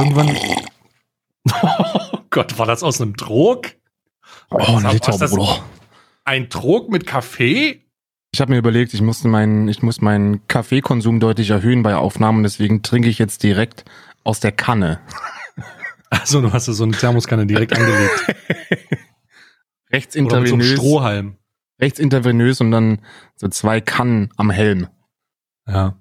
[0.00, 0.36] irgendwann.
[2.12, 3.72] Oh Gott, war das aus einem Trog?
[4.50, 5.64] Oh, ein Liter, Bruder.
[6.24, 7.80] Ein Trog mit Kaffee?
[8.32, 12.42] Ich habe mir überlegt, ich musste meinen, ich muss meinen Kaffeekonsum deutlich erhöhen bei Aufnahmen,
[12.44, 13.84] deswegen trinke ich jetzt direkt
[14.22, 15.00] aus der Kanne.
[16.12, 18.34] Also du hast so eine Thermoskanne direkt angelegt.
[19.92, 21.36] Rechts Oder mit so einem Strohhalm.
[21.80, 22.98] rechts intravenös und dann
[23.36, 24.88] so zwei Kannen am Helm.
[25.68, 25.94] Ja,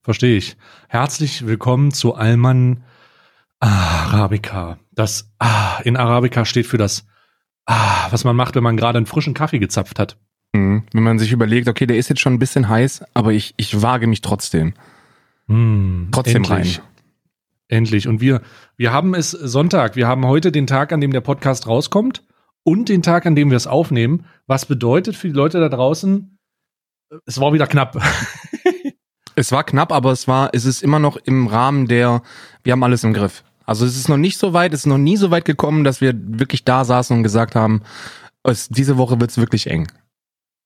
[0.00, 0.56] verstehe ich.
[0.88, 2.84] Herzlich willkommen zu Alman
[3.60, 4.78] Arabica.
[4.92, 7.06] Das Ah in Arabica steht für das
[7.66, 10.16] Ah, was man macht, wenn man gerade einen frischen Kaffee gezapft hat.
[10.54, 10.84] Mhm.
[10.92, 13.82] Wenn man sich überlegt, okay, der ist jetzt schon ein bisschen heiß, aber ich, ich
[13.82, 14.72] wage mich trotzdem.
[15.48, 16.78] Hm, Trotzdem endlich.
[16.78, 16.84] rein.
[17.68, 18.08] Endlich.
[18.08, 18.40] Und wir,
[18.78, 19.96] wir haben es Sonntag.
[19.96, 22.22] Wir haben heute den Tag, an dem der Podcast rauskommt
[22.62, 24.24] und den Tag, an dem wir es aufnehmen.
[24.46, 26.38] Was bedeutet für die Leute da draußen,
[27.26, 28.00] es war wieder knapp.
[29.34, 32.22] Es war knapp, aber es war, es ist immer noch im Rahmen der,
[32.64, 33.44] wir haben alles im Griff.
[33.68, 36.00] Also es ist noch nicht so weit, es ist noch nie so weit gekommen, dass
[36.00, 37.82] wir wirklich da saßen und gesagt haben,
[38.42, 39.88] es, diese Woche wird's wirklich eng.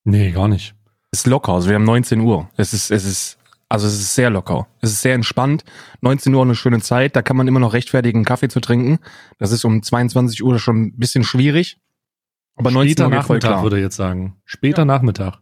[0.05, 0.77] nee, gar nicht.
[1.11, 2.49] Es ist locker, also wir haben 19 Uhr.
[2.57, 4.69] Es ist, es ist, also es ist sehr locker.
[4.81, 5.65] Es ist sehr entspannt.
[6.01, 9.01] 19 Uhr eine schöne Zeit, da kann man immer noch rechtfertigen, einen Kaffee zu trinken.
[9.41, 11.79] Das ist um 22 Uhr schon ein bisschen schwierig.
[12.55, 13.63] Aber 19 Später Uhr geht voll Nachmittag, klar.
[13.65, 14.37] würde ich jetzt sagen.
[14.45, 15.41] Später Nachmittag.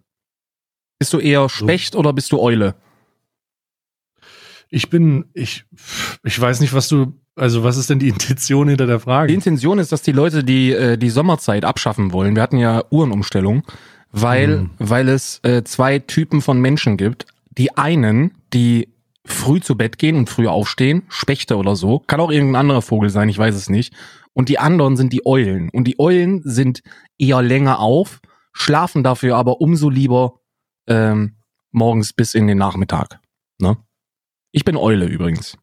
[0.99, 2.75] Bist du eher Specht oder bist du Eule?
[4.71, 5.67] Ich bin, ich,
[6.23, 9.33] ich weiß nicht, was du, also was ist denn die Intention hinter der Die Frage?
[9.33, 12.35] Intention ist, dass die Leute die, äh, die Sommerzeit abschaffen wollen.
[12.35, 13.63] Wir hatten ja Uhrenumstellung,
[14.13, 14.71] weil, Mhm.
[14.79, 17.27] weil es äh, zwei Typen von Menschen gibt.
[17.57, 18.89] Die einen, die
[19.27, 22.01] früh zu Bett gehen und früh aufstehen, Spechte oder so.
[22.07, 23.93] Kann auch irgendein anderer Vogel sein, ich weiß es nicht.
[24.33, 25.69] Und die anderen sind die Eulen.
[25.71, 26.83] Und die Eulen sind
[27.19, 28.21] eher länger auf,
[28.53, 30.41] schlafen dafür aber umso lieber
[30.87, 31.37] ähm,
[31.71, 33.21] morgens bis in den Nachmittag.
[33.59, 33.77] Ne?
[34.53, 35.57] Ich bin Eule übrigens.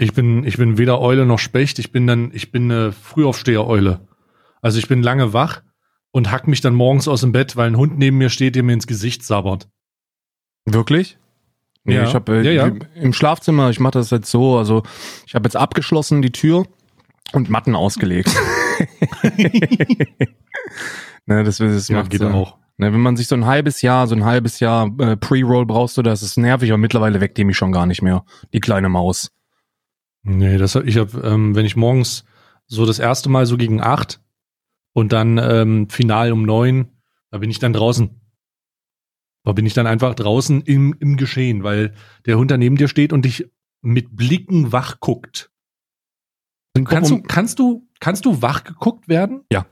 [0.00, 1.78] Ich bin, ich bin weder Eule noch Specht.
[1.80, 4.00] Ich bin dann, ich bin eine Frühaufsteher-Eule.
[4.62, 5.62] Also ich bin lange wach
[6.12, 8.62] und hack mich dann morgens aus dem Bett, weil ein Hund neben mir steht, der
[8.62, 9.68] mir ins Gesicht sabbert.
[10.64, 11.18] Wirklich?
[11.84, 12.04] Nee, Ja.
[12.04, 12.72] ich habe äh, Ja, ja.
[12.94, 14.82] im Schlafzimmer, ich mache das jetzt so, also
[15.26, 16.66] ich habe jetzt abgeschlossen die Tür
[17.32, 18.30] und Matten ausgelegt.
[21.26, 22.56] ne, das, das Ja, geht so, auch.
[22.76, 25.96] Ne, wenn man sich so ein halbes Jahr, so ein halbes Jahr äh, Pre-Roll brauchst
[25.96, 28.88] du, das ist nervig, aber mittlerweile weckt die mich schon gar nicht mehr, die kleine
[28.88, 29.30] Maus.
[30.22, 32.24] Nee, das, ich habe, ähm, wenn ich morgens
[32.66, 34.20] so das erste Mal so gegen acht
[34.92, 36.88] und dann ähm, final um neun,
[37.30, 38.20] da bin ich dann draußen.
[39.44, 41.94] Da bin ich dann einfach draußen im, im Geschehen, weil
[42.26, 45.50] der Hund da neben dir steht und dich mit Blicken wach guckt.
[46.84, 49.44] Kannst du, kannst du, kannst du wach geguckt werden?
[49.50, 49.66] Ja.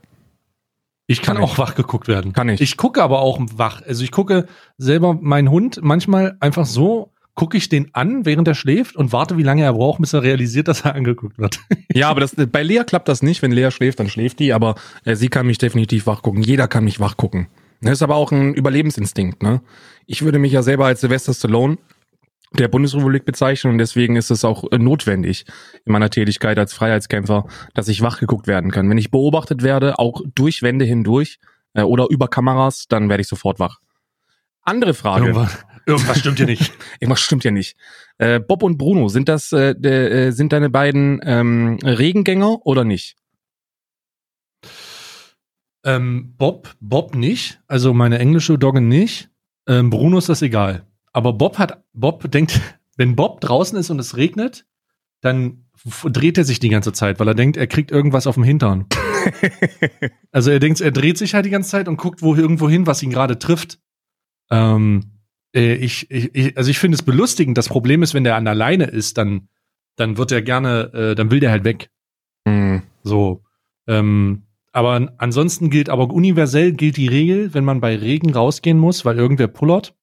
[1.05, 1.51] Ich kann, Kann ich.
[1.51, 2.33] auch wach geguckt werden.
[2.33, 2.59] Kann ich.
[2.59, 3.81] Ich gucke aber auch wach.
[3.83, 4.47] Also ich gucke
[4.77, 9.37] selber meinen Hund manchmal einfach so, gucke ich den an, während er schläft und warte,
[9.37, 11.59] wie lange er braucht, bis er realisiert, dass er angeguckt wird.
[11.93, 13.41] Ja, aber das, bei Lea klappt das nicht.
[13.41, 14.75] Wenn Lea schläft, dann schläft die, aber
[15.05, 16.41] äh, sie kann mich definitiv wach gucken.
[16.41, 17.47] Jeder kann mich wach gucken.
[17.81, 19.61] Das ist aber auch ein Überlebensinstinkt, ne?
[20.07, 21.77] Ich würde mich ja selber als Sylvester Stallone
[22.53, 25.45] der Bundesrepublik bezeichnen und deswegen ist es auch äh, notwendig
[25.85, 28.89] in meiner Tätigkeit als Freiheitskämpfer, dass ich wach geguckt werden kann.
[28.89, 31.39] Wenn ich beobachtet werde, auch durch Wände hindurch
[31.75, 33.79] äh, oder über Kameras, dann werde ich sofort wach.
[34.63, 35.27] Andere Frage.
[35.27, 36.73] Irgendwas, irgendwas stimmt hier nicht.
[36.99, 37.77] Irgendwas stimmt ja nicht.
[38.17, 42.83] Äh, Bob und Bruno, sind das äh, de, äh, sind deine beiden ähm, Regengänger oder
[42.83, 43.15] nicht?
[45.83, 49.29] Ähm, Bob, Bob nicht, also meine englische Dogge nicht.
[49.67, 50.85] Ähm, Bruno ist das egal.
[51.13, 52.59] Aber Bob hat, Bob denkt,
[52.97, 54.65] wenn Bob draußen ist und es regnet,
[55.21, 55.65] dann
[56.03, 58.87] dreht er sich die ganze Zeit, weil er denkt, er kriegt irgendwas auf dem Hintern.
[60.31, 62.87] also er denkt, er dreht sich halt die ganze Zeit und guckt wo irgendwo hin,
[62.87, 63.79] was ihn gerade trifft.
[64.49, 65.16] Ähm,
[65.55, 67.57] äh, ich, ich, ich, also ich finde es belustigend.
[67.57, 69.49] Das Problem ist, wenn der an der Leine ist, dann,
[69.95, 71.89] dann wird er gerne, äh, dann will der halt weg.
[72.47, 72.83] Hm.
[73.03, 73.43] So.
[73.87, 78.77] Ähm, aber an- ansonsten gilt, aber universell gilt die Regel, wenn man bei Regen rausgehen
[78.77, 79.95] muss, weil irgendwer pullert,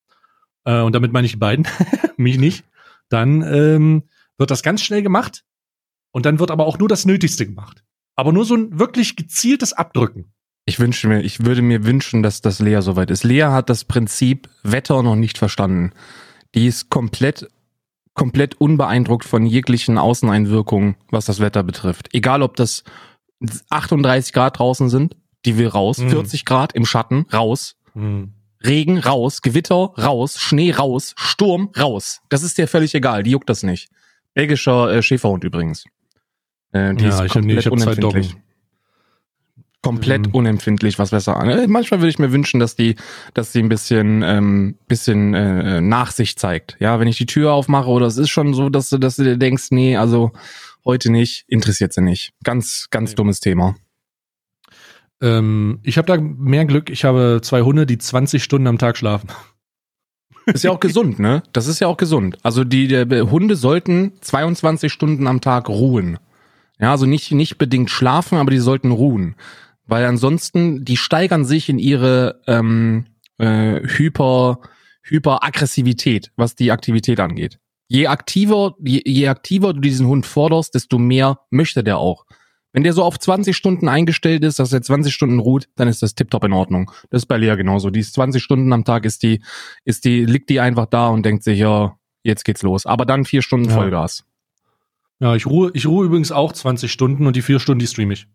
[0.65, 1.67] äh, und damit meine ich die beiden,
[2.17, 2.65] mich nicht,
[3.09, 4.05] dann ähm,
[4.39, 5.45] wird das ganz schnell gemacht
[6.11, 7.85] und dann wird aber auch nur das Nötigste gemacht.
[8.17, 10.33] Aber nur so ein wirklich gezieltes Abdrücken.
[10.67, 13.23] Ich wünsche mir, ich würde mir wünschen, dass das Lea soweit ist.
[13.25, 15.93] Lea hat das Prinzip Wetter noch nicht verstanden.
[16.55, 17.49] Die ist komplett,
[18.15, 22.09] komplett unbeeindruckt von jeglichen Außeneinwirkungen, was das Wetter betrifft.
[22.15, 22.83] Egal, ob das
[23.71, 26.09] 38 Grad draußen sind, die will raus, Mhm.
[26.11, 28.33] 40 Grad im Schatten, raus, Hm.
[28.65, 32.23] Regen raus, Gewitter raus, Schnee raus, Sturm raus.
[32.31, 33.91] Das ist dir völlig egal, die juckt das nicht.
[34.33, 35.85] Belgischer äh, Schäferhund übrigens.
[36.73, 38.29] Äh, die Ja, ist ich hab- nee, ich hab zwei unempfindlich.
[38.31, 38.43] Doggen.
[39.85, 40.35] Komplett Mhm.
[40.35, 41.49] unempfindlich, was Wässer an.
[41.49, 42.97] Äh, Manchmal würde ich mir wünschen, dass die,
[43.35, 46.77] dass die ein bisschen, ähm, bisschen äh, Nachsicht zeigt.
[46.81, 49.23] Ja, wenn ich die Tür aufmache oder es ist schon so, dass du, dass du
[49.25, 50.33] dir denkst, nee, also
[50.85, 52.33] heute nicht, interessiert sie nicht.
[52.43, 53.17] Ganz, ganz Nee.
[53.17, 53.77] dummes Thema.
[55.21, 56.91] Ähm, ich habe da mehr Glück.
[56.91, 59.29] Ich habe zwei Hunde, die 20 Stunden am Tag schlafen.
[60.47, 61.43] Ist ja auch gesund, ne?
[61.55, 62.37] Das ist ja auch gesund.
[62.43, 66.19] Also die, die Hunde sollten 22 Stunden am Tag ruhen.
[66.79, 69.37] Ja, also nicht, nicht bedingt schlafen, aber die sollten ruhen.
[69.87, 73.07] Weil ansonsten, die steigern sich in ihre ähm,
[73.39, 74.61] äh, Hyper,
[75.03, 77.59] Hyperaggressivität, was die Aktivität angeht.
[77.89, 82.25] Je aktiver, je, je aktiver du diesen Hund forderst, desto mehr möchte der auch.
[82.73, 86.03] Wenn der so auf 20 Stunden eingestellt ist, dass er 20 Stunden ruht, dann ist
[86.03, 86.91] das tipptopp in Ordnung.
[87.11, 87.91] Das ist bei Lea genauso.
[87.91, 89.43] Die ist 20 Stunden am Tag ist die,
[89.85, 92.85] ist die, liegt die einfach da und denkt sich, ja, jetzt geht's los.
[92.85, 93.77] Aber dann vier Stunden Ja.
[93.77, 94.25] Vollgas.
[95.21, 98.15] Ja, ich ruhe, ich ruhe übrigens auch 20 Stunden und die vier Stunden, die streame
[98.15, 98.27] ich.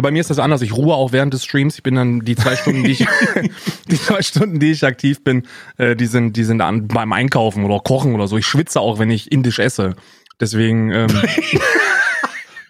[0.00, 0.62] Ja, bei mir ist das anders.
[0.62, 1.74] Ich ruhe auch während des Streams.
[1.76, 3.06] Ich bin dann die zwei Stunden, die ich,
[3.90, 5.42] die zwei Stunden, die ich aktiv bin,
[5.76, 8.38] äh, die sind, die sind an, beim Einkaufen oder Kochen oder so.
[8.38, 9.96] Ich schwitze auch, wenn ich indisch esse.
[10.40, 11.08] Deswegen, ähm,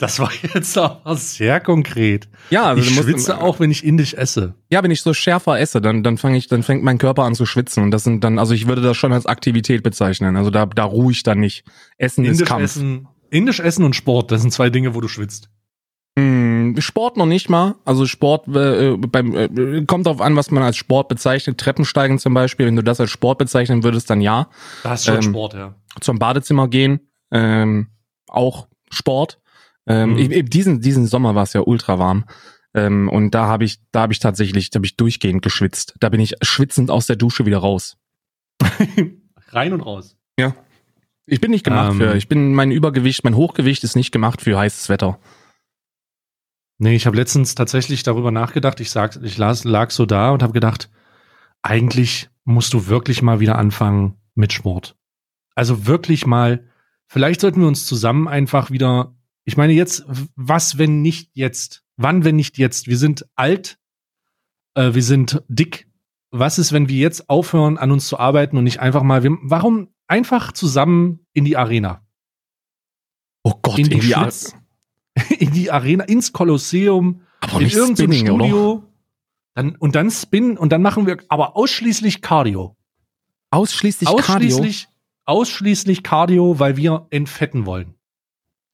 [0.00, 2.26] Das war jetzt aber sehr konkret.
[2.48, 4.54] ja, also ich musst- schwitze auch, wenn ich indisch esse.
[4.70, 7.34] Ja, wenn ich so schärfer esse, dann, dann fange ich, dann fängt mein Körper an
[7.36, 7.84] zu schwitzen.
[7.84, 10.36] Und das sind dann, also ich würde das schon als Aktivität bezeichnen.
[10.36, 11.64] Also da, da ruhe ich dann nicht.
[11.96, 12.62] Essen ist Indisch Kampf.
[12.64, 15.48] essen, indisch essen und Sport, das sind zwei Dinge, wo du schwitzt.
[16.74, 17.74] Hm, Sport noch nicht mal.
[17.84, 21.58] Also Sport äh, beim äh, kommt drauf an, was man als Sport bezeichnet.
[21.58, 22.66] Treppensteigen zum Beispiel.
[22.66, 24.48] Wenn du das als Sport bezeichnen würdest, dann ja.
[24.82, 25.74] Das ist schon Ähm, Sport, ja.
[26.00, 27.00] Zum Badezimmer gehen,
[27.30, 27.88] ähm,
[28.28, 29.40] auch Sport.
[29.86, 30.46] Ähm, Mhm.
[30.46, 32.24] diesen diesen Sommer war es ja ultra warm.
[32.74, 35.94] Ähm, und da habe ich da habe ich tatsächlich da habe ich durchgehend geschwitzt.
[36.00, 37.96] Da bin ich schwitzend aus der Dusche wieder raus.
[39.52, 40.16] Rein und raus.
[41.26, 41.98] Ich bin nicht gemacht Ähm.
[41.98, 42.16] für.
[42.16, 45.18] Ich bin mein Übergewicht, mein Hochgewicht ist nicht gemacht für heißes Wetter.
[46.82, 48.80] Nee, ich habe letztens tatsächlich darüber nachgedacht.
[48.80, 50.90] Ich sag, ich las, lag so da und habe gedacht,
[51.60, 54.96] eigentlich musst du wirklich mal wieder anfangen mit Sport.
[55.54, 56.66] Also wirklich mal,
[57.06, 60.06] vielleicht sollten wir uns zusammen einfach wieder, ich meine jetzt,
[60.36, 61.84] was, wenn nicht jetzt?
[61.98, 62.86] Wann, wenn nicht jetzt?
[62.86, 63.78] Wir sind alt,
[64.74, 65.86] äh, wir sind dick.
[66.30, 69.36] Was ist, wenn wir jetzt aufhören, an uns zu arbeiten und nicht einfach mal, wir,
[69.42, 72.06] warum einfach zusammen in die Arena?
[73.42, 74.54] Oh Gott, In die irgendwie Schlitz-
[75.38, 77.96] in die Arena, ins Kolosseum, aber in oder?
[77.96, 78.84] Studio.
[79.54, 82.76] Dann, und dann Spin und dann machen wir aber ausschließlich Cardio.
[83.50, 84.56] Ausschließlich, Cardio.
[84.56, 84.88] ausschließlich,
[85.24, 87.94] ausschließlich Cardio, weil wir entfetten wollen.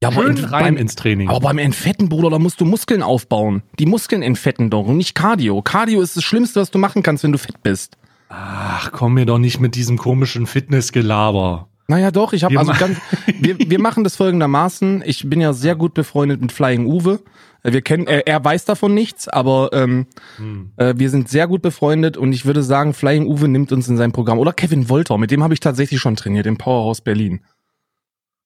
[0.02, 1.28] Ja, aber Schön in- rein beim, ins Training.
[1.30, 3.62] aber beim Entfetten, Bruder, da musst du Muskeln aufbauen.
[3.78, 5.62] Die Muskeln entfetten doch und nicht Cardio.
[5.62, 7.96] Cardio ist das Schlimmste, was du machen kannst, wenn du fett bist.
[8.28, 11.70] Ach, komm mir doch nicht mit diesem komischen Fitnessgelaber.
[11.88, 12.98] Naja, doch, ich habe also ganz,
[13.38, 15.02] wir, wir machen das folgendermaßen.
[15.06, 17.20] Ich bin ja sehr gut befreundet mit Flying Uwe.
[17.62, 20.06] Äh, Wir kennen, er, er weiß davon nichts, aber ähm,
[20.36, 20.72] Hm.
[20.76, 23.96] äh, wir sind sehr gut befreundet und ich würde sagen, Flying Uwe nimmt uns in
[23.96, 24.38] sein Programm.
[24.38, 27.40] Oder Kevin Wolter, mit dem habe ich tatsächlich schon trainiert im Powerhouse Berlin.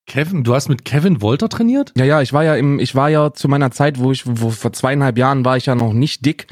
[0.06, 1.92] Kevin, du hast mit Kevin Wolter trainiert?
[1.96, 4.50] Ja, ja, ich war ja im, ich war ja zu meiner Zeit, wo ich, wo
[4.50, 6.46] vor zweieinhalb Jahren war ich ja noch nicht dick,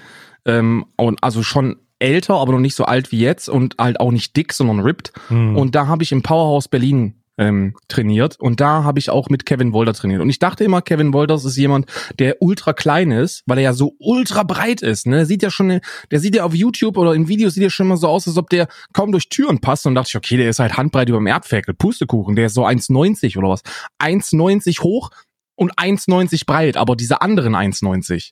[0.44, 4.12] ähm, und also schon älter, aber noch nicht so alt wie jetzt und halt auch
[4.12, 5.12] nicht dick, sondern ripped.
[5.28, 5.56] Hm.
[5.56, 9.46] Und da habe ich im Powerhouse Berlin ähm, trainiert und da habe ich auch mit
[9.46, 10.20] Kevin Wolter trainiert.
[10.20, 11.86] Und ich dachte immer, Kevin Wolters ist jemand,
[12.18, 15.06] der ultra klein ist, weil er ja so ultra breit ist.
[15.06, 15.16] Ne?
[15.16, 15.80] Der sieht ja schon,
[16.10, 18.36] der sieht ja auf YouTube oder in Videos sieht ja schon immer so aus, als
[18.36, 19.86] ob der kaum durch Türen passt.
[19.86, 22.66] Und dachte ich, okay, der ist halt handbreit über dem Erdfäkel, Pustekuchen, der ist so
[22.66, 23.62] 1,90 oder was.
[24.00, 25.10] 1,90 hoch
[25.54, 28.30] und 1,90 breit, aber diese anderen 1,90.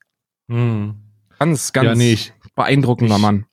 [0.49, 0.97] Hm.
[1.39, 3.47] Ganz, ganz Ja, nee, ich, beeindruckender ich- Mann.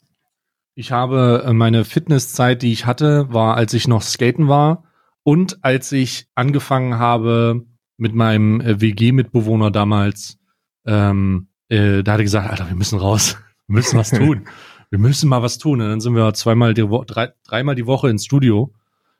[0.75, 4.83] Ich habe äh, meine Fitnesszeit, die ich hatte, war, als ich noch skaten war
[5.23, 7.65] und als ich angefangen habe
[7.97, 10.39] mit meinem äh, WG-Mitbewohner damals.
[10.85, 13.37] Ähm, äh, da hat er gesagt, Alter, wir müssen raus,
[13.67, 14.47] wir müssen was tun,
[14.89, 15.79] wir müssen mal was tun.
[15.79, 18.73] Und dann sind wir zweimal die Woche, drei, dreimal die Woche ins Studio.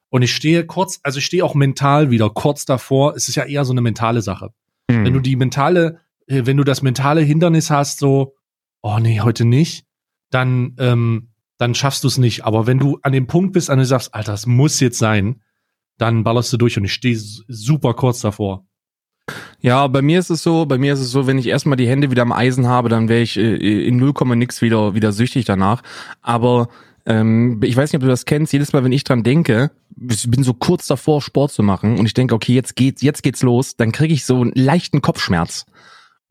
[0.10, 3.16] Und ich stehe kurz, also ich stehe auch mental wieder kurz davor.
[3.16, 4.54] Es ist ja eher so eine mentale Sache.
[4.90, 5.06] Hm.
[5.06, 8.36] Wenn du die mentale, äh, wenn du das mentale Hindernis hast, so,
[8.82, 9.86] oh nee, heute nicht,
[10.32, 11.33] dann, ähm,
[11.64, 12.44] dann schaffst du es nicht.
[12.44, 14.98] Aber wenn du an dem Punkt bist, an dem du sagst, Alter, es muss jetzt
[15.00, 15.42] sein,
[15.98, 18.66] dann ballerst du durch und ich stehe super kurz davor.
[19.62, 21.88] Ja, bei mir ist es so, bei mir ist es so, wenn ich erstmal die
[21.88, 25.46] Hände wieder am Eisen habe, dann wäre ich äh, in 0, nix wieder, wieder süchtig
[25.46, 25.84] danach.
[26.22, 26.68] Aber
[27.06, 29.72] ähm, ich weiß nicht, ob du das kennst, jedes Mal, wenn ich dran denke,
[30.10, 33.24] ich bin so kurz davor, Sport zu machen und ich denke, okay, jetzt geht's, jetzt
[33.24, 35.66] geht's los, dann kriege ich so einen leichten Kopfschmerz.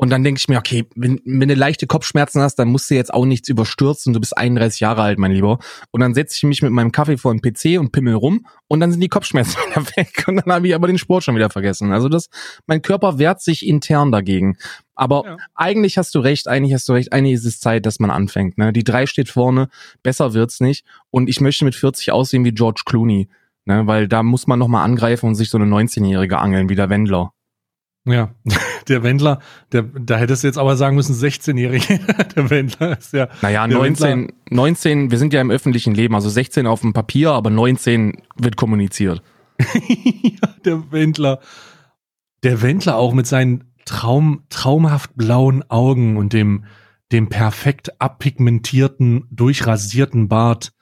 [0.03, 2.97] Und dann denke ich mir, okay, wenn, wenn du leichte Kopfschmerzen hast, dann musst du
[2.97, 4.13] jetzt auch nichts überstürzen.
[4.13, 5.61] Du bist 31 Jahre alt, mein Lieber.
[5.93, 8.81] Und dann setze ich mich mit meinem Kaffee vor den PC und pimmel rum und
[8.81, 10.25] dann sind die Kopfschmerzen wieder weg.
[10.27, 11.93] Und dann habe ich aber den Sport schon wieder vergessen.
[11.93, 12.31] Also das,
[12.67, 14.57] mein Körper wehrt sich intern dagegen.
[14.97, 15.37] Aber Ja.
[15.55, 18.59] eigentlich hast du recht, eigentlich hast du recht, eigentlich ist es Zeit, dass man anfängt.
[18.59, 18.73] Ne?
[18.73, 19.69] Die drei steht vorne,
[20.03, 20.85] besser wird's nicht.
[21.13, 23.29] Und ich möchte mit 40 aussehen wie George Clooney.
[23.67, 23.87] Ne?
[23.87, 27.35] Weil da muss man nochmal angreifen und sich so eine 19-Jährige angeln, wie der Wendler.
[28.05, 28.35] Ja,
[28.89, 29.39] der Wendler,
[29.71, 32.01] der, da hättest du jetzt aber sagen müssen, 16-Jährige.
[32.37, 33.29] der Wendler ist ja.
[33.43, 36.93] Naja, der 19, Wendler, 19, wir sind ja im öffentlichen Leben, also 16 auf dem
[36.93, 39.23] Papier, aber 19 wird kommuniziert.
[39.63, 41.41] ja, der Wendler.
[42.43, 46.65] Der Wendler auch mit seinen Traum, traumhaft blauen Augen und dem,
[47.13, 50.73] dem perfekt abpigmentierten, durchrasierten Bart.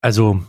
[0.00, 0.42] Also,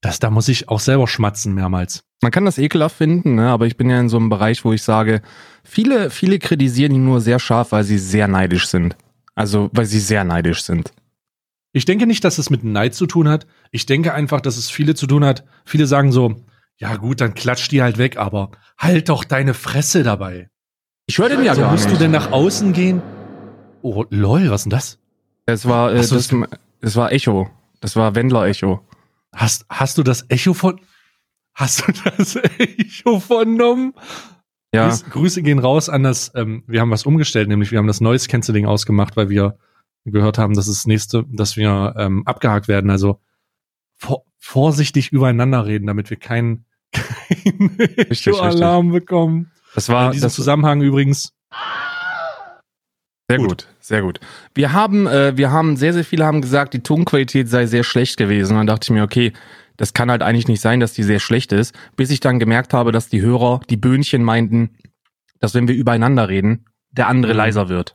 [0.00, 2.04] das, da muss ich auch selber schmatzen mehrmals.
[2.22, 3.48] Man kann das ekelhaft finden, ne?
[3.48, 5.22] aber ich bin ja in so einem Bereich, wo ich sage,
[5.62, 8.96] viele, viele kritisieren ihn nur sehr scharf, weil sie sehr neidisch sind.
[9.34, 10.92] Also, weil sie sehr neidisch sind.
[11.72, 13.46] Ich denke nicht, dass es mit Neid zu tun hat.
[13.70, 15.44] Ich denke einfach, dass es viele zu tun hat.
[15.64, 16.34] Viele sagen so,
[16.76, 20.48] ja gut, dann klatscht die halt weg, aber halt doch deine Fresse dabei.
[21.06, 21.96] Ich höre den ja so gar musst nicht.
[21.96, 23.02] du denn nach außen gehen?
[23.82, 24.98] Oh, lol, was denn das?
[25.46, 26.34] Es war, äh, so, das,
[26.80, 27.48] das war Echo.
[27.80, 28.80] Das war Wendler-Echo.
[29.34, 30.80] Hast, hast du das Echo von,
[31.54, 33.94] hast du das Echo vernommen?
[34.74, 37.86] Ja, Grüß, Grüße gehen raus an das, ähm, wir haben was umgestellt, nämlich wir haben
[37.86, 39.58] das Noise Cancelling ausgemacht, weil wir
[40.04, 42.90] gehört haben, dass es nächste, dass wir ähm, abgehakt werden.
[42.90, 43.20] Also
[43.96, 47.70] vor, vorsichtig übereinander reden, damit wir keinen kein
[48.10, 48.40] richtig.
[48.40, 49.50] Alarm bekommen.
[49.74, 51.34] das war In diesem das, Zusammenhang übrigens,
[53.30, 53.48] Sehr Gut.
[53.48, 53.66] gut.
[53.80, 54.20] sehr gut.
[54.54, 58.16] Wir haben, äh, wir haben, sehr, sehr viele haben gesagt, die Tonqualität sei sehr schlecht
[58.16, 58.52] gewesen.
[58.52, 59.32] Und dann dachte ich mir, okay,
[59.76, 62.72] das kann halt eigentlich nicht sein, dass die sehr schlecht ist, bis ich dann gemerkt
[62.72, 64.70] habe, dass die Hörer, die Böhnchen meinten,
[65.40, 67.38] dass wenn wir übereinander reden, der andere Mhm.
[67.38, 67.92] leiser wird.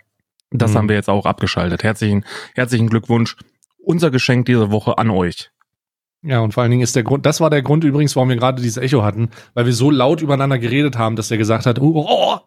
[0.52, 0.78] Das Mhm.
[0.78, 1.84] haben wir jetzt auch abgeschaltet.
[1.84, 3.36] Herzlichen, herzlichen Glückwunsch.
[3.80, 5.50] Unser Geschenk diese Woche an euch.
[6.22, 8.38] ja, und vor allen Dingen ist der Grund, das war der Grund übrigens, warum wir
[8.38, 11.80] gerade dieses Echo hatten, weil wir so laut übereinander geredet haben, dass er gesagt hat,
[11.80, 12.38] oh, oh,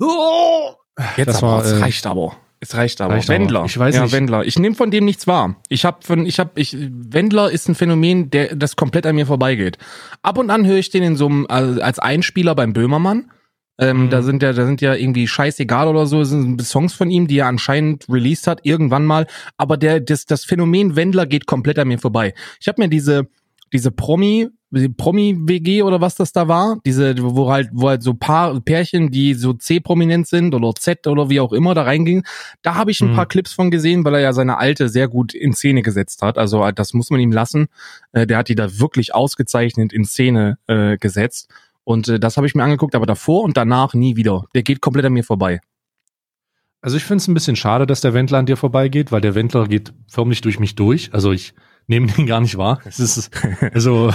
[0.00, 0.74] oh.
[1.16, 2.36] Jetzt Das aber, war, es äh, reicht aber.
[2.60, 3.14] Es reicht aber.
[3.14, 3.38] reicht aber.
[3.38, 3.64] Wendler.
[3.64, 4.12] Ich weiß ja, nicht.
[4.12, 4.44] Wendler.
[4.44, 5.56] Ich nehme von dem nichts wahr.
[5.68, 9.26] Ich habe von, ich habe, ich, Wendler ist ein Phänomen, der, das komplett an mir
[9.26, 9.78] vorbeigeht.
[10.22, 13.30] Ab und an höre ich den in so einem, als Einspieler beim Böhmermann.
[13.78, 14.10] Ähm, Mhm.
[14.10, 17.26] Da sind ja, da sind ja irgendwie scheißegal oder so, das sind Songs von ihm,
[17.26, 19.26] die er anscheinend released hat, irgendwann mal.
[19.56, 22.34] Aber der, das, das Phänomen Wendler geht komplett an mir vorbei.
[22.60, 23.28] Ich habe mir diese,
[23.72, 24.48] diese Promi,
[24.96, 29.34] Promi-WG oder was das da war, diese, wo halt, wo halt so paar Pärchen, die
[29.34, 32.22] so C-prominent sind oder Z oder wie auch immer da reingingen,
[32.62, 33.16] da habe ich ein Mhm.
[33.16, 36.38] paar Clips von gesehen, weil er ja seine alte sehr gut in Szene gesetzt hat.
[36.38, 37.66] Also äh, das muss man ihm lassen.
[38.12, 41.48] Äh, Der hat die da wirklich ausgezeichnet in Szene äh, gesetzt.
[41.82, 44.44] Und äh, das habe ich mir angeguckt, aber davor und danach nie wieder.
[44.54, 45.60] Der geht komplett an mir vorbei.
[46.82, 49.34] Also ich finde es ein bisschen schade, dass der Wendler an dir vorbeigeht, weil der
[49.34, 51.10] Wendler geht förmlich durch mich durch.
[51.12, 51.52] Also ich
[51.90, 52.80] nehme den gar nicht wahr.
[52.86, 53.30] Es ist
[53.74, 54.10] also,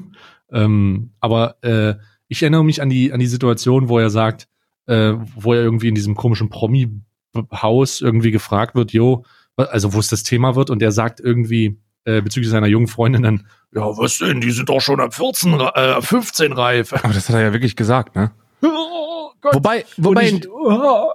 [0.50, 1.94] ähm, aber äh,
[2.28, 4.48] ich erinnere mich an die an die Situation, wo er sagt,
[4.86, 9.24] äh, wo er irgendwie in diesem komischen Promi-Haus irgendwie gefragt wird, jo,
[9.56, 13.22] also wo es das Thema wird und er sagt irgendwie äh, bezüglich seiner jungen Freundin
[13.22, 16.92] dann, ja, was denn, die sind doch schon ab 14, re- äh, ab 15 reif.
[16.92, 18.30] Aber das hat er ja wirklich gesagt, ne?
[18.62, 19.54] Oh Gott.
[19.54, 21.10] Wobei, wobei, ich, oh.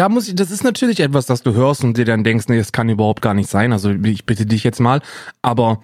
[0.00, 2.56] Da muss ich, das ist natürlich etwas, das du hörst und dir dann denkst, nee,
[2.56, 3.70] das kann überhaupt gar nicht sein.
[3.70, 5.02] Also ich bitte dich jetzt mal.
[5.42, 5.82] Aber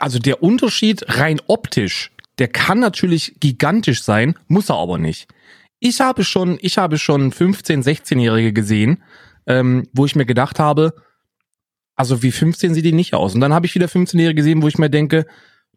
[0.00, 5.28] also der Unterschied rein optisch, der kann natürlich gigantisch sein, muss er aber nicht.
[5.80, 9.02] Ich habe schon, ich habe schon 15, 16-Jährige gesehen,
[9.46, 10.92] ähm, wo ich mir gedacht habe,
[11.94, 13.34] also wie 15 sieht die nicht aus.
[13.34, 15.24] Und dann habe ich wieder 15-Jährige gesehen, wo ich mir denke,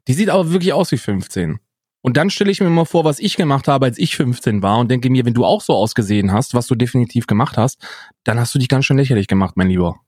[0.10, 1.62] die sieht aber wirklich aus wie 15.
[2.02, 4.78] Und dann stelle ich mir mal vor, was ich gemacht habe, als ich 15 war
[4.80, 7.86] und denke mir, wenn du auch so ausgesehen hast, was du definitiv gemacht hast,
[8.24, 10.00] dann hast du dich ganz schön lächerlich gemacht, mein Lieber.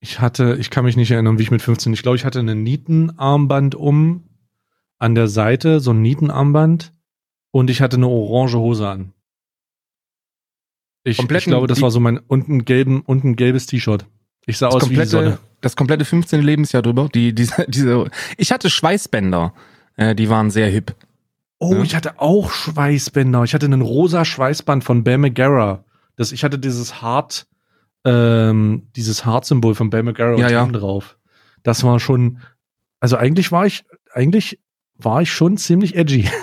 [0.00, 2.40] Ich hatte, ich kann mich nicht erinnern, wie ich mit 15, ich glaube, ich hatte
[2.40, 4.28] ein Nietenarmband um
[4.98, 6.92] an der Seite, so ein Nietenarmband
[7.52, 9.12] und ich hatte eine orange Hose an.
[11.04, 14.04] Ich, ich glaube, das war so mein und ein gelben und ein gelbes T-Shirt.
[14.46, 15.30] Ich sah aus wie die Sonne.
[15.30, 16.42] komplette, das komplette 15.
[16.42, 17.08] Lebensjahr drüber.
[17.14, 19.54] Die, diese, diese, ich hatte Schweißbänder,
[20.00, 20.94] äh, die waren sehr hip.
[21.58, 21.82] Oh, Ja.
[21.82, 23.44] ich hatte auch Schweißbänder.
[23.44, 25.84] Ich hatte einen rosa Schweißband von Bam Margera.
[26.16, 27.46] Das, ich hatte dieses Hart,
[28.04, 30.62] ähm, dieses Hart-Symbol von Bam Margera Ja, ja.
[30.62, 31.18] oben drauf.
[31.62, 32.38] Das war schon,
[32.98, 34.58] also eigentlich war ich, eigentlich
[34.96, 36.28] war ich schon ziemlich edgy.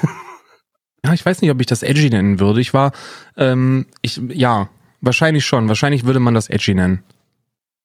[1.05, 2.59] Ja, ich weiß nicht, ob ich das edgy nennen würde.
[2.59, 2.91] Ich war,
[3.37, 4.67] ähm, ich, ja,
[4.99, 5.69] wahrscheinlich schon.
[5.69, 7.01] Wahrscheinlich würde man das edgy nennen.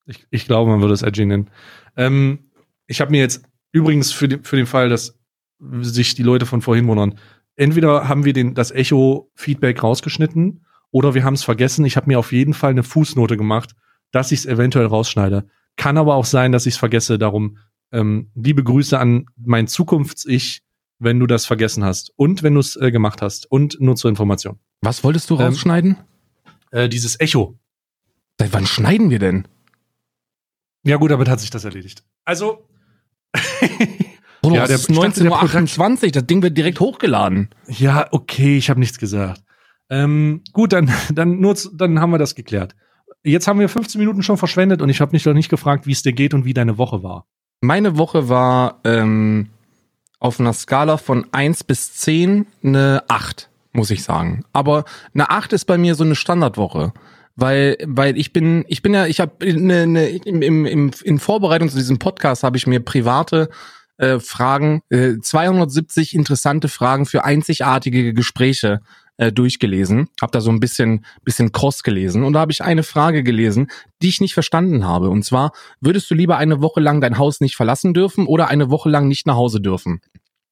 [0.07, 1.49] Ich, ich glaube, man würde es edgy nennen.
[1.97, 2.41] Ähm,
[2.88, 5.17] ich habe mir jetzt übrigens für, den für den Fall, dass
[5.81, 7.19] sich die Leute von vorhin wundern,
[7.57, 11.85] entweder haben wir den, das Echo-Feedback rausgeschnitten oder wir haben es vergessen.
[11.85, 13.75] Ich habe mir auf jeden Fall eine Fußnote gemacht,
[14.11, 15.47] dass ich es eventuell rausschneide.
[15.76, 17.19] Kann aber auch sein, dass ich es vergesse.
[17.19, 17.59] Darum
[17.92, 20.62] ähm, liebe Grüße an mein Zukunfts-Ich,
[20.99, 23.50] wenn du das vergessen hast und wenn du es äh, gemacht hast.
[23.50, 24.59] Und nur zur Information.
[24.83, 25.97] Was wolltest du Ähm, rausschneiden?
[26.71, 27.59] Äh, dieses Echo.
[28.38, 29.47] Seit wann schneiden wir denn?
[30.85, 32.04] Ja gut, damit hat sich das erledigt.
[32.25, 32.66] Also,
[34.43, 37.49] Bruno, Ja, der- ist ich dachte, der 19.28 das Ding wird direkt hochgeladen.
[37.69, 39.43] Ja, okay, ich habe nichts gesagt.
[39.89, 42.75] Ähm, gut, dann, dann, nur, dann haben wir das geklärt.
[43.25, 45.93] Jetzt haben wir 15 Minuten schon verschwendet und ich habe dich noch nicht gefragt, wie
[45.93, 47.27] es dir geht und wie deine Woche war.
[47.61, 49.51] Meine Woche war ähm,
[50.19, 54.45] auf einer Skala von 1 bis 10 eine 8, muss ich sagen.
[54.53, 54.85] Aber
[55.15, 56.93] eine 8 ist bei mir so eine Standardwoche.
[57.35, 61.19] Weil, weil ich bin, ich bin ja, ich habe eine, eine, im, im, im, in
[61.19, 63.49] Vorbereitung zu diesem Podcast habe ich mir private
[64.02, 68.80] äh, Fragen, äh, 270 interessante Fragen für einzigartige Gespräche
[69.16, 70.09] äh, durchgelesen.
[70.21, 73.71] Habe da so ein bisschen, bisschen cross gelesen und da habe ich eine Frage gelesen,
[74.02, 75.09] die ich nicht verstanden habe.
[75.09, 78.71] Und zwar, würdest du lieber eine Woche lang dein Haus nicht verlassen dürfen oder eine
[78.71, 80.00] Woche lang nicht nach Hause dürfen?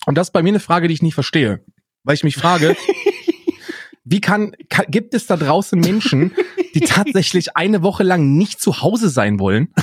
[0.06, 1.64] Und das ist bei mir eine Frage, die ich nicht verstehe.
[2.04, 2.76] Weil ich mich frage,
[4.04, 6.32] wie kann, kann gibt es da draußen Menschen,
[6.74, 9.74] die tatsächlich eine Woche lang nicht zu Hause sein wollen?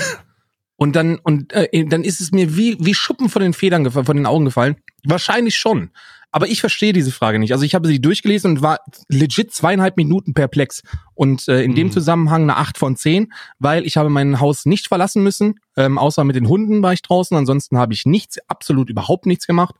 [0.77, 4.05] Und dann, und äh, dann ist es mir wie, wie Schuppen von den Federn gefallen,
[4.05, 4.77] von den Augen gefallen.
[5.03, 5.89] Wahrscheinlich schon.
[6.31, 7.51] Aber ich verstehe diese Frage nicht.
[7.53, 8.79] Also ich habe sie durchgelesen und war
[9.10, 10.84] legit zweieinhalb Minuten perplex.
[11.15, 11.91] Und äh, in dem Mhm.
[11.91, 15.55] Zusammenhang eine 8 von 10, weil ich habe mein Haus nicht verlassen müssen.
[15.75, 17.36] Ähm, außer mit den Hunden war ich draußen.
[17.36, 19.74] Ansonsten habe ich nichts, absolut überhaupt nichts gemacht.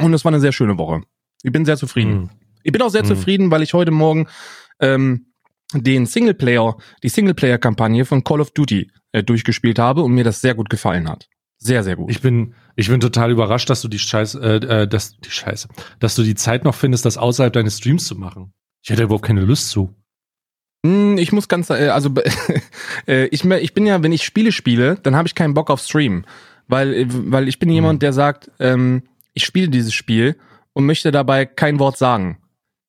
[0.00, 1.00] Und es war eine sehr schöne Woche.
[1.42, 2.12] Ich bin sehr zufrieden.
[2.12, 2.30] Hm.
[2.62, 3.08] Ich bin auch sehr Mhm.
[3.08, 4.28] zufrieden, weil ich heute Morgen
[4.80, 5.26] ähm,
[5.72, 10.54] den Singleplayer, die Singleplayer-Kampagne von Call of Duty äh, durchgespielt habe und mir das sehr
[10.54, 11.28] gut gefallen hat.
[11.58, 12.10] Sehr, sehr gut.
[12.10, 15.68] Ich bin, ich bin total überrascht, dass du die Scheiße, äh, äh, dass, die Scheiße,
[16.00, 18.52] dass du die Zeit noch findest, das außerhalb deines Streams zu machen.
[18.82, 19.94] Ich hätte überhaupt keine Lust zu.
[20.84, 22.10] Hm, ich muss ganz, äh, also
[23.06, 25.80] äh, ich, ich bin ja, wenn ich Spiele spiele, dann habe ich keinen Bock auf
[25.80, 26.24] Stream,
[26.66, 30.36] weil, äh, weil ich bin jemand, der sagt, ähm, ich spiele dieses Spiel
[30.72, 32.38] und möchte dabei kein Wort sagen.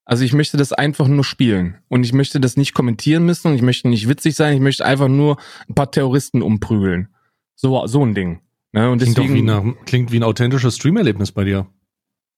[0.06, 3.56] Also ich möchte das einfach nur spielen und ich möchte das nicht kommentieren müssen und
[3.56, 5.38] ich möchte nicht witzig sein, ich möchte einfach nur
[5.68, 7.08] ein paar Terroristen umprügeln.
[7.56, 8.40] So, so ein Ding.
[8.72, 8.90] Ne?
[8.92, 11.66] Und Klingt, doch wie deswegen, nach, klingt wie ein authentisches Streamerlebnis bei dir.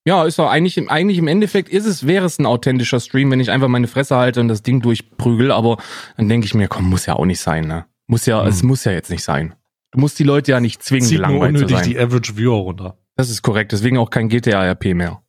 [0.06, 3.32] ja, ist doch eigentlich, im- eigentlich im Endeffekt ist es, wäre es ein authentischer Stream,
[3.32, 5.78] wenn ich einfach meine Fresse halte und das Ding durchprügel, aber
[6.16, 7.86] dann denke ich mir, komm, muss ja auch nicht sein, ne?
[8.06, 8.48] Muss ja, Hm.
[8.48, 9.56] es muss ja jetzt nicht sein.
[9.92, 11.90] Du musst die Leute ja nicht zwingen, Zieht nur gelangweilt zu unnötig sein.
[11.90, 12.98] die Average Viewer runter.
[13.18, 15.22] Das ist korrekt, deswegen auch kein GTA-RP mehr.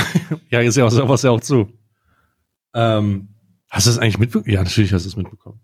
[0.50, 1.72] Ja, ist ja auch, sowas ja auch zu.
[2.74, 3.28] Ähm,
[3.70, 4.52] hast du das eigentlich mitbekommen?
[4.52, 5.60] Ja, natürlich hast du es mitbekommen.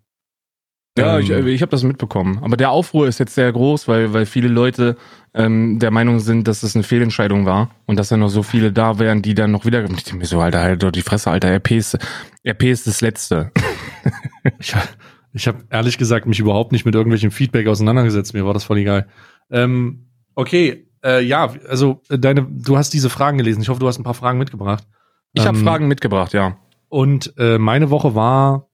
[0.96, 2.38] Ja, Ähm, ich, ich habe das mitbekommen.
[2.42, 4.96] Aber der Aufruhr ist jetzt sehr groß, weil, weil viele Leute
[5.34, 8.72] ähm, der Meinung sind, dass es eine Fehlentscheidung war und dass da noch so viele
[8.72, 9.82] da wären, die dann noch wieder.
[9.84, 11.98] Ich denke mir so, Alter, halt doch die Fresse, Alter, RP ist,
[12.46, 13.50] RP ist das Letzte.
[14.58, 14.74] Ich,
[15.32, 18.34] ich habe ehrlich gesagt mich überhaupt nicht mit irgendwelchem Feedback auseinandergesetzt.
[18.34, 19.08] Mir war das voll egal.
[19.50, 23.60] Ähm, okay, äh, ja, also äh, deine, du hast diese Fragen gelesen.
[23.62, 24.84] Ich hoffe, du hast ein paar Fragen mitgebracht.
[25.32, 26.56] Ich habe Ähm, Fragen mitgebracht, ja.
[26.88, 28.68] Und äh, meine Woche war,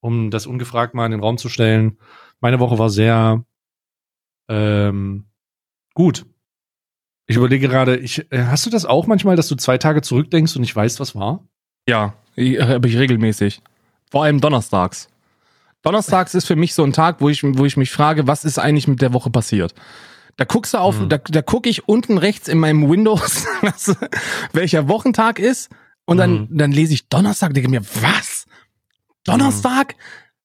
[0.00, 1.98] um das ungefragt mal in den Raum zu stellen,
[2.40, 3.44] meine Woche war sehr
[4.48, 5.26] ähm,
[5.94, 6.24] gut.
[7.26, 10.56] Ich überlege gerade, ich, äh, hast du das auch manchmal, dass du zwei Tage zurückdenkst
[10.56, 11.44] und nicht weißt, was war?
[11.86, 13.60] Ja, habe ich regelmäßig.
[14.10, 15.08] Vor allem donnerstags.
[15.82, 18.58] Donnerstags ist für mich so ein Tag, wo ich, wo ich mich frage, was ist
[18.58, 19.74] eigentlich mit der Woche passiert?
[20.38, 21.08] Da guckst du auf, Hm.
[21.10, 23.94] da, da gucke ich unten rechts in meinem Windows, was,
[24.54, 25.68] welcher Wochentag ist,
[26.06, 26.48] und dann, Mhm.
[26.58, 28.46] dann lese ich Donnerstag, denke mir, was?
[29.24, 29.94] Donnerstag?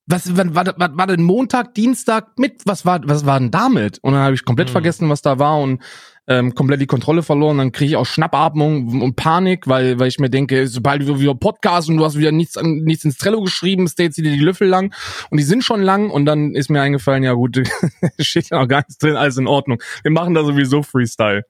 [0.06, 4.00] Was, wann, war, war, war denn Montag, Dienstag, mit, was war, was war denn damit?
[4.00, 4.74] Und dann habe ich komplett Mhm.
[4.74, 5.82] vergessen, was da war und
[6.28, 7.58] ähm, komplett die Kontrolle verloren.
[7.58, 11.36] Dann kriege ich auch Schnappatmung und Panik, weil, weil ich mir denke, sobald du wieder
[11.36, 14.68] Podcast und du hast wieder nichts, an- nichts ins Trello geschrieben, jetzt wieder die Löffel
[14.68, 14.94] lang
[15.30, 17.62] und die sind schon lang und dann ist mir eingefallen, ja gut,
[18.20, 19.82] steht ja noch gar nichts drin, alles in Ordnung.
[20.04, 21.44] Wir machen da sowieso Freestyle.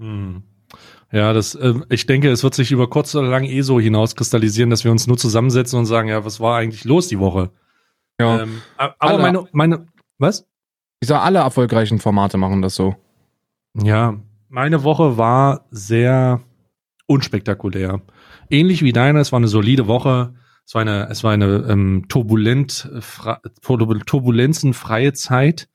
[0.00, 0.42] Hm.
[1.10, 4.68] Ja, das, äh, ich denke, es wird sich über kurz oder lang eh so hinauskristallisieren,
[4.70, 7.50] dass wir uns nur zusammensetzen und sagen, ja, was war eigentlich los die Woche?
[8.20, 8.42] Ja.
[8.42, 9.86] Ähm, aber Alle- meine, meine,
[10.18, 10.46] was?
[11.00, 12.96] Ich sag, alle erfolgreichen Formate machen das so.
[13.74, 16.40] Ja, meine Woche war sehr
[17.06, 18.00] unspektakulär.
[18.50, 20.34] Ähnlich wie deine, es war eine solide Woche.
[20.66, 25.68] Es war eine, es war eine ähm, turbulent, fra- turbulenzenfreie Zeit.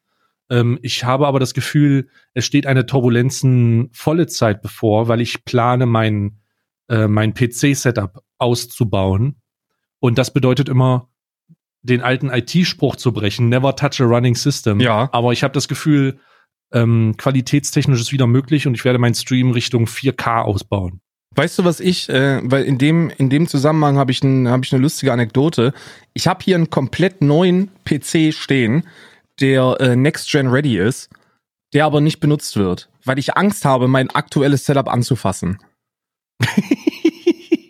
[0.49, 5.85] Ähm, ich habe aber das Gefühl, es steht eine turbulenzenvolle Zeit bevor, weil ich plane,
[5.85, 6.39] mein,
[6.89, 9.41] äh, mein PC-Setup auszubauen.
[9.99, 11.09] Und das bedeutet immer,
[11.81, 14.79] den alten IT-Spruch zu brechen, never touch a running system.
[14.79, 15.09] Ja.
[15.11, 16.19] Aber ich habe das Gefühl,
[16.73, 20.99] ähm, qualitätstechnisch ist wieder möglich und ich werde meinen Stream Richtung 4K ausbauen.
[21.35, 24.63] Weißt du, was ich, äh, weil in dem, in dem Zusammenhang habe ich, ein, hab
[24.63, 25.73] ich eine lustige Anekdote.
[26.13, 28.83] Ich habe hier einen komplett neuen PC stehen,
[29.39, 31.09] der äh, Next Gen ready ist,
[31.73, 35.57] der aber nicht benutzt wird, weil ich Angst habe, mein aktuelles Setup anzufassen.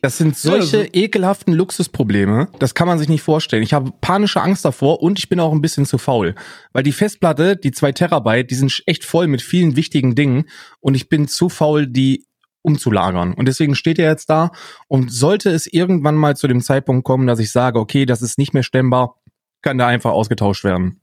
[0.04, 2.50] Das sind solche Ja, so- ekelhaften Luxusprobleme.
[2.60, 3.64] Das kann man sich nicht vorstellen.
[3.64, 6.36] Ich habe panische Angst davor und ich bin auch ein bisschen zu faul.
[6.74, 10.50] Weil die Festplatte, die zwei Terabyte, die sind echt voll mit vielen wichtigen Dingen
[10.82, 12.26] und ich bin zu faul, die
[12.64, 13.34] umzulagern.
[13.34, 14.52] Und deswegen steht er jetzt da
[14.90, 18.38] und sollte es irgendwann mal zu dem Zeitpunkt kommen, dass ich sage, okay, das ist
[18.38, 19.22] nicht mehr stemmbar,
[19.62, 21.00] kann da einfach ausgetauscht werden.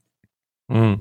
[0.69, 0.99] Mhm.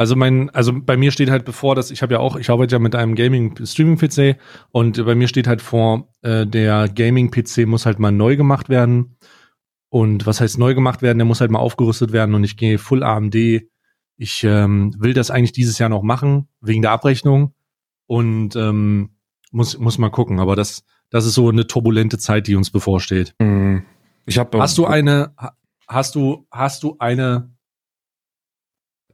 [0.00, 2.74] Also mein, also bei mir steht halt bevor, dass ich habe ja auch, ich arbeite
[2.74, 4.38] ja mit einem Gaming-Streaming-PC
[4.70, 9.18] und bei mir steht halt vor, äh, der Gaming-PC muss halt mal neu gemacht werden.
[9.90, 11.18] Und was heißt neu gemacht werden?
[11.18, 13.34] Der muss halt mal aufgerüstet werden und ich gehe Full AMD.
[14.16, 17.52] Ich ähm, will das eigentlich dieses Jahr noch machen, wegen der Abrechnung.
[18.06, 19.10] Und ähm,
[19.52, 20.40] muss, muss mal gucken.
[20.40, 23.34] Aber das, das ist so eine turbulente Zeit, die uns bevorsteht.
[23.38, 23.82] Hm.
[24.24, 25.52] Ich habe Hast du eine, ha-
[25.86, 27.49] hast du, hast du eine,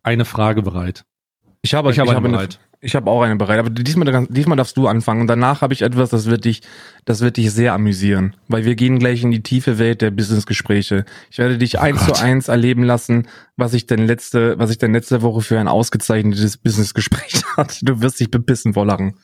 [0.06, 1.04] eine Frage bereit?
[1.62, 2.60] ich habe Ich habe eine eine, bereit.
[2.80, 5.82] Ich habe auch eine bereit, aber diesmal, diesmal darfst du anfangen und danach habe ich
[5.82, 6.60] etwas, das wird dich,
[7.04, 11.04] das wird dich sehr amüsieren, weil wir gehen gleich in die tiefe Welt der Businessgespräche.
[11.30, 12.16] Ich werde dich eins Oh Gott.
[12.18, 15.66] zu eins erleben lassen, was ich denn letzte, was ich denn letzte Woche für ein
[15.66, 17.84] ausgezeichnetes Businessgespräch hatte.
[17.84, 19.14] Du wirst dich bepissen vor Lachen.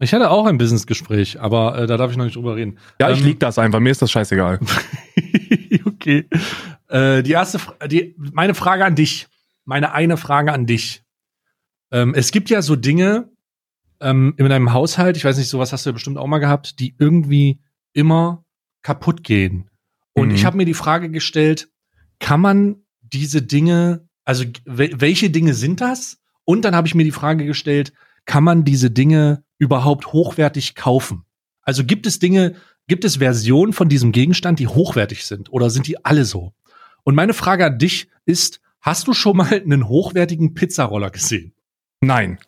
[0.00, 2.78] Ich hatte auch ein Businessgespräch, aber äh, da darf ich noch nicht drüber reden.
[3.00, 4.58] Ja, ich Ähm, lieg das einfach, mir ist das scheißegal.
[5.84, 6.26] okay.
[6.88, 9.28] Äh, die erste, die, meine Frage an dich,
[9.64, 11.02] meine eine Frage an dich.
[11.90, 13.30] Ähm, es gibt ja so Dinge
[14.00, 16.78] ähm, in einem Haushalt, ich weiß nicht, sowas hast du ja bestimmt auch mal gehabt,
[16.80, 17.60] die irgendwie
[17.92, 18.44] immer
[18.82, 19.70] kaputt gehen.
[20.12, 20.34] Und Mhm.
[20.34, 21.68] ich habe mir die Frage gestellt,
[22.18, 26.18] kann man diese Dinge, also wel- welche Dinge sind das?
[26.44, 27.92] Und dann habe ich mir die Frage gestellt,
[28.26, 31.24] kann man diese Dinge überhaupt hochwertig kaufen?
[31.62, 35.86] Also gibt es Dinge, gibt es Versionen von diesem Gegenstand, die hochwertig sind oder sind
[35.86, 36.52] die alle so?
[37.04, 41.54] Und meine Frage an dich ist, hast du schon mal einen hochwertigen Pizzaroller gesehen?
[42.00, 42.38] Nein.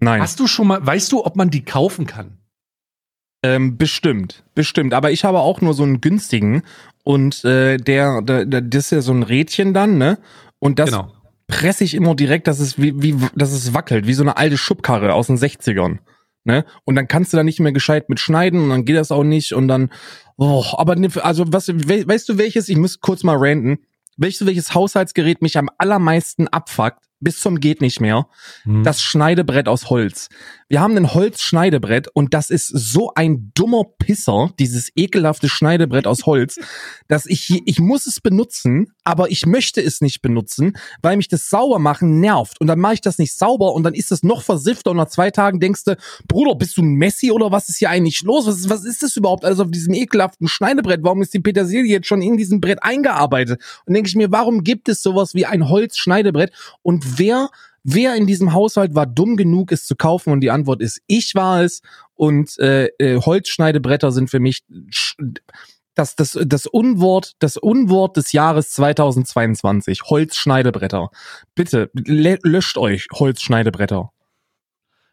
[0.00, 0.20] Nein.
[0.20, 2.38] Hast du schon mal, weißt du, ob man die kaufen kann?
[3.44, 4.94] Ähm, bestimmt, bestimmt.
[4.94, 6.62] Aber ich habe auch nur so einen günstigen
[7.04, 10.18] und äh, der, der, der, das ist ja so ein Rädchen dann, ne?
[10.58, 11.12] Und das genau.
[11.46, 14.56] presse ich immer direkt, dass es wie, wie, dass es wackelt, wie so eine alte
[14.56, 15.98] Schubkarre aus den 60ern.
[16.44, 16.64] Ne?
[16.84, 19.22] Und dann kannst du da nicht mehr gescheit mit schneiden und dann geht das auch
[19.22, 19.90] nicht und dann,
[20.36, 23.78] oh, aber ne, also was, we, weißt du welches, ich muss kurz mal ranten,
[24.40, 28.26] du welches Haushaltsgerät mich am allermeisten abfuckt, bis zum geht nicht mehr?
[28.64, 28.82] Hm.
[28.82, 30.28] das Schneidebrett aus Holz.
[30.72, 36.24] Wir haben ein Holzschneidebrett und das ist so ein dummer Pisser, dieses ekelhafte Schneidebrett aus
[36.24, 36.58] Holz,
[37.08, 41.28] dass ich hier, ich muss es benutzen, aber ich möchte es nicht benutzen, weil mich
[41.28, 42.58] das sauber machen nervt.
[42.58, 45.10] Und dann mache ich das nicht sauber und dann ist es noch versiffter und nach
[45.10, 48.46] zwei Tagen denkst du, Bruder, bist du Messi oder was ist hier eigentlich los?
[48.46, 51.00] Was ist, was ist das überhaupt alles auf diesem ekelhaften Schneidebrett?
[51.02, 53.60] Warum ist die Petersilie jetzt schon in diesem Brett eingearbeitet?
[53.84, 56.50] Und denke ich mir, warum gibt es sowas wie ein Holzschneidebrett?
[56.80, 57.50] Und wer
[57.84, 60.32] Wer in diesem Haushalt war dumm genug, es zu kaufen?
[60.32, 61.82] Und die Antwort ist, ich war es.
[62.14, 64.62] Und äh, äh, Holzschneidebretter sind für mich
[65.94, 70.02] das, das, das Unwort, das Unwort des Jahres 2022.
[70.04, 71.10] Holzschneidebretter.
[71.54, 74.10] Bitte, lö- löscht euch Holzschneidebretter.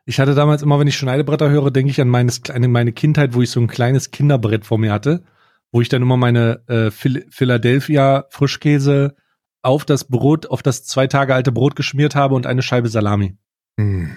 [0.06, 3.34] Ich hatte damals immer, wenn ich Schneidebretter höre, denke ich an, meines, an meine Kindheit,
[3.34, 5.24] wo ich so ein kleines Kinderbrett vor mir hatte,
[5.72, 9.16] wo ich dann immer meine äh, Phil Philadelphia Frischkäse
[9.62, 13.36] auf das Brot, auf das zwei Tage alte Brot geschmiert habe und eine Scheibe Salami.
[13.80, 14.16] Hm.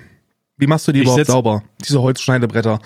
[0.57, 1.62] Wie machst du die Ich überhaupt sauber?
[1.85, 2.81] Diese Holzschneidebretter.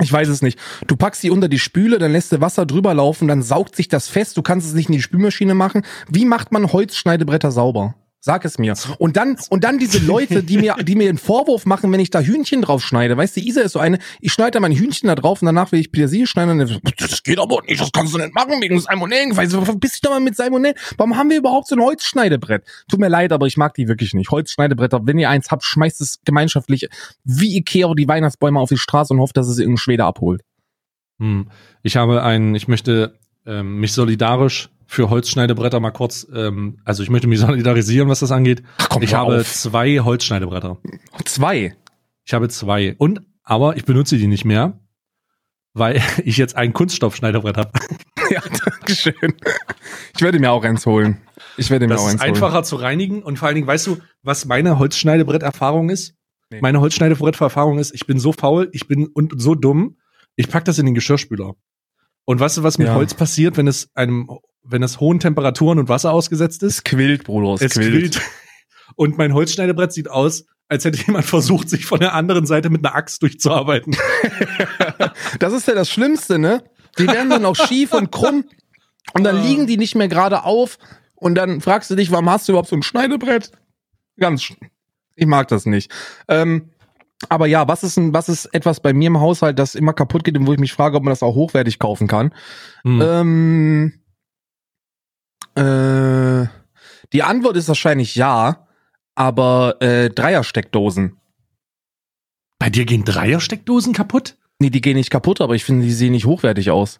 [0.00, 0.58] Ich weiß es nicht.
[0.86, 3.88] Du packst die unter die Spüle, dann lässt du Wasser drüber laufen, dann saugt sich
[3.88, 5.82] das fest, du kannst es nicht in die Spülmaschine machen.
[6.08, 7.94] Wie macht man Holzschneidebretter sauber?
[8.22, 8.74] Sag es mir.
[8.98, 12.10] Und dann, und dann diese Leute, die mir, die mir einen Vorwurf machen, wenn ich
[12.10, 13.16] da Hühnchen drauf schneide.
[13.16, 15.72] Weißt du, Isa ist so eine, ich schneide da mein Hühnchen da drauf und danach
[15.72, 18.60] will ich Petersilie schneiden und dann, das geht aber nicht, das kannst du nicht machen
[18.60, 19.34] wegen Salmonellen.
[19.34, 20.76] Weißt du, verpiss dich doch mal mit Salmonellen.
[20.98, 22.62] Warum haben wir überhaupt so ein Holzschneidebrett?
[22.90, 24.30] Tut mir leid, aber ich mag die wirklich nicht.
[24.30, 26.88] Holzschneidebretter, wenn ihr eins habt, schmeißt es gemeinschaftlich
[27.24, 30.42] wie Ikea die Weihnachtsbäume auf die Straße und hofft, dass es irgendein Schwede abholt.
[31.20, 31.48] Hm.
[31.82, 37.10] Ich habe ein, ich möchte ähm, mich solidarisch für Holzschneidebretter mal kurz, ähm, also ich
[37.10, 38.62] möchte mich solidarisieren, was das angeht.
[38.78, 39.46] Ach komm, ich habe auf.
[39.52, 40.78] zwei Holzschneidebretter.
[41.24, 41.76] Zwei.
[42.24, 42.96] Ich habe zwei.
[42.98, 44.80] Und, aber ich benutze die nicht mehr,
[45.74, 47.70] weil ich jetzt ein Kunststoffschneidebrett habe.
[48.30, 49.14] ja, danke schön.
[50.16, 51.20] Ich werde mir auch eins holen.
[51.56, 52.34] Ich werde mir Das auch ist eins holen.
[52.34, 56.14] einfacher zu reinigen und vor allen Dingen, weißt du, was meine Holzschneidebretterfahrung ist?
[56.50, 56.58] Nee.
[56.62, 59.98] Meine Holzschneidebretterfahrung ist, ich bin so faul, ich bin und so dumm,
[60.34, 61.54] ich pack das in den Geschirrspüler.
[62.24, 62.94] Und weißt du, was mit Ja.
[62.94, 64.28] Holz passiert, wenn es einem,
[64.62, 66.76] wenn es hohen Temperaturen und Wasser ausgesetzt ist?
[66.78, 68.20] Es quillt, Bruder, es, Es quillt.
[68.96, 72.84] Und mein Holzschneidebrett sieht aus, als hätte jemand versucht, sich von der anderen Seite mit
[72.84, 73.96] einer Axt durchzuarbeiten.
[75.38, 76.62] Das ist ja das Schlimmste, ne?
[76.98, 78.44] Die werden dann auch schief und krumm
[79.14, 79.42] und dann Ah.
[79.42, 80.78] liegen die nicht mehr gerade auf
[81.14, 83.50] und dann fragst du dich, warum hast du überhaupt so ein Schneidebrett?
[84.18, 84.52] Ganz,
[85.16, 85.90] ich mag das nicht.
[86.28, 86.70] Ähm,
[87.28, 90.24] Aber ja, was ist ein, was ist etwas bei mir im Haushalt, das immer kaputt
[90.24, 92.32] geht und wo ich mich frage, ob man das auch hochwertig kaufen kann?
[92.82, 93.00] Hm.
[93.02, 93.92] Ähm,
[95.60, 96.48] äh,
[97.12, 98.66] die Antwort ist wahrscheinlich ja,
[99.14, 101.16] aber äh, Dreiersteckdosen.
[102.58, 104.36] Bei dir gehen Dreiersteckdosen kaputt?
[104.58, 106.98] Nee, die gehen nicht kaputt, aber ich finde, die sehen nicht hochwertig aus.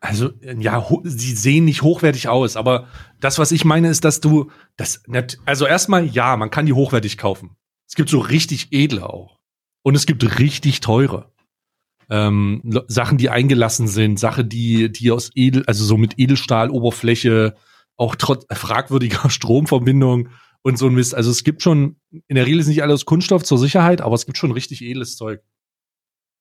[0.00, 2.88] Also, äh, ja, sie sehen nicht hochwertig aus, aber
[3.20, 6.72] das, was ich meine, ist, dass du das, nat- also erstmal, ja, man kann die
[6.72, 7.56] hochwertig kaufen.
[7.88, 9.38] Es gibt so richtig edle auch.
[9.82, 11.32] Und es gibt richtig teure.
[12.10, 17.54] Ähm, Sachen, die eingelassen sind, Sachen, die, die aus Edel, also so mit Edelstahloberfläche,
[17.96, 20.28] auch trotz fragwürdiger Stromverbindung
[20.62, 21.14] und so ein Mist.
[21.14, 21.96] Also es gibt schon,
[22.28, 25.16] in der Regel ist nicht alles Kunststoff zur Sicherheit, aber es gibt schon richtig edles
[25.16, 25.40] Zeug.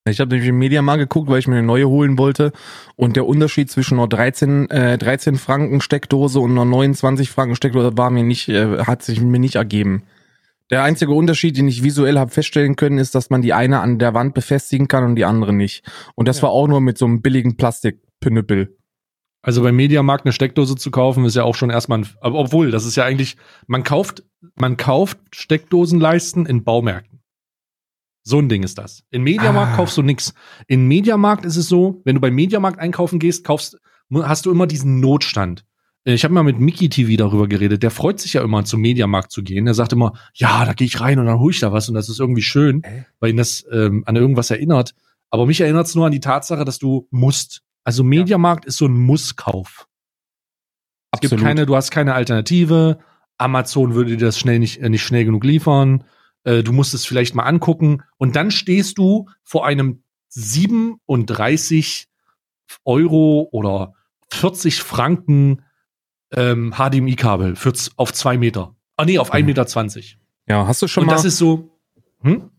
[0.10, 2.54] Ich habe nämlich im Mediamarkt geguckt, weil ich mir eine neue holen wollte.
[2.96, 7.96] Und der Unterschied zwischen einer 13, äh, 13 Franken Steckdose und einer 29 Franken Steckdose
[7.98, 10.04] war mir nicht, äh, hat sich mir nicht ergeben.
[10.72, 14.00] Der einzige Unterschied, den ich visuell habe feststellen können, ist, dass man die eine an
[14.00, 15.86] der Wand befestigen kann und die andere nicht.
[16.16, 16.44] Und das Ja.
[16.44, 18.76] war auch nur mit so einem billigen Plastikpünnepel.
[19.44, 22.70] Also beim Mediamarkt eine Steckdose zu kaufen, ist ja auch schon erstmal ein, aber obwohl,
[22.72, 24.24] das ist ja eigentlich, man kauft,
[24.56, 27.20] man kauft Steckdosenleisten in Baumärkten.
[28.24, 29.04] So ein Ding ist das.
[29.10, 29.76] In Mediamarkt Ah.
[29.78, 30.34] kaufst du nix.
[30.68, 33.78] In Mediamarkt ist es so, wenn du beim Mediamarkt einkaufen gehst, kaufst,
[34.14, 35.66] hast du immer diesen Notstand.
[36.04, 37.82] Äh, Ich habe mal mit Mickey TV darüber geredet.
[37.82, 39.66] Der freut sich ja immer, zum Mediamarkt zu gehen.
[39.66, 41.96] Er sagt immer, ja, da gehe ich rein und dann hole ich da was und
[41.96, 42.84] das ist irgendwie schön,
[43.20, 44.94] weil ihn das ähm, an irgendwas erinnert.
[45.32, 47.64] Aber mich erinnert es nur an die Tatsache, dass du musst.
[47.84, 49.88] Also Mediamarkt ist so ein Musskauf.
[51.12, 53.00] Es gibt keine, du hast keine Alternative.
[53.38, 56.04] Amazon würde dir das schnell nicht, äh, nicht schnell genug liefern.
[56.44, 58.04] Äh, du musst es vielleicht mal angucken.
[58.18, 62.08] Und dann stehst du vor einem 37
[62.86, 63.94] Euro oder
[64.32, 65.64] 40 Franken
[66.34, 67.56] ähm, HDMI-Kabel
[67.98, 68.76] auf zwei Meter.
[68.96, 69.46] Ah, nee, auf 1,20 Mhm.
[69.48, 69.68] Meter.
[69.68, 70.18] 20.
[70.48, 71.78] Ja, hast du schon Und mal, das ist so.
[72.22, 72.52] Hm?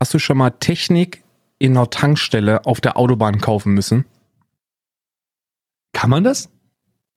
[0.00, 1.24] hast du schon mal Technik
[1.58, 4.04] in einer Tankstelle auf der Autobahn kaufen müssen?
[5.92, 6.50] Kann man das?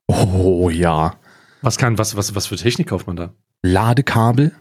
[0.07, 1.15] Oh ja.
[1.61, 3.33] Was kann, was, was, was für Technik kauft man da?
[3.63, 4.51] Ladekabel?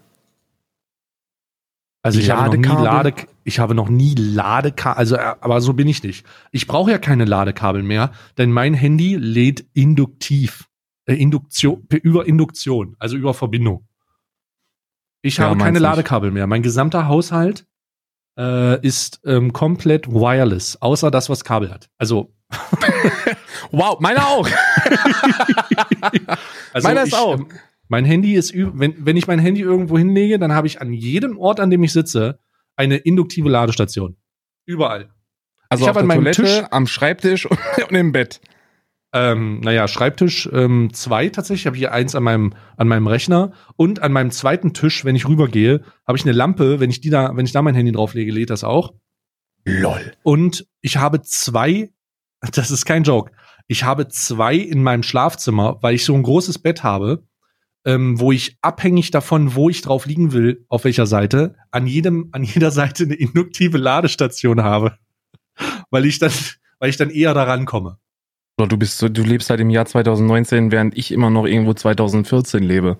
[2.03, 3.11] Also ich habe noch nie Ladekabel?
[3.11, 6.25] Lade, ich habe noch nie Ladekabel, also äh, aber so bin ich nicht.
[6.51, 10.67] Ich brauche ja keine Ladekabel mehr, denn mein Handy lädt induktiv,
[11.05, 13.87] äh, Induktion über Induktion, also über Verbindung.
[15.21, 15.81] Ich Ja, habe keine nicht.
[15.81, 16.47] Ladekabel mehr.
[16.47, 17.67] Mein gesamter Haushalt
[18.37, 21.89] äh, ist ähm, wireless, außer das, was Kabel hat.
[21.99, 22.33] Also,
[23.73, 24.47] Wow, meine auch.
[26.73, 27.35] also Meiner ist ich, auch.
[27.39, 27.47] ähm,
[27.87, 31.37] Mein Handy ist, wenn, wenn ich mein Handy irgendwo hinlege, dann habe ich an jedem
[31.37, 32.39] Ort, an dem ich sitze,
[32.75, 34.17] eine induktive Ladestation.
[34.65, 35.09] Überall.
[35.69, 37.45] Also Ich auf hab an meinem Toilette, Tisch- am Schreibtisch
[37.89, 38.41] und im Bett.
[39.13, 41.63] Ähm, naja, Schreibtisch ähm, zwei tatsächlich.
[41.63, 45.15] Ich habe hier eins an meinem, an meinem Rechner und an meinem zweiten Tisch, wenn
[45.17, 46.79] ich rübergehe, habe ich eine Lampe.
[46.79, 48.93] Wenn ich die da, wenn ich da mein Handy drauflege, lädt das auch.
[49.65, 50.13] Lol.
[50.23, 51.91] Und ich habe zwei,
[52.53, 53.31] das ist kein Joke,
[53.67, 57.23] ich habe zwei in meinem Schlafzimmer, weil ich so ein großes Bett habe,
[57.85, 62.29] ähm, wo ich abhängig davon, wo ich drauf liegen will, auf welcher Seite, an jedem,
[62.31, 64.97] an jeder Seite eine induktive Ladestation habe.
[65.89, 66.31] Weil ich dann,
[66.79, 67.97] weil ich dann eher daran komme.
[68.57, 72.61] Du bist so, du lebst halt im Jahr 2019, während ich immer noch irgendwo 2014
[72.61, 72.97] lebe.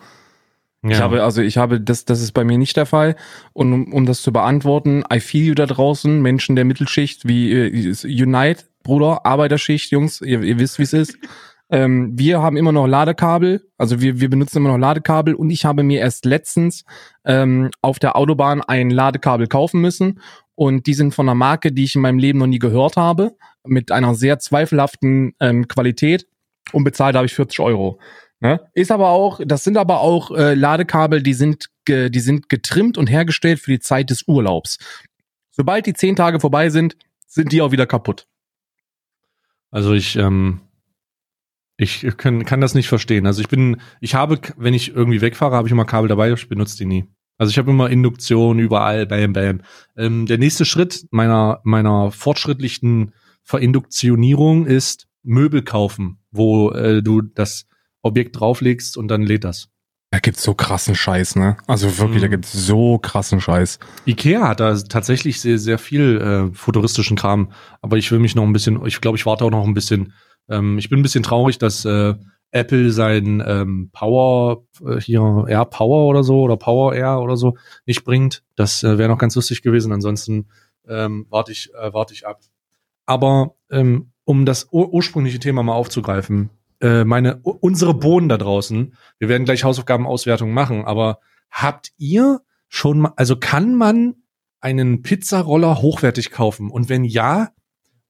[0.84, 3.15] Ich habe, also ich habe, das, das ist bei mir nicht der Fall.
[3.54, 7.51] Und um, um das zu beantworten, I feel you da draußen, Menschen der Mittelschicht, wie
[7.51, 11.17] äh, Unite, Bruder, Arbeiterschicht, Jungs, ihr, ihr wisst, wie es ist.
[11.70, 15.63] Ähm, wir haben immer noch Ladekabel, also wir, wir benutzen immer noch Ladekabel und ich
[15.63, 16.84] habe mir erst letztens
[17.24, 20.20] ähm, auf der Autobahn ein Ladekabel kaufen müssen
[20.56, 23.38] und die sind von einer Marke, die ich in meinem Leben noch nie gehört habe,
[23.65, 26.28] mit einer sehr zweifelhaften ähm, Qualität
[26.74, 28.00] und bezahlt habe ich 40 Euro.
[28.41, 28.60] Ne?
[28.74, 32.98] Ist aber auch, das sind aber auch äh, Ladekabel, die sind, ge, die sind getrimmt
[32.98, 34.78] und hergestellt für die Zeit des Urlaubs.
[35.52, 38.28] Sobald die zehn Tage vorbei sind, sind die auch wieder kaputt.
[39.72, 40.62] Also ich, ähm,
[41.78, 43.26] ich kann, kann das nicht verstehen.
[43.26, 46.48] Also ich bin, ich habe, wenn ich irgendwie wegfahre, habe ich immer Kabel dabei, ich
[46.48, 47.06] benutze die nie.
[47.38, 49.62] Also ich habe immer Induktion überall, bam, bam.
[49.98, 57.66] Ähm, der nächste Schritt meiner, meiner fortschrittlichen Verinduktionierung ist Möbel kaufen, wo äh, du das
[58.04, 59.70] Objekt drauflegst und dann lädt das.
[60.13, 61.56] Da gibt's so krassen Scheiß, ne?
[61.67, 62.32] Also wirklich, da Mhm.
[62.32, 63.80] gibt's so krassen Scheiß.
[64.06, 66.19] Ikea hat da tatsächlich sehr, sehr viel
[66.52, 69.52] äh, futuristischen Kram, aber ich will mich noch ein bisschen, ich glaube, ich warte auch
[69.52, 70.13] noch ein bisschen.
[70.50, 72.13] Ähm, ich bin ein bisschen traurig, dass äh,
[72.52, 77.56] Apple sein ähm, Power, äh, hier Air Power oder so, oder Power Air oder so,
[77.86, 78.43] nicht bringt.
[78.58, 79.93] Das äh, wäre noch ganz lustig gewesen.
[79.93, 80.50] Ansonsten
[80.89, 82.41] ähm, warte ich, äh, warte ich ab.
[83.06, 86.50] Aber ähm, um das ur ursprüngliche Thema mal aufzugreifen,
[86.82, 93.00] äh, meine, unsere Bohnen da draußen, wir werden gleich Hausaufgabenauswertungen machen, aber habt ihr schon
[93.00, 94.15] mal, also kann man
[94.62, 96.70] einen Pizzaroller hochwertig kaufen?
[96.70, 97.50] Und wenn ja,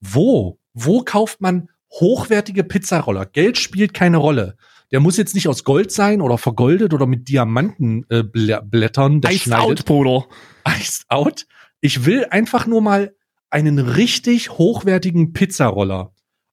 [0.00, 0.58] wo?
[0.74, 3.26] Wo kauft man hochwertige Pizzaroller?
[3.26, 4.56] Geld spielt keine Rolle.
[4.90, 9.22] Der muss jetzt nicht aus Gold sein oder vergoldet oder mit Diamantenblättern.
[9.22, 10.26] Äh, Iced out, Bruder.
[10.68, 11.46] Iced out.
[11.80, 13.14] Ich will einfach nur mal
[13.48, 16.11] einen richtig hochwertigen Pizzaroller.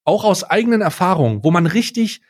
[0.10, 2.22] Auch aus eigenen Erfahrungen, wo man richtig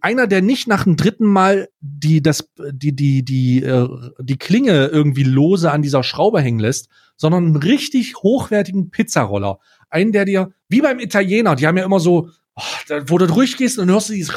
[0.00, 4.86] einer, der nicht nach dem dritten Mal die, das, die, die, die, äh, die Klinge
[4.86, 9.60] irgendwie lose an dieser Schraube hängen lässt, sondern einen richtig hochwertigen Pizzaroller.
[9.88, 13.28] Einen, der dir, wie beim Italiener, die haben ja immer so, oh, da, wo du
[13.28, 14.34] durchgehst und hörst du dieses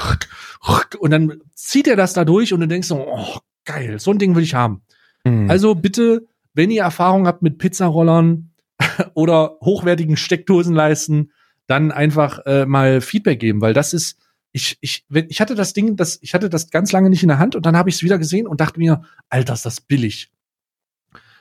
[0.99, 4.19] und dann zieht er das da durch und du denkst so, oh, geil, so ein
[4.19, 4.83] Ding will ich haben.
[5.23, 5.49] Mhm.
[5.49, 8.51] Also bitte, wenn ihr Erfahrung habt mit Pizzarollern
[9.15, 11.31] oder hochwertigen Steckdosenleisten,
[11.71, 14.17] dann einfach äh, mal Feedback geben, weil das ist,
[14.51, 17.29] ich, ich, wenn, ich hatte das Ding, das, ich hatte das ganz lange nicht in
[17.29, 19.79] der Hand und dann habe ich es wieder gesehen und dachte mir, Alter, ist das
[19.79, 20.31] billig.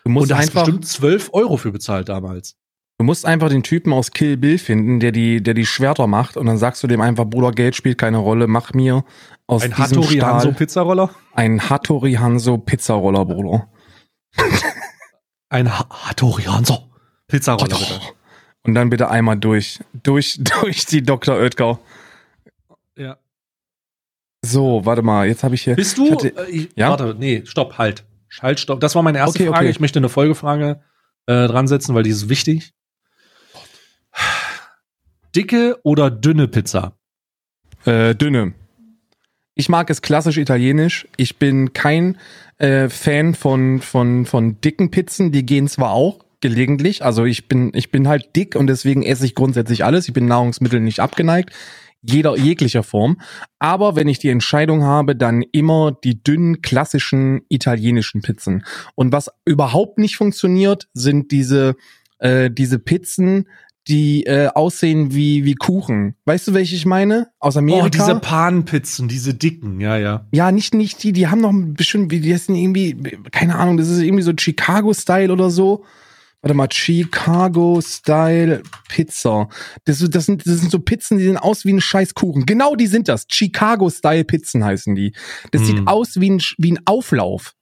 [0.05, 2.57] Du musst und einfach bestimmt 12 Euro für bezahlt damals.
[2.99, 6.37] Du musst einfach den Typen aus Kill Bill finden, der die, der die Schwerter macht
[6.37, 9.05] und dann sagst du dem einfach, Bruder, Geld spielt keine Rolle, mach mir
[9.49, 11.11] aus ein diesem Hattori Stahl Hanzo Pizzaroller?
[11.35, 13.69] ein Hattori Hanzo Pizzaroller, Bruder.
[15.49, 16.91] Ein ha Hattori Hanzo
[17.27, 18.01] Pizzaroller, bitte.
[18.63, 21.37] Und dann bitte einmal durch, durch, durch die Dr.
[21.37, 21.79] Oetker.
[22.97, 23.17] Ja.
[24.45, 25.77] So, warte mal, jetzt habe ich hier.
[25.77, 26.13] Bist du?
[26.13, 26.91] Hatte, äh, ich, Ja?
[26.91, 28.05] Warte, nee, stopp, halt.
[28.41, 28.81] Halt, stopp.
[28.81, 29.61] Das war meine erste Okay, Frage.
[29.67, 29.71] okay.
[29.71, 30.81] Ich möchte eine Folgefrage
[31.27, 32.73] äh, dran setzen, weil die ist wichtig.
[35.35, 36.93] Dicke oder dünne Pizza?
[37.85, 38.55] Äh, dünne.
[39.55, 41.07] Ich mag es klassisch italienisch.
[41.17, 42.19] Ich bin kein
[42.59, 45.33] äh, Fan von, von, von dicken Pizzen.
[45.33, 47.05] Die gehen zwar auch gelegentlich.
[47.05, 50.09] Also ich bin, ich bin halt dick und deswegen esse ich grundsätzlich alles.
[50.09, 51.51] Ich bin Nahrungsmitteln nicht abgeneigt.
[52.03, 53.21] Jeder, jeglicher Form.
[53.59, 58.65] Aber wenn ich die Entscheidung habe, dann immer die dünnen, klassischen italienischen Pizzen.
[58.95, 61.77] Und was überhaupt nicht funktioniert, sind diese,
[62.19, 63.47] äh, diese Pizzen,
[63.89, 66.15] die äh, aussehen wie, wie Kuchen.
[66.25, 67.29] Weißt du, welche ich meine?
[67.39, 67.87] Aus Amerika?
[67.87, 70.27] Oh, diese Panpizzen, diese dicken, ja, ja.
[70.33, 72.97] Ja, nicht, nicht die, die haben noch bestimmt, wie die sind irgendwie,
[73.31, 75.85] keine Ahnung, das ist irgendwie so Chicago-Style oder so.
[76.43, 79.49] Warte mal, Chicago-Style Pizza.
[79.85, 82.47] Das, das, sind, das sind so Pizzen, die sehen aus wie ein scheiß Kuchen.
[82.47, 83.27] Genau die sind das.
[83.31, 85.13] Chicago-Style Pizzen heißen die.
[85.53, 85.67] Das Hm.
[85.67, 87.55] sieht aus wie ein, wie ein Auflauf.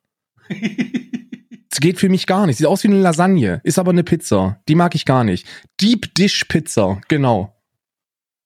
[1.70, 2.56] Das geht für mich gar nicht.
[2.56, 3.60] Sieht aus wie eine Lasagne.
[3.62, 4.58] Ist aber eine Pizza.
[4.68, 5.46] Die mag ich gar nicht.
[5.82, 6.98] Deep Dish Pizza.
[7.08, 7.54] Genau.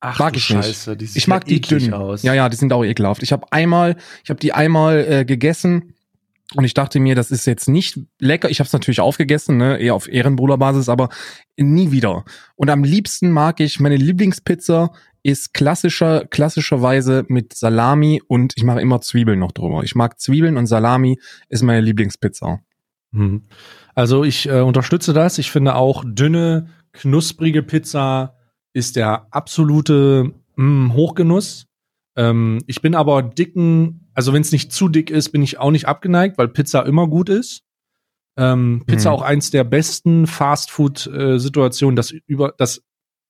[0.01, 0.65] Ach, Mag du ich nicht.
[0.67, 1.95] Scheiße, die sieht Ich mag ja die dünn.
[1.95, 2.25] aus.
[2.25, 3.23] Ja, ja, die sind auch ekelhaft.
[3.23, 5.95] Ich habe einmal, ich habe die einmal äh, gegessen
[6.55, 8.51] und ich dachte mir, das ist jetzt nicht lecker.
[8.51, 11.09] Ich habe es natürlich aufgegessen, ne, eher auf Ehrenbruderbasis, aber
[11.57, 12.25] nie wieder.
[12.57, 14.91] Und am liebsten mag ich meine Lieblingspizza
[15.25, 19.83] ist klassischer klassischerweise mit Salami und ich mache immer Zwiebeln noch drüber.
[19.85, 22.61] Ich mag Zwiebeln und Salami ist meine Lieblingspizza.
[23.13, 23.43] Hm.
[23.95, 25.39] Also ich äh, unterstütze das.
[25.39, 28.37] Ich finde auch dünne, knusprige Pizza
[28.73, 31.67] ist der absolute mh, Hochgenuss.
[32.17, 35.71] Ähm, ich bin aber dicken, also wenn es nicht zu dick ist, bin ich auch
[35.71, 37.63] nicht abgeneigt, weil Pizza immer gut ist.
[38.37, 39.17] Ähm, Pizza Mhm.
[39.17, 42.83] auch eins der besten Fastfood-Situationen, das über, das,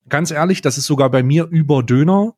[0.09, 2.35] ganz ehrlich, das ist sogar bei mir über Döner.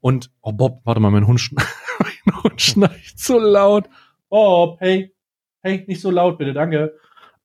[0.00, 1.56] Und, oh Bob, warte mal, mein Hund, schn
[2.26, 3.88] mein Hund schnarcht so laut.
[4.28, 5.12] Bob, hey,
[5.62, 6.94] hey, nicht so laut, bitte, danke.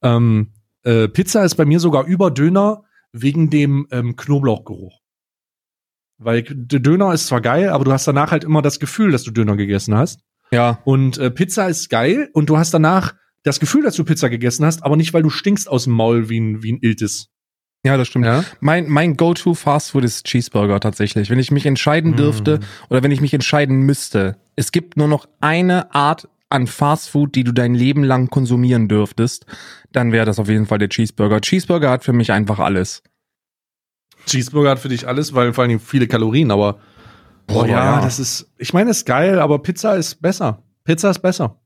[0.03, 0.51] Ähm,
[0.83, 4.99] äh, Pizza ist bei mir sogar über Döner wegen dem ähm, Knoblauchgeruch.
[6.17, 9.31] Weil Döner ist zwar geil, aber du hast danach halt immer das Gefühl, dass du
[9.31, 10.21] Döner gegessen hast.
[10.53, 14.29] Ja, Und äh, Pizza ist geil und du hast danach das Gefühl, dass du Pizza
[14.29, 17.29] gegessen hast, aber nicht, weil du stinkst aus dem Maul wie ein, wie ein Iltis.
[17.85, 18.25] ja, das stimmt.
[18.25, 18.43] Ja?
[18.59, 21.29] Mein, mein Go-To Fast Food ist Cheeseburger tatsächlich.
[21.29, 22.15] Wenn ich mich entscheiden Mm.
[22.17, 22.59] dürfte
[22.89, 27.33] oder wenn ich mich entscheiden müsste, es gibt nur noch eine Art an Fast Food,
[27.33, 29.45] die du dein Leben lang konsumieren dürftest,
[29.93, 31.39] dann wäre das auf jeden Fall der Cheeseburger.
[31.41, 33.01] Cheeseburger hat für mich einfach alles.
[34.27, 36.79] Cheeseburger hat für dich alles, weil vor allem viele Kalorien, aber
[37.53, 38.01] boah, Boah, ja, ja.
[38.01, 40.63] das ist, ich meine, ist geil, aber Pizza ist besser.
[40.83, 41.61] Pizza ist besser.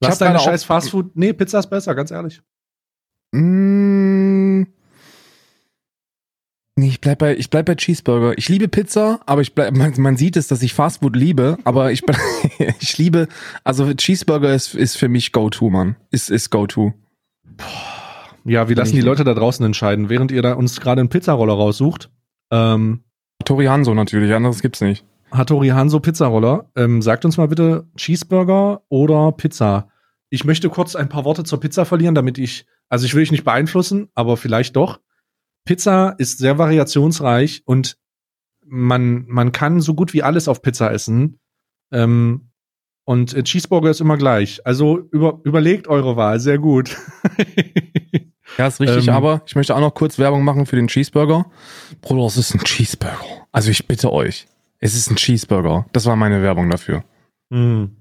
[0.00, 1.16] Ich Lass deine scheiß Fastfood.
[1.16, 2.42] Nee, Pizza ist besser, ganz ehrlich.
[3.32, 4.64] Mm.
[6.76, 8.36] Nee, ich bleib bei, ich bleib bei Cheeseburger.
[8.36, 11.92] Ich liebe Pizza, aber ich bleib, man, man sieht es, dass ich Fastfood liebe, aber
[11.92, 12.02] ich,
[12.80, 13.28] ich liebe,
[13.62, 15.96] also Cheeseburger ist, ist für mich Go-To, Mann.
[16.10, 16.92] Ist, ist Go-To.
[18.44, 21.54] Ja, wir lassen die Leute da draußen entscheiden, während ihr da uns gerade einen Pizzaroller
[21.54, 22.10] raussucht.
[22.50, 23.04] Ähm,
[23.44, 25.04] Tori Hanso natürlich, anderes gibt's nicht.
[25.30, 26.70] Hattori Hanzo Pizzaroller.
[26.76, 29.88] Ähm, sagt uns mal bitte Cheeseburger oder Pizza.
[30.30, 33.32] Ich möchte kurz ein paar Worte zur Pizza verlieren, damit ich, also ich will dich
[33.32, 35.00] nicht beeinflussen, aber vielleicht doch.
[35.64, 37.98] Pizza ist sehr variationsreich und
[38.66, 41.38] man, man kann so gut wie alles auf Pizza essen.
[41.92, 42.50] Ähm,
[43.04, 44.66] und äh, Cheeseburger ist immer gleich.
[44.66, 46.96] Also über, überlegt eure Wahl, sehr gut.
[48.58, 51.46] Ja, ist richtig, Ähm, aber ich möchte auch noch kurz Werbung machen für den Cheeseburger.
[52.02, 53.18] Bruder, es ist ein Cheeseburger.
[53.52, 54.46] Also ich bitte euch,
[54.80, 55.86] es ist ein Cheeseburger.
[55.92, 57.02] Das war meine Werbung dafür.
[57.50, 57.96] Hm.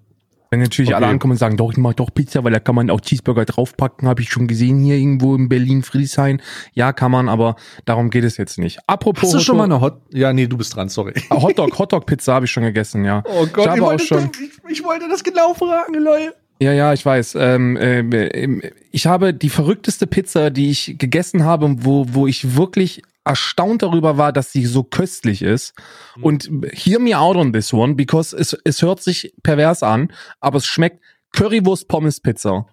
[0.52, 0.98] Wenn natürlich Okay.
[0.98, 3.44] alle ankommen und sagen, doch, ich mach doch Pizza, weil da kann man auch Cheeseburger
[3.46, 6.44] draufpacken, habe ich schon gesehen hier irgendwo in Berlin, Friedrichshain.
[6.74, 8.78] Ja, kann man, aber darum geht es jetzt nicht.
[8.86, 10.02] Apropos Hast du schon mal Hotdog- eine Hot...
[10.14, 11.14] Ja, nee, du bist dran, sorry.
[11.32, 13.24] Hotdog, Hotdog-Pizza habe ich schon gegessen, ja.
[13.26, 14.30] Oh ich habe auch schon.
[14.68, 16.36] ich, ich wollte das genau fragen, Leute.
[16.60, 17.36] Ja, ja, ich weiß.
[17.36, 23.02] Ähm, ähm, ich habe die verrückteste Pizza, die ich gegessen habe, wo, wo ich wirklich
[23.26, 25.74] erstaunt darüber war, dass sie so köstlich ist.
[26.18, 26.24] Mhm.
[26.24, 30.58] Und hear me out on this one, because es, es hört sich pervers an, aber
[30.58, 31.02] es schmeckt
[31.32, 32.68] Currywurst Pommes Pizza.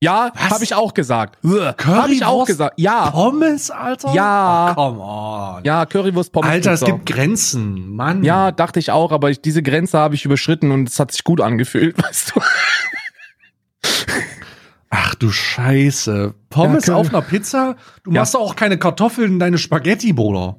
[0.00, 1.38] Ja, habe ich auch gesagt.
[1.44, 2.46] Habe ich auch Currywurst?
[2.46, 2.74] gesagt.
[2.78, 4.12] Ja, Pommes, Alter?
[4.14, 4.70] Ja.
[4.70, 5.64] Oh, come on.
[5.64, 6.92] ja, Currywurst Pommes Alter, es Pizza.
[6.92, 8.22] gibt Grenzen, Mann.
[8.22, 11.24] ja, dachte ich auch, aber ich, diese Grenze habe ich überschritten und es hat sich
[11.24, 12.40] gut angefühlt, weißt du.
[14.90, 16.34] Ach du Scheiße.
[16.48, 17.76] Pommes Ja, auf einer Pizza?
[18.04, 18.20] Du Ja.
[18.20, 20.56] machst auch keine Kartoffeln in deine Spaghetti, Bruder.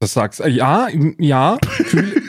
[0.00, 0.88] Das sagst äh, ja,
[1.18, 1.58] ja.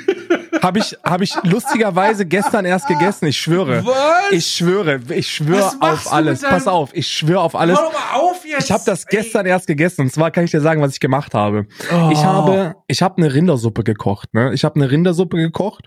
[0.66, 3.28] Habe ich, hab ich lustigerweise gestern erst gegessen.
[3.28, 3.86] Ich schwöre.
[3.86, 4.32] Was?
[4.32, 6.42] Ich schwöre, ich schwöre auf alles.
[6.42, 7.78] Pass auf, ich schwöre auf alles.
[7.78, 8.64] Hör doch mal auf jetzt.
[8.64, 10.02] Ich habe das gestern erst gegessen.
[10.02, 11.68] Und zwar kann ich dir sagen, was ich gemacht habe.
[11.94, 12.10] Oh.
[12.12, 14.34] Ich habe, ich habe eine Rindersuppe gekocht.
[14.34, 14.56] Ne?
[14.56, 15.86] Ich habe eine Rindersuppe gekocht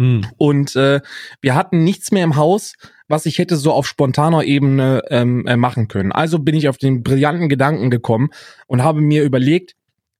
[0.00, 0.24] Hm.
[0.38, 1.00] und äh,
[1.42, 2.72] wir hatten nichts mehr im Haus,
[3.08, 6.10] was ich hätte so auf spontaner Ebene ähm, äh, machen können.
[6.10, 8.30] Also bin ich auf den brillanten Gedanken gekommen
[8.66, 9.74] und habe mir überlegt,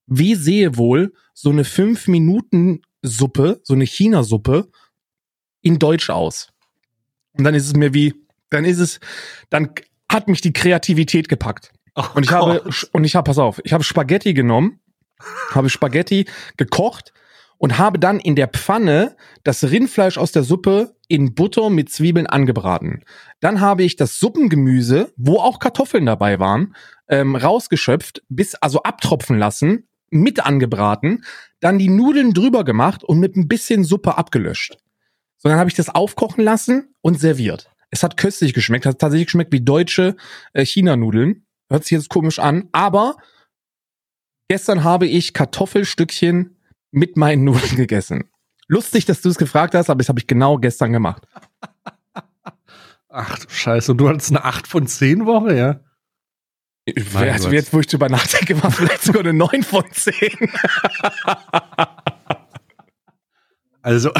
[0.07, 4.69] wie sehe wohl so eine 5 Minuten Suppe, so eine China-Suppe
[5.63, 6.53] in Deutsch aus?
[7.37, 8.15] Und dann ist es mir wie,
[8.51, 9.01] dann ist es,
[9.49, 9.73] dann
[10.11, 11.73] hat mich die Kreativität gepackt.
[11.95, 14.81] Oh Und ich habe, und ich habe, pass auf, ich habe Spaghetti genommen,
[15.53, 16.27] habe Spaghetti
[16.57, 17.13] gekocht
[17.59, 22.27] und habe dann in der Pfanne das Rindfleisch aus der Suppe in Butter mit Zwiebeln
[22.27, 23.05] angebraten.
[23.41, 26.75] Dann habe ich das Suppengemüse, wo auch Kartoffeln dabei waren,
[27.09, 31.25] ähm, rausgeschöpft, bis also abtropfen lassen, mit angebraten,
[31.61, 34.79] dann die Nudeln drüber gemacht und mit ein bisschen Suppe abgelöscht.
[35.39, 37.71] So, dann habe ich das aufkochen lassen und serviert.
[37.91, 40.17] Es hat köstlich geschmeckt, hat tatsächlich geschmeckt wie deutsche
[40.53, 41.47] äh, China-Nudeln.
[41.69, 43.17] Hört sich jetzt komisch an, aber
[44.49, 46.57] gestern habe ich Kartoffelstückchen
[46.91, 48.31] mit meinen Nudeln gegessen.
[48.69, 51.27] Lustig, dass du es gefragt hast, aber das habe ich genau gestern gemacht.
[53.09, 53.91] Ach du Scheiße.
[53.93, 55.81] Und du hattest eine 8 von 10 Woche, ja?
[57.15, 57.53] Mein also Gott.
[57.55, 60.31] jetzt, wo ich drüber nachdenke, war vielleicht sogar eine 9 von 10.
[63.83, 64.11] Also,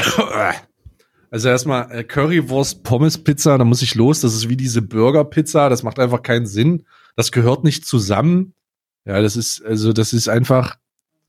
[1.31, 4.21] also erstmal äh, Currywurst, Pommes, Pizza, da muss ich los.
[4.21, 5.69] Das ist wie diese Burger-Pizza.
[5.69, 6.83] Das macht einfach keinen Sinn.
[7.15, 8.53] Das gehört nicht zusammen.
[9.05, 10.77] Ja, das ist, also, das ist einfach,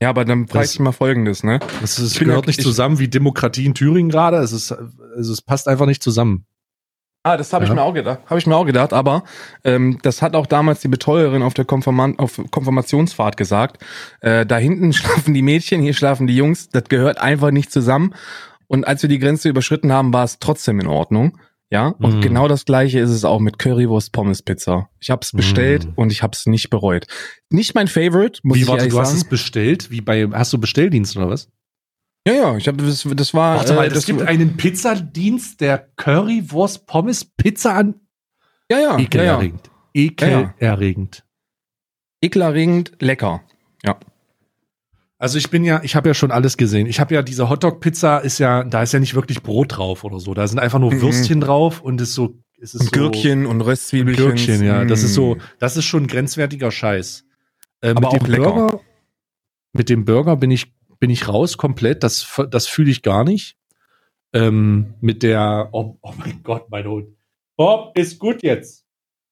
[0.01, 1.59] Ja, aber dann frage Das- ich mal Folgendes, ne?
[1.81, 4.37] das ist, bin gehört ja- nicht ich- zusammen wie Demokratie in Thüringen gerade.
[4.37, 6.45] Es ist, also, es passt einfach nicht zusammen.
[7.25, 7.75] Ah, das habe ich Ja.
[7.75, 8.19] mir auch gedacht.
[8.25, 9.23] Habe ich mir auch gedacht, aber
[9.63, 13.81] ähm, das hat auch damals die Betreuerin auf der Konfirman auf Konfirmationsfahrt gesagt.
[14.19, 16.69] Äh, da hinten schlafen die Mädchen, hier schlafen die Jungs.
[16.69, 18.13] Das gehört einfach nicht zusammen.
[18.67, 21.37] Und als wir die Grenze überschritten haben, war es trotzdem in Ordnung.
[21.69, 22.21] Ja, und Mm.
[22.21, 24.89] genau das gleiche ist es auch mit Currywurst Pommes Pizza.
[24.99, 25.91] Ich habe es bestellt Mm.
[25.95, 27.05] und ich habe es nicht bereut.
[27.49, 29.21] Nicht mein Favorite, muss wie, ich warte, ehrlich du hast sagen.
[29.21, 29.89] es bestellt?
[29.89, 31.47] Wie bei, hast du Bestelldienst oder was?
[32.27, 35.77] Ja, ja, ich habe das, das war Warte mal, äh, es gibt einen Pizzadienst, der
[35.97, 37.95] Currywurst, Pommes, Pizza an.
[38.71, 39.69] ja, ja, ja, ja, Ekelerregend.
[39.93, 41.23] Ekelerregend.
[42.21, 43.41] ekelerregend lecker.
[43.83, 43.97] Ja.
[45.17, 46.87] Also ich bin ja, ich habe ja schon alles gesehen.
[46.87, 50.19] Ich habe ja diese Hotdog-Pizza ist ja, da ist ja nicht wirklich Brot drauf oder
[50.19, 50.33] so.
[50.33, 51.01] Da sind einfach nur Mhm.
[51.01, 54.25] Würstchen drauf und ist so, es ist Und so Gürkchen und Röstzwiebelchen.
[54.25, 54.83] Gürkchen, ja.
[54.85, 55.39] Das ist so, Mm.
[55.59, 57.25] das ist schon grenzwertiger Scheiß.
[57.81, 58.43] Äh, Aber mit auch dem lecker.
[58.53, 58.79] Burger,
[59.73, 60.73] mit dem Burger bin ich,
[61.03, 62.01] bin ich raus komplett.
[62.01, 63.57] Das, das fühle ich gar nicht.
[64.31, 67.09] Ähm, mit der, oh, oh mein Gott, mein Hund.
[67.57, 68.85] Bob ist gut jetzt.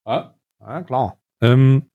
[0.06, 1.18] Ja, ja klar.
[1.40, 1.90] Ähm,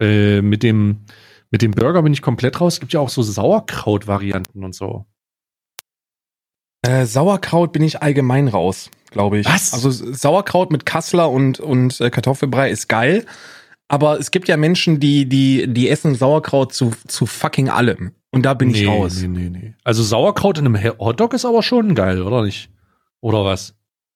[0.00, 1.04] äh, mit dem,
[1.50, 2.72] mit dem Burger bin ich komplett raus.
[2.72, 5.04] Es gibt ja auch so Sauerkraut-Varianten und so.
[6.80, 9.46] Äh, Sauerkraut bin ich allgemein raus, glaube ich.
[9.46, 9.74] Was?
[9.74, 13.26] Also Sauerkraut mit Kassler und, und äh, Kartoffelbrei ist geil.
[13.92, 18.12] Aber es gibt ja Menschen, die, die, die essen Sauerkraut zu, zu fucking allem.
[18.30, 19.20] Und da bin ich nee, raus.
[19.20, 19.74] Nee, nee, nee.
[19.84, 22.70] Also Sauerkraut in einem Hotdog ist aber schon geil, oder nicht?
[23.20, 23.74] Oder was?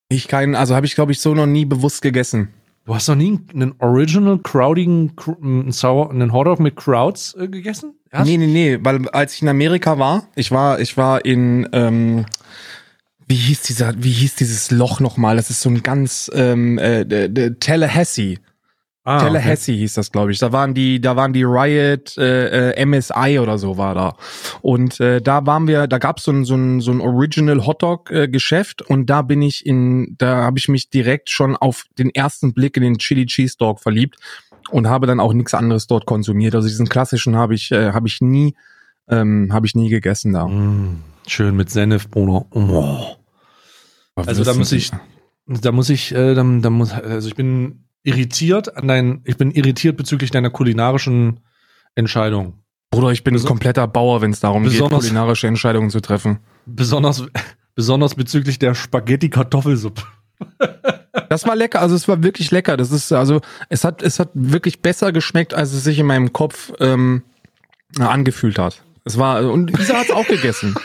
[0.08, 2.54] Ich keinen, also habe ich, glaube ich, so noch nie bewusst gegessen.
[2.86, 7.46] Du hast noch nie einen Original Crowding, Cr- einen, Sauer, einen Hotdog mit Crowds äh,
[7.46, 7.96] gegessen?
[8.10, 8.24] Erst?
[8.24, 12.24] Nee, nee, nee, weil als ich in Amerika war, ich war, ich war in, ähm,
[13.28, 15.36] wie hieß dieser, wie hieß dieses Loch nochmal?
[15.36, 18.38] Das ist so ein ganz, ähm, äh, Tallahassee.
[19.08, 19.78] Ah, Tallahassee okay.
[19.82, 20.40] hieß das, glaube ich.
[20.40, 24.16] Da waren die, da waren die Riot äh, äh, MSI oder so war da.
[24.62, 28.10] Und äh, da waren wir, da gab's so ein so ein so ein Original Hotdog
[28.10, 32.12] äh, Geschäft und da bin ich in, da habe ich mich direkt schon auf den
[32.12, 34.16] ersten Blick in den Chili Cheese Dog verliebt
[34.70, 36.56] und habe dann auch nichts anderes dort konsumiert.
[36.56, 38.56] Also diesen klassischen habe ich äh, habe ich nie
[39.08, 40.48] ähm, habe ich nie gegessen da.
[40.48, 42.46] Mm, schön mit Senf, Bruno.
[42.50, 43.14] Oh.
[44.16, 44.90] Also da muss ich,
[45.46, 49.50] da muss ich, äh, da, da muss, also ich bin irritiert an dein, ich bin
[49.50, 51.40] irritiert bezüglich deiner kulinarischen
[51.94, 52.62] Entscheidung.
[52.90, 56.38] Bruder, ich bin ein kompletter Bauer, wenn es darum geht, kulinarische Entscheidungen zu treffen.
[56.66, 57.24] Besonders,
[57.74, 60.02] besonders bezüglich der Spaghetti-Kartoffelsuppe.
[61.28, 62.76] Das war lecker, also es war wirklich lecker.
[62.76, 66.32] Das ist, also es hat, es hat wirklich besser geschmeckt, als es sich in meinem
[66.32, 67.22] Kopf ähm,
[67.98, 68.82] angefühlt hat.
[69.04, 70.76] Es war, und Isa hat es auch gegessen.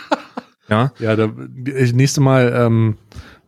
[0.69, 0.93] Ja.
[0.99, 2.97] Ja, da, nächste Mal ähm,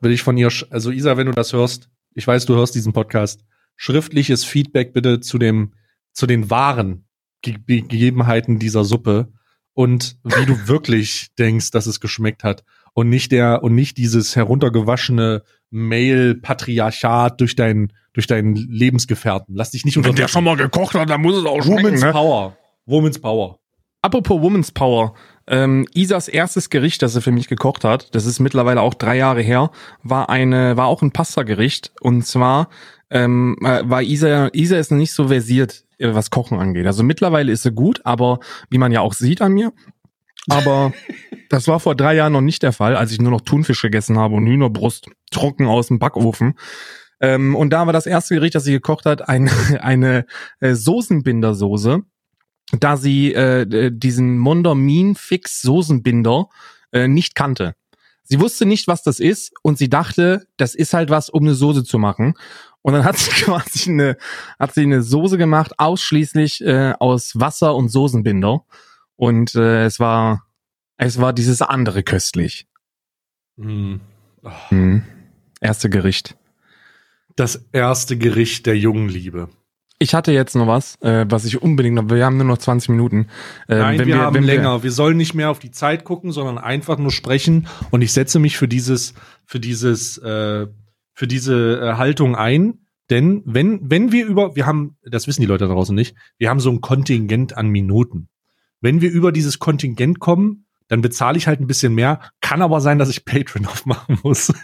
[0.02, 2.94] will ich von ihr, also Isa, wenn du das hörst, ich weiß, du hörst diesen
[2.94, 3.46] Podcast,
[3.76, 5.74] schriftliches Feedback bitte zu dem,
[6.12, 7.06] zu den wahren
[7.42, 9.34] Ge Gegebenheiten dieser Suppe
[9.74, 12.64] und wie du wirklich denkst, dass es geschmeckt hat
[12.94, 19.56] und nicht der und nicht dieses heruntergewaschene Mail-Patriarchat durch deinen durch deinen Lebensgefährten.
[19.56, 20.10] Lass dich nicht unter.
[20.10, 21.84] Wenn der schon mal gekocht hat, dann muss es auch schmecken.
[21.84, 22.12] Woman's ne?
[22.12, 22.58] Power.
[22.86, 23.60] Woman's Power.
[24.04, 25.16] Apropos Woman's Power.
[25.48, 29.18] Ähm, Isas erstes Gericht, das er für mich gekocht hat, das ist mittlerweile auch drei
[29.18, 29.72] Jahre her,
[30.04, 31.92] war eine, war auch ein Pasta-Gericht.
[32.02, 32.70] Und zwar
[33.14, 36.86] ähm, äh, war Isa, Isa ist nicht so versiert, äh, was Kochen angeht.
[36.86, 38.40] Also mittlerweile ist sie gut, aber
[38.70, 39.72] wie man ja auch sieht an mir.
[40.50, 40.92] Aber
[41.50, 44.18] das war vor drei Jahren noch nicht der Fall, als ich nur noch Thunfisch gegessen
[44.18, 46.56] habe und Hühnerbrust trocken aus dem Backofen.
[47.22, 49.50] Ähm, und da war das erste Gericht, das sie gekocht hat, ein,
[49.80, 50.26] eine
[50.60, 52.04] äh, Soßenbindersoße
[52.80, 56.48] da sie äh, diesen Mondomin Fix Soßenbinder
[56.92, 57.76] äh, nicht kannte.
[58.24, 61.56] Sie wusste nicht, was das ist und sie dachte, das ist halt was, um eine
[61.56, 62.36] Soße zu machen.
[62.84, 64.18] Und dann hat sie quasi eine,
[64.60, 68.64] hat sie eine Soße gemacht, ausschließlich äh, aus Wasser und Soßenbinder.
[69.16, 70.46] Und äh, es war,
[70.98, 72.68] es war dieses andere köstlich.
[73.56, 73.96] Mm.
[74.44, 74.50] Oh.
[74.70, 75.04] Mhm.
[75.62, 76.36] Erste Gericht.
[77.36, 79.50] Das erste Gericht der jungen Liebe.
[79.98, 82.10] Ich hatte jetzt noch was, äh, was ich unbedingt noch.
[82.10, 83.28] Wir haben nur noch 20 Minuten.
[83.70, 84.80] Äh, Nein, wir, wir, haben wenn länger.
[84.80, 87.68] Wir, wir sollen nicht mehr auf die Zeit gucken, sondern einfach nur sprechen.
[87.92, 89.14] Und ich setze mich für dieses,
[89.46, 90.68] für dieses, äh,
[91.14, 92.80] für diese äh, Haltung ein.
[93.10, 96.60] Denn wenn, wenn wir über, wir haben, das wissen die Leute draußen nicht, wir haben
[96.60, 98.30] so ein Kontingent an Minuten.
[98.82, 102.20] Wenn wir über dieses Kontingent kommen, dann bezahle ich halt ein bisschen mehr.
[102.42, 104.54] Kann aber sein, dass ich Patreon aufmachen muss.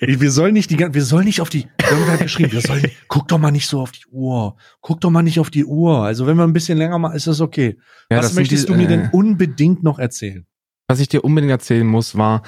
[0.00, 3.28] wir sollen nicht die wir sollen nicht auf die, irgendwer hat geschrieben, wir sollen, guck
[3.28, 4.56] doch mal nicht so auf die Uhr.
[4.80, 6.04] Guck doch mal nicht auf die Uhr.
[6.04, 7.78] Also wenn wir ein bisschen länger machen, ist das okay.
[8.10, 10.46] Ja, Was das möchtest die, du mir denn äh, unbedingt noch erzählen?
[10.88, 12.42] Was ich dir unbedingt erzählen muss, war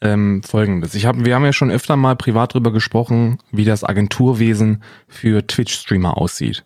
[0.00, 0.94] ähm, folgendes.
[0.94, 5.46] Ich hab, wir haben ja schon öfter mal privat drüber gesprochen, wie das Agenturwesen für
[5.46, 6.64] Twitch-Streamer aussieht.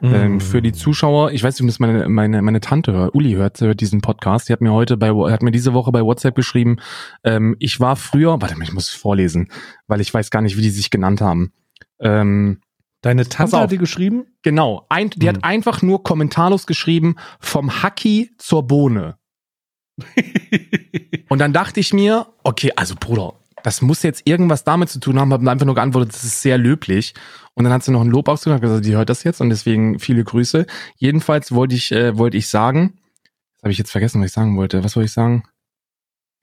[0.00, 0.14] Mm.
[0.14, 3.32] Ähm, für die Zuschauer, ich weiß nicht, ob das meine, meine, meine Tante hört, Uli
[3.32, 4.48] hört, hört diesen Podcast.
[4.48, 6.76] Die hat mir heute bei, hat mir diese Woche bei WhatsApp geschrieben,
[7.24, 9.48] ähm, ich war früher, warte mal, ich muss vorlesen,
[9.86, 11.52] weil ich weiß gar nicht, wie die sich genannt haben.
[12.00, 12.60] Ähm,
[13.00, 14.26] Deine Tante hat die geschrieben?
[14.42, 14.86] Genau.
[14.88, 15.36] Ein, die hm.
[15.36, 19.16] hat einfach nur kommentarlos geschrieben, vom Hacki zur Bohne.
[21.28, 25.18] und dann dachte ich mir, okay, also Bruder, das muss jetzt irgendwas damit zu tun
[25.18, 27.14] haben, habe einfach nur geantwortet, das ist sehr löblich.
[27.54, 29.98] Und dann hat sie noch ein Lob ausgedrückt, gesagt, die hört das jetzt und deswegen
[29.98, 30.66] viele Grüße.
[30.96, 32.98] Jedenfalls wollte ich, äh, wollte ich sagen,
[33.54, 34.82] das habe ich jetzt vergessen, was ich sagen wollte.
[34.82, 35.44] Was wollte ich sagen?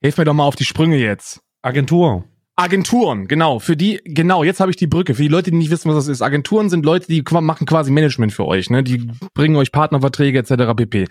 [0.00, 1.40] Hilf mir doch mal auf die Sprünge jetzt.
[1.62, 2.24] Agentur.
[2.56, 3.58] Agenturen, genau.
[3.58, 5.14] Für die, genau, jetzt habe ich die Brücke.
[5.14, 6.22] Für die Leute, die nicht wissen, was das ist.
[6.22, 8.82] Agenturen sind Leute, die machen quasi Management für euch, ne?
[8.82, 10.74] Die bringen euch Partnerverträge etc.
[10.76, 11.06] pp.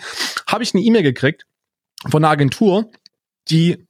[0.47, 1.45] Habe ich eine E-Mail gekriegt
[2.07, 2.91] von einer Agentur,
[3.49, 3.85] die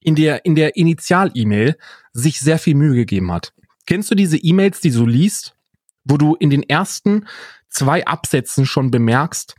[0.00, 1.76] in der, in der Initial-E-Mail
[2.12, 3.52] sich sehr viel Mühe gegeben hat.
[3.86, 5.56] Kennst du diese E-Mails, die du liest,
[6.04, 7.26] wo du in den ersten
[7.68, 9.56] zwei Absätzen schon bemerkst,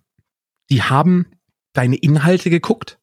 [0.69, 1.27] die haben
[1.73, 2.99] deine Inhalte geguckt?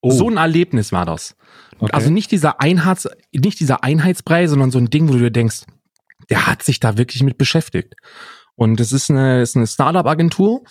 [0.00, 0.10] Oh.
[0.10, 1.36] So ein Erlebnis war das.
[1.78, 1.92] Okay.
[1.92, 5.62] Also nicht dieser Einheits, nicht dieser Einheitsbrei, sondern so ein Ding, wo du dir denkst,
[6.30, 7.94] der hat sich da wirklich mit beschäftigt.
[8.54, 10.64] Und es ist eine, ist eine Startup-Agentur,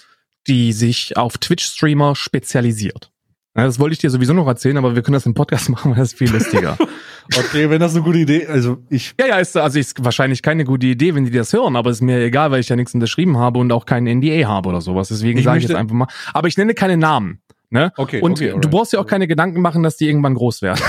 [0.48, 3.12] die sich auf Twitch-Streamer spezialisiert.
[3.56, 5.92] Ja, das wollte ich dir sowieso noch erzählen, aber wir können das im Podcast machen,
[5.92, 6.78] weil das ist viel lustiger.
[7.38, 9.14] okay, wenn das eine gute Idee, also ich.
[9.20, 12.02] Ja, ja, ist, also ist wahrscheinlich keine gute Idee, wenn die das hören, aber ist
[12.02, 15.10] mir egal, weil ich ja nichts unterschrieben habe und auch keinen NDA habe oder sowas.
[15.10, 16.08] Deswegen sage ich jetzt einfach mal.
[16.34, 17.42] Aber ich nenne keine Namen.
[17.70, 17.92] Ne?
[17.98, 18.22] Okay.
[18.22, 20.82] Und okay, du brauchst dir auch keine Gedanken machen, dass die irgendwann groß werden.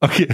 [0.00, 0.28] okay.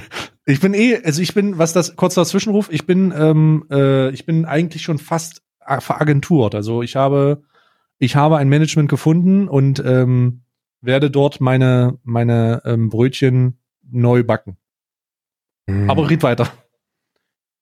[0.46, 4.26] Ich bin eh, also ich bin, was das kurz dazwischenruf, ich bin, ähm, äh, ich
[4.26, 5.42] bin eigentlich schon fast
[5.78, 6.54] veragenturt.
[6.54, 7.42] Also ich habe
[7.98, 10.42] ich habe ein Management gefunden und ähm,
[10.80, 13.58] werde dort meine, meine ähm, Brötchen
[13.90, 14.56] neu backen.
[15.86, 16.50] Aber red weiter.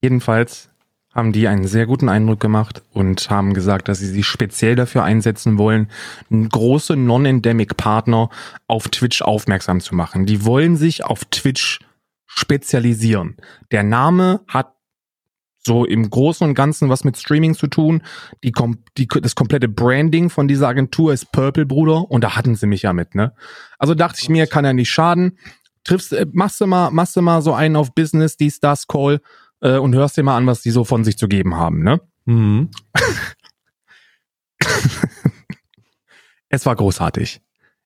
[0.00, 0.70] Jedenfalls
[1.12, 5.02] haben die einen sehr guten Eindruck gemacht und haben gesagt, dass sie sich speziell dafür
[5.02, 5.90] einsetzen wollen,
[6.30, 8.30] große Non-Endemic-Partner
[8.68, 10.26] auf Twitch aufmerksam zu machen.
[10.26, 11.80] Die wollen sich auf Twitch
[12.26, 13.36] spezialisieren.
[13.72, 14.77] Der Name hat
[15.68, 18.02] so im Großen und Ganzen was mit Streaming zu tun.
[18.42, 18.52] Die,
[18.96, 22.10] die, das komplette Branding von dieser Agentur ist Purple, Bruder.
[22.10, 23.32] Und da hatten sie mich ja mit, ne?
[23.78, 25.38] Also dachte ich mir, kann ja nicht schaden.
[25.84, 29.20] Triffst, äh, machst du mal, machst du mal so einen auf Business, dies, das, Call
[29.60, 32.00] äh, und hörst dir mal an, was die so von sich zu geben haben, ne?
[32.24, 32.70] Mhm.
[36.48, 37.40] es war großartig.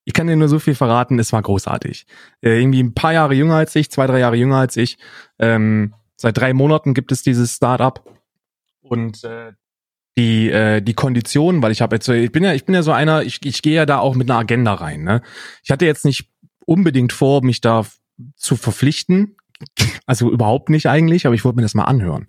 [0.04, 2.06] Ich kann dir nur so viel verraten, es war großartig.
[2.40, 4.98] Äh, irgendwie ein paar Jahre jünger als ich, zwei, drei Jahre jünger als ich.
[5.38, 8.00] Ähm, seit drei Monaten gibt es dieses Startup
[8.80, 9.52] und äh,
[10.16, 12.92] die äh, die Konditionen, weil ich habe jetzt ich bin ja ich bin ja so
[12.92, 15.02] einer, ich, ich gehe ja da auch mit einer Agenda rein.
[15.02, 15.20] Ne?
[15.64, 16.30] Ich hatte jetzt nicht
[16.64, 17.84] unbedingt vor, mich da
[18.36, 19.36] zu verpflichten,
[20.06, 22.26] also überhaupt nicht eigentlich, aber ich wollte mir das mal anhören.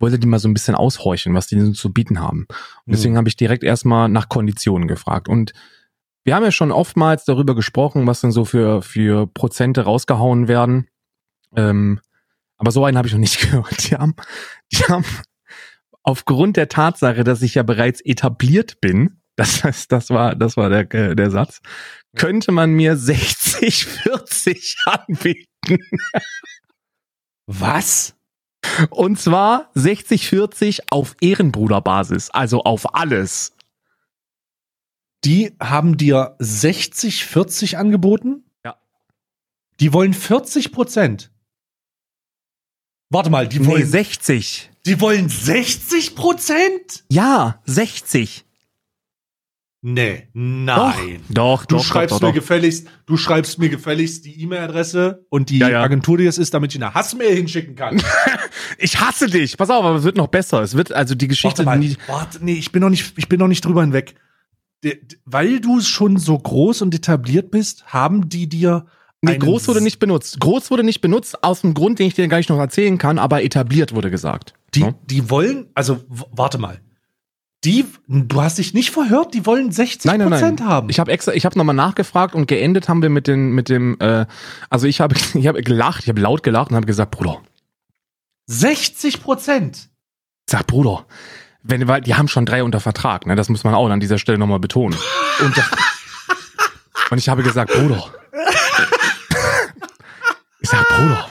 [0.00, 2.46] Wollte die mal so ein bisschen aushorchen, was die denn zu bieten haben.
[2.84, 3.18] Und deswegen mhm.
[3.18, 5.28] habe ich direkt erstmal nach Konditionen gefragt.
[5.28, 5.52] Und
[6.24, 10.88] wir haben ja schon oftmals darüber gesprochen, was denn so für, für Prozente rausgehauen werden.
[11.54, 12.00] Ähm,
[12.58, 13.90] aber so einen habe ich noch nicht gehört.
[13.90, 14.14] Die haben,
[14.72, 15.04] die haben
[16.02, 20.70] aufgrund der Tatsache, dass ich ja bereits etabliert bin, das heißt, das war, das war
[20.70, 21.60] der, äh, der Satz,
[22.16, 25.78] könnte man mir 60, 40 anbieten.
[27.46, 28.14] Was?
[28.90, 33.52] Und zwar 60-40 auf Ehrenbruderbasis, also auf alles.
[35.24, 38.44] Die haben dir 60-40 angeboten?
[38.64, 38.76] Ja.
[39.80, 41.30] Die wollen 40 Prozent.
[43.16, 43.80] Warte mal, die wollen.
[43.80, 44.70] Nee, 60.
[44.84, 47.04] Die wollen 60 Prozent?
[47.08, 48.44] Ja, 60.
[49.80, 51.22] Nee, nein.
[51.30, 52.34] Doch, doch, du doch, schreibst doch, mir doch.
[52.34, 55.82] gefälligst, du schreibst mir gefälligst die E-Mail-Adresse und die Ja, ja.
[55.82, 58.02] Agentur, die es ist, damit ich eine Hassmail hinschicken kann.
[58.78, 59.56] Ich hasse dich.
[59.56, 60.60] Pass auf, aber es wird noch besser.
[60.60, 63.38] Es wird also die Geschichte Warte mal, warte, nee, ich bin noch nicht, ich bin
[63.38, 64.14] noch nicht drüber hinweg.
[65.24, 68.86] Weil du schon so groß und etabliert bist, haben die dir
[69.32, 70.40] Nee, groß wurde nicht benutzt.
[70.40, 73.18] Groß wurde nicht benutzt aus dem Grund, den ich dir gar nicht noch erzählen kann,
[73.18, 74.54] aber etabliert wurde gesagt.
[74.74, 74.94] Die, Ja?
[75.04, 76.80] die wollen, also warte mal.
[77.64, 80.68] Die, du hast dich nicht verhört, die wollen 60 Nein, nein, Prozent nein.
[80.68, 80.90] haben.
[80.90, 83.96] Ich habe extra, ich habe nochmal nachgefragt und geendet haben wir mit den, mit dem,
[83.98, 84.26] äh,
[84.70, 87.40] also ich habe, ich habe gelacht, ich habe laut gelacht und habe gesagt, Bruder,
[88.46, 89.88] 60 Prozent.
[90.48, 91.06] sag Bruder,
[91.62, 93.34] wenn, weil die haben schon drei unter Vertrag, ne?
[93.34, 94.96] Das muss man auch an dieser Stelle nochmal betonen.
[95.40, 95.54] Und,
[97.10, 98.04] und ich habe gesagt, Bruder,
[100.66, 101.24] ich sag Bruder,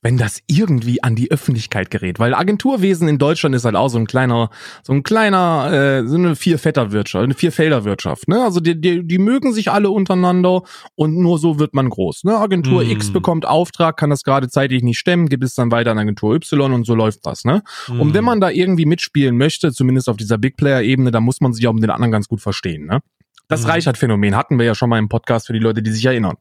[0.00, 3.98] wenn das irgendwie an die Öffentlichkeit gerät, weil Agenturwesen in Deutschland ist halt auch so
[3.98, 4.48] ein kleiner,
[4.82, 8.42] so ein kleiner, äh, so eine Vierfetterwirtschaft, eine Vierfelderwirtschaft, ne?
[8.42, 10.62] Also die, die, die mögen sich alle untereinander
[10.94, 12.38] und nur so wird man groß, ne?
[12.38, 12.90] Agentur Mm.
[12.92, 16.34] X bekommt Auftrag, kann das gerade zeitlich nicht stemmen, gibt es dann weiter an Agentur
[16.36, 17.62] Y und so läuft das, ne?
[17.88, 21.42] Und wenn man da irgendwie mitspielen möchte, zumindest auf dieser Big Player Ebene, dann muss
[21.42, 23.00] man sich auch mit den anderen ganz gut verstehen, ne?
[23.48, 23.70] Das Mhm.
[23.72, 26.36] Reichert-Phänomen hatten wir ja schon mal im Podcast für die Leute, die sich erinnern.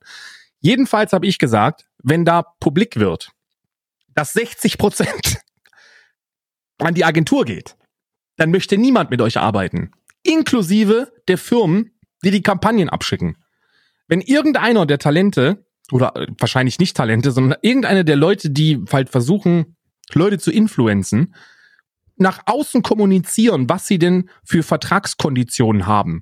[0.63, 3.31] Jedenfalls habe ich gesagt, wenn da publik wird,
[4.15, 5.41] dass 60 Prozent
[6.77, 7.75] an die Agentur geht,
[8.37, 9.91] dann möchte niemand mit euch arbeiten.
[10.23, 11.91] Inklusive der Firmen,
[12.23, 13.35] die die Kampagnen abschicken.
[14.07, 19.09] Wenn irgendeiner der Talente, oder äh, wahrscheinlich nicht Talente, sondern irgendeine der Leute, die halt
[19.09, 19.75] versuchen,
[20.13, 21.35] Leute zu influenzen,
[22.15, 26.21] nach außen kommunizieren, was sie denn für Vertragskonditionen haben,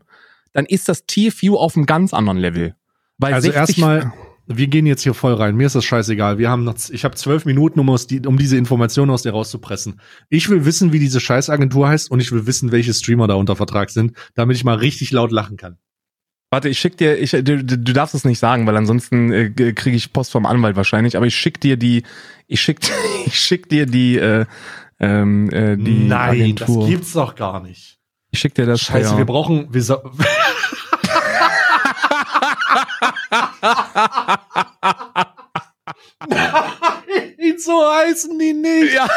[0.53, 2.75] dann ist das TFU auf einem ganz anderen Level.
[3.19, 4.13] Weil Also 60 erstmal,
[4.57, 5.55] wir gehen jetzt hier voll rein.
[5.55, 6.37] Mir ist das scheißegal.
[6.37, 9.31] Wir haben noch, ich habe zwölf Minuten, um, aus die, um diese Informationen aus dir
[9.31, 9.99] rauszupressen.
[10.29, 13.55] Ich will wissen, wie diese Scheißagentur heißt und ich will wissen, welche Streamer da unter
[13.55, 15.77] Vertrag sind, damit ich mal richtig laut lachen kann.
[16.53, 19.95] Warte, ich schick dir, ich, du, du darfst es nicht sagen, weil ansonsten äh, kriege
[19.95, 21.15] ich Post vom Anwalt wahrscheinlich.
[21.15, 22.03] Aber ich schick dir die,
[22.47, 22.79] ich schick,
[23.25, 24.45] ich schick dir die, äh,
[24.99, 26.81] ähm, äh, die Nein, Agentur.
[26.81, 27.99] das gibt's doch gar nicht.
[28.31, 28.81] ich schick dir das.
[28.81, 29.17] Scheiße, ja.
[29.17, 29.95] wir brauchen, wir so
[36.27, 38.93] Nein, so heißen die nicht.
[38.93, 39.07] Ja.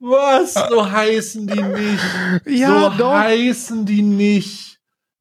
[0.00, 0.54] Was?
[0.54, 2.04] So heißen die nicht.
[2.46, 3.12] Ja, so doch.
[3.12, 4.71] heißen die nicht.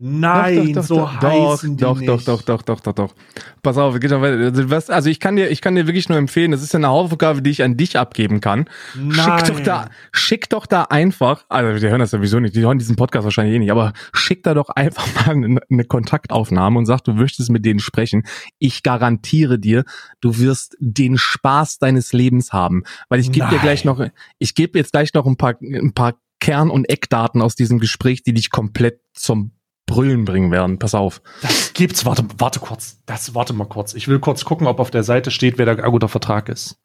[0.04, 2.28] Nein, doch, doch, so doch, heißen doch, die doch, nicht.
[2.28, 3.14] doch, doch, doch, doch, doch.
[3.62, 4.52] Pass auf, geht doch weiter.
[4.74, 6.89] Also, also ich kann dir, ich kann dir wirklich nur empfehlen, das ist ja eine
[6.89, 8.66] Aufgabe, die ich an dich abgeben kann.
[8.93, 9.43] Schick Nein.
[9.45, 12.95] doch da, schick doch da einfach, also die hören das sowieso nicht, die hören diesen
[12.95, 17.04] Podcast wahrscheinlich eh nicht, aber schick da doch einfach mal eine, eine Kontaktaufnahme und sag,
[17.04, 18.24] du möchtest mit denen sprechen.
[18.58, 19.84] Ich garantiere dir,
[20.20, 24.04] du wirst den Spaß deines Lebens haben, weil ich gebe dir gleich noch,
[24.39, 28.24] ich gebe jetzt gleich noch ein paar, ein paar Kern- und Eckdaten aus diesem Gespräch,
[28.24, 29.52] die dich komplett zum
[29.92, 30.80] Brüllen bringen werden.
[30.80, 31.22] Pass auf.
[31.42, 32.06] Das gibt's.
[32.06, 33.02] Warte, warte kurz.
[33.06, 33.94] Das, warte mal kurz.
[33.94, 36.80] Ich will kurz gucken, ob auf der Seite steht, wer der guter Vertrag ist.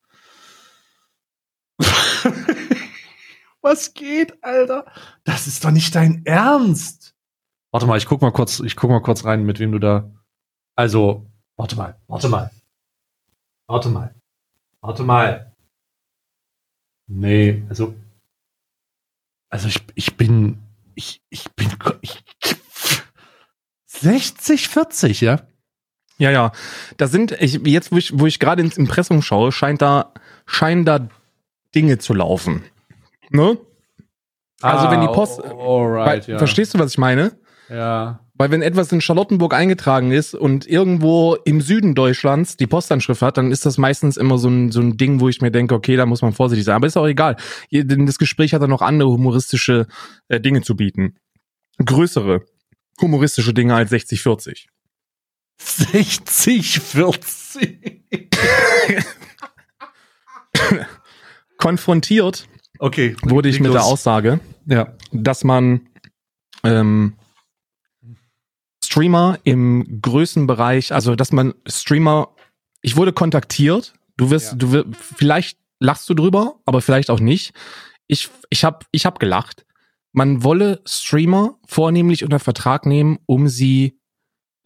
[3.62, 4.86] Was geht, Alter?
[5.24, 7.14] Das ist doch nicht dein Ernst.
[7.70, 10.11] Warte mal, ich guck mal kurz, ich guck mal kurz rein, mit wem du da.
[10.76, 11.26] Also,
[11.57, 12.50] warte mal, warte mal.
[13.66, 14.14] Warte mal.
[14.80, 15.52] Warte mal.
[17.07, 17.94] Nee, also.
[19.48, 20.59] Also ich, ich bin.
[20.94, 21.68] Ich, ich bin.
[22.00, 22.24] Ich,
[24.01, 25.40] 60, 40, ja?
[26.18, 26.53] Ja, ja.
[26.97, 30.12] Da sind, ich, jetzt, wo ich, wo ich gerade ins Impressum schaue, scheint da,
[30.47, 31.09] scheinen da
[31.74, 32.64] Dinge zu laufen.
[33.30, 33.59] Ne?
[34.62, 35.42] Also Ah, wenn die Post.
[35.42, 36.38] Alright, weil, ja.
[36.38, 37.32] Verstehst du, was ich meine?
[37.68, 38.20] Ja.
[38.34, 43.38] Weil wenn etwas in Charlottenburg eingetragen ist und irgendwo im Süden Deutschlands die Postanschrift hat,
[43.38, 45.97] dann ist das meistens immer so ein, so ein Ding, wo ich mir denke, okay,
[45.97, 46.76] da muss man vorsichtig sein.
[46.76, 47.36] Aber ist auch egal.
[47.70, 49.86] Denn das Gespräch hat dann noch andere humoristische
[50.28, 51.16] äh, Dinge zu bieten.
[51.84, 52.42] Größere
[53.01, 54.66] humoristische Dinge als 60-40.
[55.59, 58.03] 60, 40.
[61.59, 63.16] Konfrontiert Okay.
[63.22, 63.90] wurde ich mit der los.
[63.90, 64.94] Aussage, Ja.
[65.12, 65.88] dass man
[66.62, 67.16] ähm,
[68.84, 72.34] Streamer im Größenbereich, also dass man Streamer,
[72.82, 74.59] ich wurde kontaktiert, du wirst, Ja.
[74.59, 74.86] du wirst,
[75.16, 77.55] vielleicht lachst du drüber, aber vielleicht auch nicht.
[78.07, 79.64] Ich, ich hab, ich hab gelacht.
[80.16, 84.00] Man wolle Streamer vornehmlich unter Vertrag nehmen, um sie,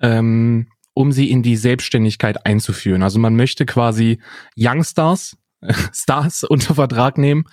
[0.00, 3.02] ähm, um sie in die Selbstständigkeit einzuführen.
[3.02, 4.20] Also man möchte quasi
[4.56, 5.36] Youngstars,
[5.92, 7.46] Stars unter Vertrag nehmen,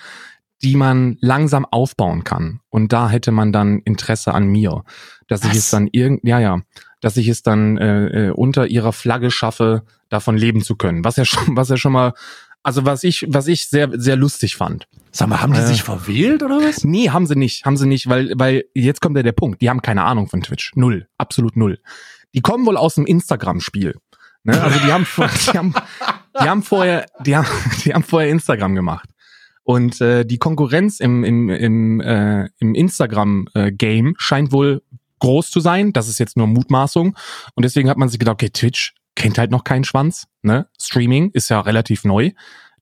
[0.61, 2.59] die man langsam aufbauen kann.
[2.69, 4.83] Und da hätte man dann Interesse an mir,
[5.27, 5.57] dass ich Was?
[5.57, 6.61] es dann irgend, ja ja,
[7.01, 11.03] dass ich es dann äh, äh, unter ihrer Flagge schaffe, davon leben zu können.
[11.03, 12.13] Was ja schon, was ja schon mal,
[12.67, 14.89] also was ich, was ich sehr sehr lustig fand.
[15.13, 15.67] Sag mal, haben die Äh.
[15.67, 16.83] sich verwählt oder was?
[16.83, 19.61] Nee, haben sie nicht, haben sie nicht, weil weil jetzt kommt ja der Punkt.
[19.61, 21.79] Die haben keine Ahnung von Twitch, null, absolut null.
[22.33, 23.95] Die kommen wohl aus dem Instagram-Spiel.
[24.43, 24.61] Ne?
[24.61, 25.07] Also die haben,
[25.53, 25.73] die haben,
[26.41, 27.47] die haben vorher, die haben,
[27.85, 29.09] die haben vorher Instagram gemacht.
[29.63, 34.81] Und äh, die Konkurrenz im, im, im, äh, im Instagram-Game scheint wohl
[35.19, 35.93] groß zu sein.
[35.93, 37.17] Das ist jetzt nur Mutmaßung.
[37.55, 40.27] Und deswegen hat man sich gedacht, okay, Twitch kennt halt noch keinen Schwanz.
[40.43, 40.67] Ne?
[40.79, 42.31] Streaming ist ja relativ neu.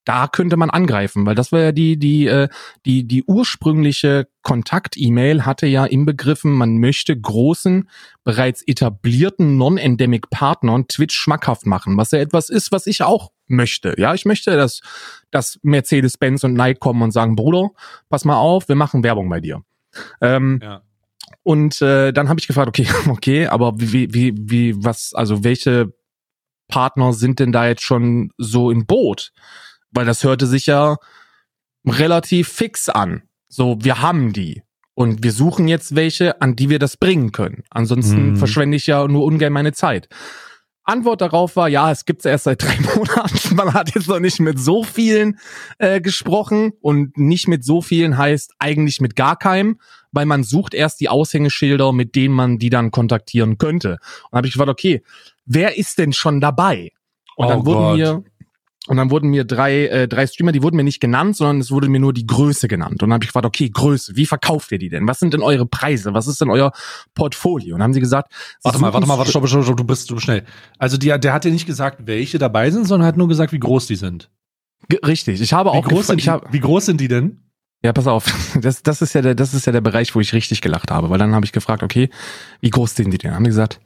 [0.03, 2.47] Da könnte man angreifen, weil das war ja die, die, äh,
[2.85, 7.89] die, die ursprüngliche Kontakt-E-Mail hatte ja im Begriffen, man möchte großen,
[8.23, 13.95] bereits etablierten Non-Endemic-Partnern Twitch schmackhaft machen, was ja etwas ist, was ich auch möchte.
[13.97, 14.81] Ja, ich möchte, dass,
[15.31, 17.71] dass Mercedes-Benz und Nike kommen und sagen, Bruder,
[18.07, 19.63] pass mal auf, wir machen Werbung bei dir.
[20.21, 20.81] Ähm, Ja.
[21.41, 25.93] und äh, dann habe ich gefragt, okay, okay, aber wie, wie, wie, was, also welche
[26.67, 29.31] Partner sind denn da jetzt schon so im Boot?
[29.91, 30.97] Weil das hörte sich ja
[31.85, 33.23] relativ fix an.
[33.47, 34.63] So, wir haben die.
[34.93, 37.63] Und wir suchen jetzt welche, an die wir das bringen können.
[37.69, 38.35] Ansonsten Hm.
[38.37, 40.07] verschwende ich ja nur ungern meine Zeit.
[40.85, 43.55] Antwort darauf war, ja, es gibt's erst seit drei Monaten.
[43.55, 45.37] Man hat jetzt noch nicht mit so vielen
[45.79, 49.79] äh, gesprochen und nicht mit so vielen heißt eigentlich mit gar keinem,
[50.15, 53.97] weil man sucht erst die Aushängeschilder, mit denen man die dann kontaktieren könnte.
[54.31, 55.03] Und habe ich gefragt, okay,
[55.45, 56.91] wer ist denn schon dabei?
[57.35, 57.97] Und Oh dann wurden Gott.
[57.97, 58.23] mir
[58.87, 61.71] und dann wurden mir drei, äh, drei Streamer, die wurden mir nicht genannt, sondern es
[61.71, 63.01] wurde mir nur die Größe genannt.
[63.01, 65.07] Und dann habe ich gefragt, okay, Größe, wie verkauft ihr die denn?
[65.07, 66.13] Was sind denn eure Preise?
[66.13, 66.71] Was ist denn euer
[67.15, 67.73] Portfolio?
[67.73, 70.09] Und dann haben sie gesagt, Warte mal, warte mal, warte, stopp, stopp, stopp, du bist
[70.11, 70.45] du schnell.
[70.77, 73.59] Also die, der hat dir nicht gesagt, welche dabei sind, sondern hat nur gesagt, wie
[73.59, 74.29] groß die sind.
[74.87, 77.41] Ge- Richtig, ich habe Wie auch groß, sind die, hab, wie groß sind die denn?
[77.85, 78.25] Ja, pass auf.
[78.61, 81.09] Das, das ist ja der, das ist ja der Bereich, wo ich richtig gelacht habe,
[81.09, 82.09] weil dann habe ich gefragt, okay,
[82.61, 83.33] wie groß sind die denn?
[83.35, 83.79] Haben die gesagt,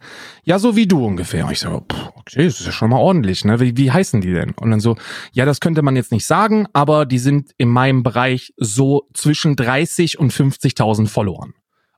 [0.44, 1.46] ja, so wie du ungefähr.
[1.46, 3.60] Und ich so, pff, okay, das ist ja schon mal ordentlich, ne?
[3.60, 4.52] Wie, wie heißen die denn?
[4.52, 4.96] Und dann so,
[5.34, 9.56] ja, das könnte man jetzt nicht sagen, aber die sind in meinem Bereich so zwischen
[9.56, 11.54] 30 und 50.000 Followern.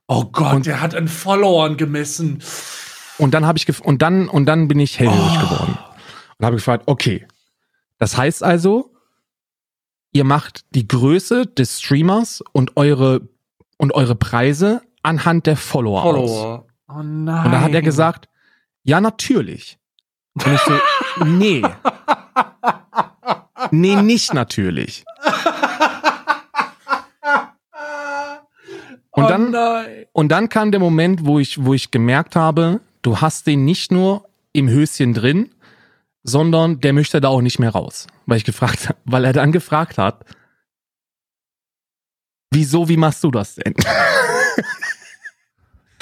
[0.08, 2.42] Oh Gott, Und- der hat an Followern gemessen.
[3.18, 5.40] Und dann habe ich gef und dann und dann bin ich hellhörig Oh.
[5.44, 5.78] geworden
[6.38, 7.26] und habe gefragt, okay,
[7.98, 8.91] das heißt also,
[10.12, 13.22] ihr macht die Größe des Streamers und eure
[13.78, 16.30] und eure Preise anhand der Follower, aus.
[16.88, 17.46] Oh nein.
[17.46, 18.28] Und da hat er gesagt,
[18.84, 19.78] ja natürlich.
[20.34, 20.72] Und ich so,
[21.24, 21.62] nee,
[23.70, 25.04] nee, nicht natürlich.
[29.14, 30.06] Und oh dann- nein.
[30.12, 33.92] Und dann kam der Moment, wo ich, wo ich gemerkt habe, du hast den nicht
[33.92, 35.50] nur im Höschen drin,
[36.22, 38.06] sondern der möchte da auch nicht mehr raus.
[38.26, 40.24] Weil ich gefragt habe, weil er dann gefragt hat,
[42.50, 43.74] wieso, wie machst du das denn?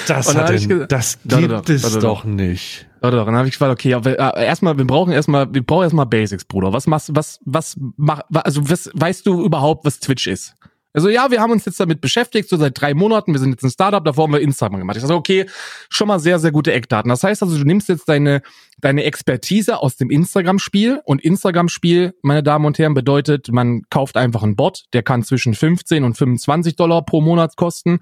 [0.07, 2.89] Das, hat denn, das gibt doch, es warte doch nicht.
[3.01, 6.73] Dann habe ich gefragt, okay, äh, erstmal, wir brauchen erstmal, wir brauchen erstmal Basics, Bruder.
[6.73, 10.55] Was machst, was, was mach, also was, weißt du überhaupt, was Twitch ist?
[10.93, 13.63] Also ja, wir haben uns jetzt damit beschäftigt, so seit drei Monaten, wir sind jetzt
[13.63, 14.97] ein Startup, davor haben wir Instagram gemacht.
[14.97, 15.47] Ich sage, okay,
[15.89, 17.09] schon mal sehr, sehr gute Eckdaten.
[17.09, 18.43] Das heißt also, du nimmst jetzt deine,
[18.79, 24.43] deine Expertise aus dem Instagram-Spiel und Instagram-Spiel, meine Damen und Herren, bedeutet, man kauft einfach
[24.43, 28.01] einen Bot, der kann zwischen 15 und 25 Dollar pro Monat kosten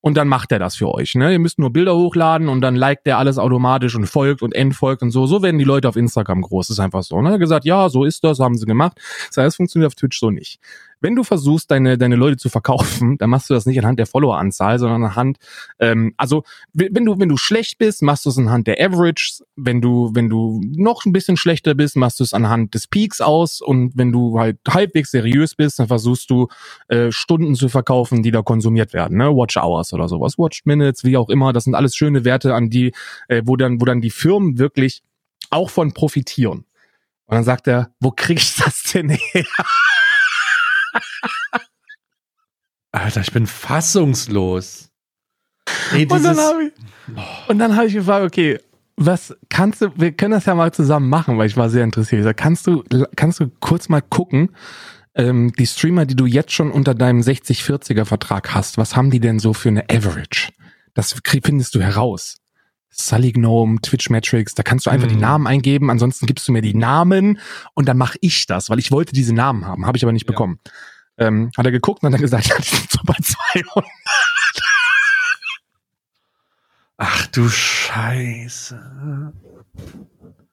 [0.00, 1.14] und dann macht er das für euch.
[1.16, 1.32] Ne?
[1.32, 5.02] Ihr müsst nur Bilder hochladen und dann liked er alles automatisch und folgt und entfolgt
[5.02, 5.26] und so.
[5.26, 6.68] So werden die Leute auf Instagram groß.
[6.68, 7.20] Das ist einfach so.
[7.20, 7.38] Ne?
[7.38, 8.98] Gesagt, ja, so ist das, haben sie gemacht.
[9.28, 10.60] Das heißt, es funktioniert auf Twitch so nicht.
[11.00, 14.06] Wenn du versuchst, deine, deine Leute zu verkaufen, dann machst du das nicht anhand der
[14.06, 15.38] Followeranzahl, sondern anhand,
[15.78, 19.44] ähm, also wenn du, wenn du schlecht bist, machst du es anhand der Averages.
[19.56, 23.20] Wenn du, wenn du noch ein bisschen schlechter bist, machst du es anhand des Peaks
[23.20, 23.60] aus.
[23.60, 26.48] Und wenn du halt halbwegs seriös bist, dann versuchst du
[26.88, 29.28] äh, Stunden zu verkaufen, die da konsumiert werden, ne?
[29.28, 31.52] Watch Hours oder sowas, Watch Minutes, wie auch immer.
[31.52, 32.92] Das sind alles schöne Werte, an die,
[33.28, 35.02] äh, wo dann, wo dann die Firmen wirklich
[35.50, 36.64] auch von profitieren.
[37.26, 39.44] Und dann sagt er, wo kriegst du das denn her?
[42.92, 44.90] Alter, ich bin fassungslos.
[45.92, 46.72] Ey, und dann habe ich,
[47.48, 48.58] und dann hab ich gefragt, okay,
[48.96, 52.20] was kannst du, wir können das ja mal zusammen machen, weil ich war sehr interessiert.
[52.20, 52.82] Ich sag, kannst du,
[53.16, 54.50] kannst du kurz mal gucken,
[55.14, 59.20] ähm, die Streamer, die du jetzt schon unter deinem 60-40er Vertrag hast, was haben die
[59.20, 60.50] denn so für eine Average?
[60.94, 62.38] Das findest du heraus.
[62.90, 65.10] Sully Gnome, Twitch Metrics, da kannst du einfach hm.
[65.10, 65.20] die mhm.
[65.22, 67.38] Namen eingeben, ansonsten gibst du mir die Namen
[67.74, 70.26] und dann mache ich das, weil ich wollte diese Namen haben, habe ich aber nicht
[70.26, 70.32] ja.
[70.32, 70.58] bekommen.
[71.16, 73.84] Ähm, hat er geguckt und hat dann gesagt, ja, die sind so bei 200.
[76.96, 79.32] Ach du Scheiße.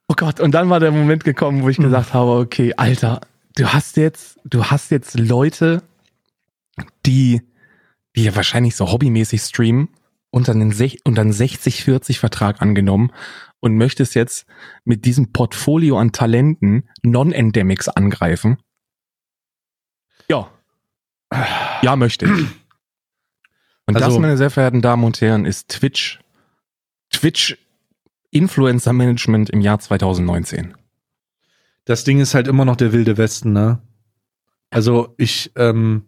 [0.08, 1.86] Oh Gott, und dann war der Moment gekommen, wo ich hm.
[1.86, 3.22] gesagt habe, okay, Alter,
[3.56, 5.82] du hast jetzt, du hast jetzt Leute,
[7.06, 7.42] die,
[8.16, 9.90] die ja wahrscheinlich so hobbymäßig streamen
[10.36, 10.74] unter einen,
[11.06, 13.14] unter einen 60-40 Vertrag angenommen
[13.62, 14.46] und möchtest jetzt
[14.84, 18.58] mit diesem Portfolio an Talenten Non-Endemics angreifen.
[20.28, 20.52] Ja.
[21.82, 22.48] Ja, möchte ich.
[23.86, 26.20] Und also, das, meine sehr verehrten Damen und Herren, ist Twitch.
[27.12, 27.58] Twitch
[28.30, 30.76] Influencer Management im Jahr 2019.
[31.86, 33.82] Das Ding ist halt immer noch der wilde Westen, ne?
[34.70, 36.08] Also ich, ähm,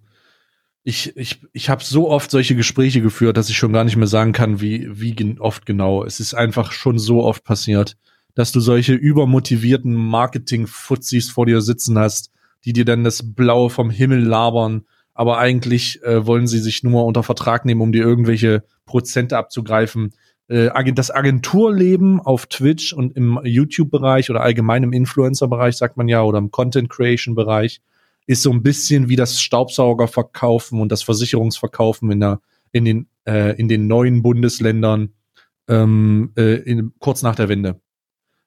[0.88, 4.08] ich, ich, ich habe so oft solche Gespräche geführt, dass ich schon gar nicht mehr
[4.08, 6.06] sagen kann, wie, wie oft genau.
[6.06, 7.98] Es ist einfach schon so oft passiert,
[8.36, 12.32] dass du solche übermotivierten Marketing-Fuzis vor dir sitzen hast,
[12.64, 17.04] die dir dann das Blaue vom Himmel labern, aber eigentlich äh, wollen sie sich nur
[17.04, 20.14] unter Vertrag nehmen, um dir irgendwelche Prozente abzugreifen.
[20.48, 26.22] Äh, das Agenturleben auf Twitch und im YouTube-Bereich oder allgemein im Influencer-Bereich, sagt man ja,
[26.22, 27.82] oder im Content-Creation-Bereich,
[28.28, 33.56] ist so ein bisschen wie das Staubsaugerverkaufen und das Versicherungsverkaufen in, der, in, den, äh,
[33.58, 35.14] in den neuen Bundesländern
[35.68, 37.82] ähm, äh, in, kurz nach der Wende.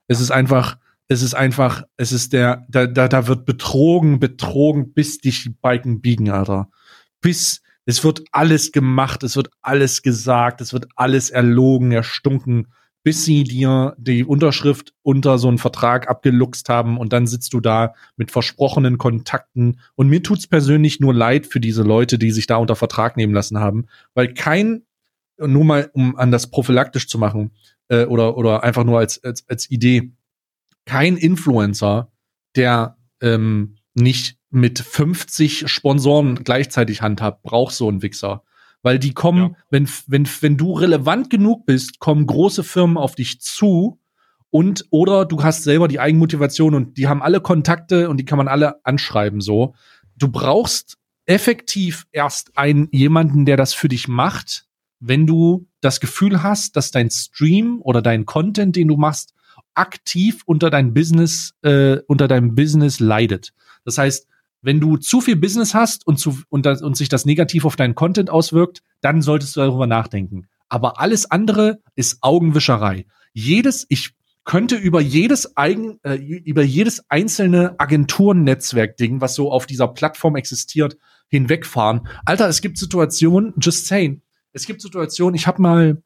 [0.06, 0.78] Es ist einfach,
[1.08, 6.00] es ist einfach, es ist der, da, da, da wird betrogen, betrogen, bis die Balken
[6.00, 6.70] biegen, Alter.
[7.20, 12.68] Bis, es wird alles gemacht, es wird alles gesagt, es wird alles erlogen, erstunken,
[13.02, 17.60] bis sie dir die Unterschrift unter so einen Vertrag abgeluchst haben und dann sitzt du
[17.60, 19.80] da mit versprochenen Kontakten.
[19.94, 23.32] Und mir tut's persönlich nur leid für diese Leute, die sich da unter Vertrag nehmen
[23.32, 24.82] lassen haben, weil kein,
[25.38, 27.52] nur mal, um an das prophylaktisch zu machen,
[27.88, 30.12] äh, oder, oder einfach nur als, als, als Idee,
[30.84, 32.10] kein Influencer,
[32.56, 38.42] der ähm, nicht mit 50 Sponsoren gleichzeitig handhabt, braucht so einen Wichser.
[38.82, 39.56] Weil die kommen, ja.
[39.70, 44.00] wenn, wenn, wenn du relevant genug bist, kommen große Firmen auf dich zu
[44.50, 48.38] und oder du hast selber die Eigenmotivation und die haben alle Kontakte und die kann
[48.38, 49.74] man alle anschreiben so.
[50.16, 54.66] Du brauchst effektiv erst einen jemanden, der das für dich macht,
[54.98, 59.34] wenn du das Gefühl hast, dass dein Stream oder dein Content, den du machst,
[59.74, 63.52] aktiv unter dein Business, äh, unter deinem Business leidet.
[63.84, 64.26] Das heißt,
[64.62, 67.76] wenn du zu viel Business hast und, zu, und, das, und sich das negativ auf
[67.76, 70.48] deinen Content auswirkt, dann solltest du darüber nachdenken.
[70.68, 73.06] Aber alles andere ist Augenwischerei.
[73.32, 74.10] Jedes, ich
[74.44, 80.96] könnte über jedes eigen, äh, über jedes einzelne Agenturnetzwerk-Ding, was so auf dieser Plattform existiert,
[81.28, 82.08] hinwegfahren.
[82.24, 86.02] Alter, es gibt Situationen, just saying, es gibt Situationen, ich habe mal,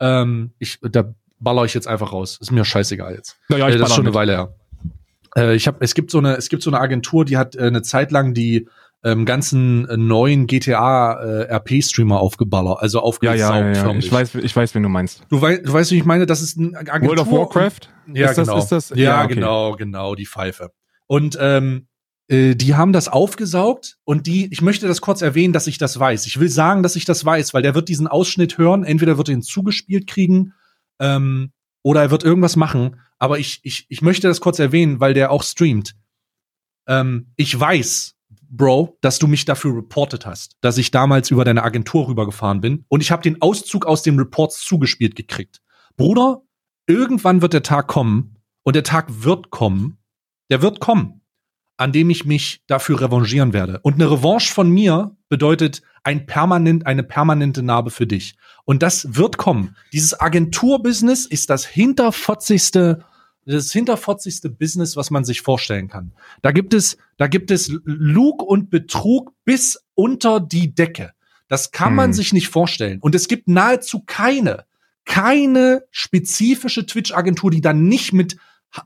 [0.00, 2.38] ähm, ich, da baller ich jetzt einfach raus.
[2.40, 3.38] Ist mir scheißegal jetzt.
[3.48, 4.54] Naja, ich äh, das ist schon eine Weile her.
[5.36, 7.62] Äh, ich habe, es gibt so eine, es gibt so eine Agentur, die hat äh,
[7.62, 8.68] eine Zeit lang die
[9.04, 13.38] ähm, ganzen äh, neuen GTA äh, RP-Streamer aufgeballert, also aufgesaugt.
[13.38, 13.98] Ja, ja, ja, ja.
[13.98, 15.24] Ich weiß, ich weiß, wen du meinst.
[15.28, 16.26] Du weißt, du weißt, wie ich meine.
[16.26, 17.16] Das ist ein Agentur.
[17.16, 17.88] World of Warcraft.
[18.12, 18.54] Ja, ist genau.
[18.54, 18.90] Das, ist das?
[18.90, 19.34] Ja, ja okay.
[19.34, 20.70] genau, genau, die Pfeife.
[21.08, 21.88] Und ähm,
[22.28, 25.98] äh, die haben das aufgesaugt und die, ich möchte das kurz erwähnen, dass ich das
[25.98, 26.26] weiß.
[26.26, 28.84] Ich will sagen, dass ich das weiß, weil der wird diesen Ausschnitt hören.
[28.84, 30.54] Entweder wird er ihn zugespielt kriegen
[31.00, 31.52] ähm,
[31.82, 33.00] oder er wird irgendwas machen.
[33.18, 35.94] Aber ich, ich, ich möchte das kurz erwähnen, weil der auch streamt.
[36.86, 38.16] Ähm, ich weiß,
[38.54, 42.84] Bro, dass du mich dafür reportet hast, dass ich damals über deine Agentur rübergefahren bin
[42.88, 45.62] und ich habe den Auszug aus den Reports zugespielt gekriegt.
[45.96, 46.42] Bruder,
[46.86, 49.96] irgendwann wird der Tag kommen und der Tag wird kommen,
[50.50, 51.21] der wird kommen,
[51.82, 53.80] an dem ich mich dafür revanchieren werde.
[53.82, 58.36] Und eine Revanche von mir bedeutet ein permanent, eine permanente Narbe für dich.
[58.64, 59.74] Und das wird kommen.
[59.92, 63.04] Dieses Agenturbusiness ist das hinterfotzigste
[63.44, 66.12] das hinterfotzigste Business, was man sich vorstellen kann.
[66.42, 71.10] Da gibt es, da gibt es Lug und Betrug bis unter die Decke.
[71.48, 71.96] Das kann hm.
[71.96, 73.00] man sich nicht vorstellen.
[73.00, 74.64] Und es gibt nahezu keine,
[75.04, 78.36] keine spezifische Twitch-Agentur, die dann nicht mit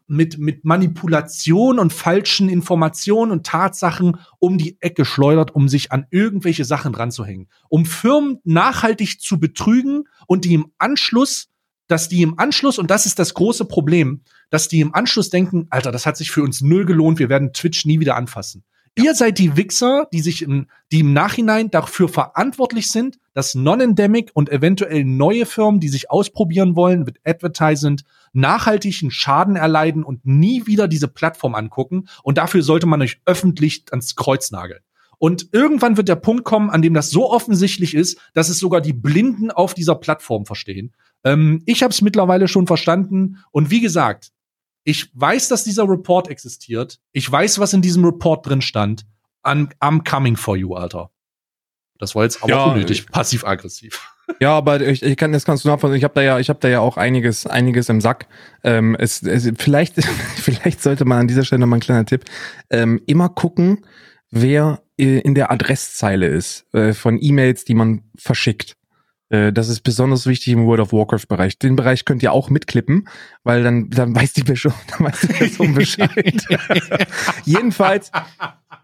[0.06, 6.06] mit, mit Manipulation und falschen Informationen und Tatsachen um die Ecke schleudert, um sich an
[6.10, 7.48] irgendwelche Sachen ranzuhängen.
[7.68, 11.48] Um Firmen nachhaltig zu betrügen und die im Anschluss,
[11.88, 15.66] dass die im Anschluss, und das ist das große Problem, dass die im Anschluss denken,
[15.70, 18.64] Alter, das hat sich für uns null gelohnt, wir werden Twitch nie wieder anfassen.
[18.98, 24.30] Ihr seid die Wichser, die sich im, die im Nachhinein dafür verantwortlich sind, dass non-endemic
[24.32, 28.04] und eventuell neue Firmen, die sich ausprobieren wollen mit Advertisement,
[28.36, 32.08] nachhaltigen Schaden erleiden und nie wieder diese Plattform angucken.
[32.22, 34.80] Und dafür sollte man euch öffentlich ans Kreuz nageln.
[35.18, 38.80] Und irgendwann wird der Punkt kommen, an dem das so offensichtlich ist, dass es sogar
[38.80, 40.94] die Blinden auf dieser Plattform verstehen.
[41.24, 43.38] Ähm, ich habe es mittlerweile schon verstanden.
[43.50, 44.32] Und wie gesagt,
[44.84, 47.00] ich weiß, dass dieser Report existiert.
[47.12, 49.06] Ich weiß, was in diesem Report drin stand.
[49.42, 51.10] I'm, I'm coming for you, Alter.
[51.98, 54.15] Das war jetzt aber ja, unnötig, passiv-aggressiv.
[54.40, 55.98] Ja, aber ich, ich kann, das kannst du nachvollziehen.
[55.98, 58.26] Ich habe da ja, ich habe da ja auch einiges, einiges im Sack.
[58.64, 59.94] Ähm, es, es, vielleicht,
[60.36, 62.24] vielleicht sollte man an dieser Stelle noch mal ein kleiner Tipp:
[62.70, 63.84] ähm, immer gucken,
[64.30, 68.76] wer äh, in der Adresszeile ist äh, von E-Mails, die man verschickt.
[69.28, 71.58] Äh, das ist besonders wichtig im World of Warcraft Bereich.
[71.58, 73.08] Den Bereich könnt ihr auch mitklippen,
[73.42, 76.46] weil dann, dann weiß die Person, dann weiß die Person Bescheid.
[77.44, 78.10] jedenfalls,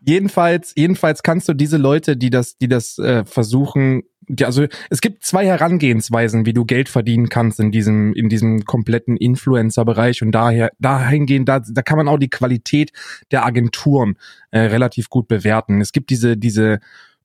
[0.01, 5.01] jedenfalls, jedenfalls kannst du diese Leute, die das, die das äh, versuchen, die, also es
[5.01, 10.33] gibt zwei Herangehensweisen, wie du Geld verdienen kannst in diesem, in diesem kompletten Influencer-Bereich und
[10.33, 12.93] daher, dahingehend, da, da kann man auch die Qualität
[13.31, 14.17] der Agenturen
[14.51, 15.81] äh, relativ gut bewerten.
[15.81, 16.81] Es gibt diese, diese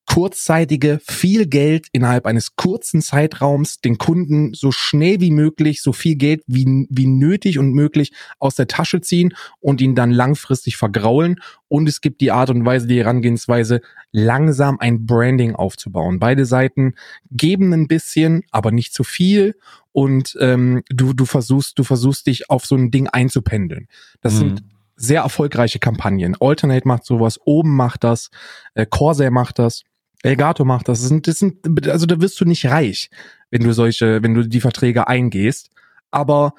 [0.08, 6.16] kurzzeitige, viel Geld innerhalb eines kurzen Zeitraums den Kunden so schnell wie möglich, so viel
[6.16, 11.40] Geld wie, wie nötig und möglich aus der Tasche ziehen und ihn dann langfristig vergraulen.
[11.68, 13.82] Und es gibt die Art und Weise, die Herangehensweise,
[14.12, 16.20] langsam ein Branding aufzubauen.
[16.20, 16.96] Beide Seiten
[17.30, 19.56] geben ein bisschen, aber nicht zu viel.
[19.92, 23.88] Und ähm, du, du versuchst, du versuchst dich auf so ein Ding einzupendeln.
[24.22, 24.38] Das mhm.
[24.38, 24.64] sind
[24.96, 26.36] sehr erfolgreiche Kampagnen.
[26.40, 28.30] Alternate macht sowas, Oben macht das,
[28.74, 29.84] äh, Corsair macht das.
[30.24, 31.02] Elgato macht das.
[31.02, 33.10] Das sind, das sind, also da wirst du nicht reich,
[33.52, 35.70] wenn du solche, wenn du die Verträge eingehst.
[36.12, 36.54] Aber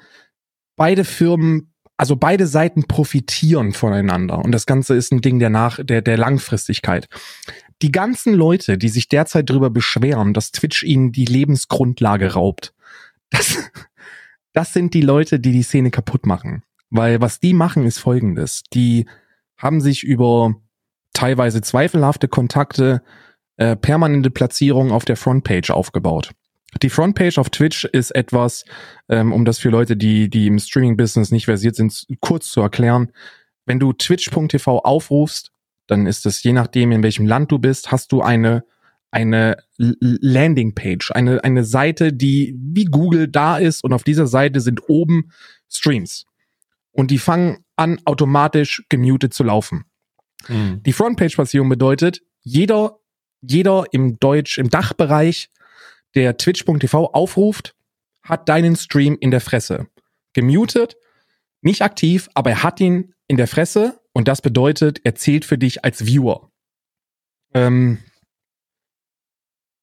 [0.75, 4.39] beide Firmen, also beide Seiten profitieren voneinander.
[4.39, 7.07] Und das Ganze ist ein Ding der nach, der, der Langfristigkeit.
[7.81, 12.73] Die ganzen Leute, die sich derzeit darüber beschweren, dass Twitch ihnen die Lebensgrundlage raubt,
[13.29, 13.57] das,
[14.53, 16.63] das sind die Leute, die die Szene kaputt machen.
[16.89, 18.63] Weil was die machen, ist folgendes.
[18.73, 19.05] Die
[19.57, 20.55] haben sich über
[21.13, 23.03] teilweise zweifelhafte Kontakte
[23.59, 26.31] äh, permanente Platzierung auf der Frontpage aufgebaut.
[26.81, 28.63] Die Frontpage auf Twitch ist etwas,
[29.09, 33.11] ähm, um das für Leute, die, die im Streaming-Business nicht versiert sind, kurz zu erklären.
[33.65, 35.51] Wenn du twitch.tv aufrufst,
[35.87, 38.63] dann ist es je nachdem, in welchem Land du bist, hast du eine,
[39.11, 44.87] eine Landingpage, eine, eine Seite, die wie Google da ist und auf dieser Seite sind
[44.87, 45.31] oben
[45.67, 46.27] Streams.
[46.91, 49.83] Und die fangen an, automatisch gemutet zu laufen.
[50.47, 50.81] Mhm.
[50.83, 52.98] Die Frontpage-Platzierung bedeutet, jeder
[53.41, 55.49] jeder im Deutsch, im Dachbereich,
[56.15, 57.75] der twitch.tv aufruft,
[58.23, 59.87] hat deinen Stream in der Fresse.
[60.33, 60.97] Gemutet,
[61.61, 65.57] nicht aktiv, aber er hat ihn in der Fresse und das bedeutet, er zählt für
[65.57, 66.51] dich als Viewer.
[67.53, 67.99] Ähm,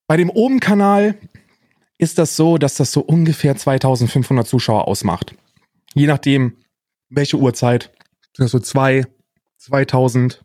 [0.07, 1.19] bei dem Oben-Kanal
[1.99, 5.35] ist das so, dass das so ungefähr 2500 Zuschauer ausmacht.
[5.95, 6.59] Je nachdem,
[7.09, 7.93] welche Uhrzeit.
[8.35, 9.05] So zwei,
[9.57, 10.45] 2000,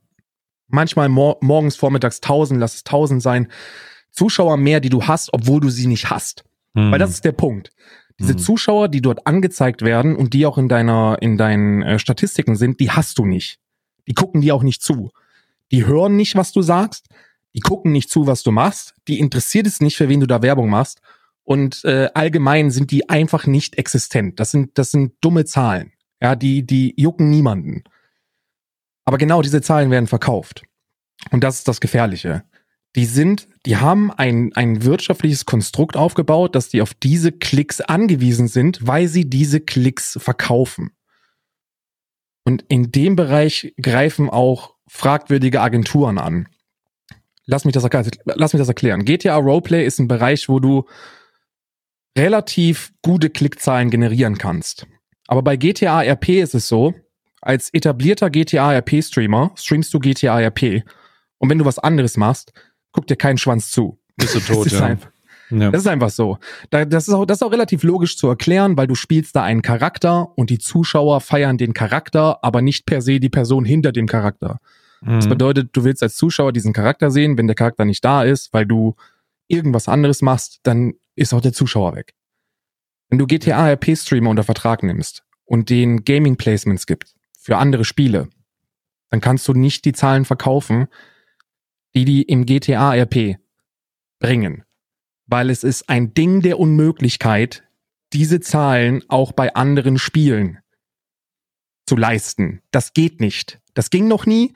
[0.71, 3.47] manchmal mor morgens, vormittags 1000, lass es 1000 sein,
[4.11, 6.43] Zuschauer mehr, die du hast, obwohl du sie nicht hast.
[6.73, 6.91] Mhm.
[6.91, 7.71] Weil das ist der Punkt.
[8.19, 8.39] Diese mhm.
[8.39, 12.79] Zuschauer, die dort angezeigt werden und die auch in deiner, in deinen äh, Statistiken sind,
[12.79, 13.59] die hast du nicht.
[14.07, 15.11] Die gucken dir auch nicht zu.
[15.71, 17.07] Die hören nicht, was du sagst.
[17.53, 18.93] Die gucken nicht zu, was du machst.
[19.07, 21.01] Die interessiert es nicht, für wen du da Werbung machst.
[21.43, 24.39] Und äh, allgemein sind die einfach nicht existent.
[24.39, 25.91] Das sind, das sind dumme Zahlen.
[26.21, 27.83] Ja, die, die jucken niemanden.
[29.11, 30.63] Aber genau diese Zahlen werden verkauft.
[31.31, 32.45] Und das ist das Gefährliche.
[32.95, 38.47] Die sind, die haben ein, ein wirtschaftliches Konstrukt aufgebaut, dass die auf diese Klicks angewiesen
[38.47, 40.91] sind, weil sie diese Klicks verkaufen.
[42.45, 46.47] Und in dem Bereich greifen auch fragwürdige Agenturen an.
[47.45, 47.83] lass mich das,
[48.23, 49.03] lass mich das erklären.
[49.03, 50.85] GTA Roleplay ist ein Bereich, wo du
[52.17, 54.87] relativ gute Klickzahlen generieren kannst.
[55.27, 56.93] Aber bei GTA RP ist es so,
[57.41, 60.83] als etablierter GTA RP Streamer streamst du GTA RP.
[61.39, 62.53] Und wenn du was anderes machst,
[62.91, 63.99] guckt dir keinen Schwanz zu.
[64.15, 64.85] Bist du tot, das ist ja.
[64.85, 65.11] Einfach,
[65.49, 65.71] ja.
[65.71, 66.37] Das ist einfach so.
[66.69, 69.61] Das ist, auch, das ist auch relativ logisch zu erklären, weil du spielst da einen
[69.61, 74.07] Charakter und die Zuschauer feiern den Charakter, aber nicht per se die Person hinter dem
[74.07, 74.59] Charakter.
[75.01, 75.15] Mhm.
[75.15, 78.53] Das bedeutet, du willst als Zuschauer diesen Charakter sehen, wenn der Charakter nicht da ist,
[78.53, 78.95] weil du
[79.47, 82.13] irgendwas anderes machst, dann ist auch der Zuschauer weg.
[83.09, 87.83] Wenn du GTA RP Streamer unter Vertrag nimmst und den Gaming Placements gibt für andere
[87.85, 88.29] Spiele,
[89.09, 90.87] dann kannst du nicht die Zahlen verkaufen,
[91.95, 93.37] die die im GTA RP
[94.19, 94.63] bringen.
[95.25, 97.63] Weil es ist ein Ding der Unmöglichkeit,
[98.13, 100.59] diese Zahlen auch bei anderen Spielen
[101.87, 102.61] zu leisten.
[102.71, 103.59] Das geht nicht.
[103.73, 104.53] Das ging noch nie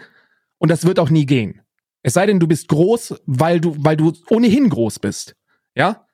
[0.57, 1.61] und das wird auch nie gehen.
[2.03, 5.35] Es sei denn, du bist groß, weil du, weil du ohnehin groß bist.
[5.73, 6.05] Ja?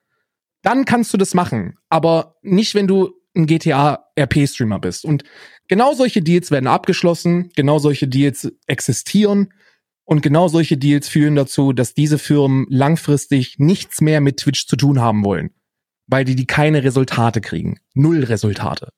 [0.62, 1.76] Dann kannst du das machen.
[1.90, 5.04] Aber nicht, wenn du ein GTA RP-Streamer bist.
[5.04, 5.24] Und
[5.72, 9.54] genau solche Deals werden abgeschlossen, genau solche Deals existieren
[10.04, 14.76] und genau solche Deals führen dazu, dass diese Firmen langfristig nichts mehr mit Twitch zu
[14.76, 15.48] tun haben wollen,
[16.06, 17.78] weil die die keine Resultate kriegen.
[17.94, 18.90] Null Resultate.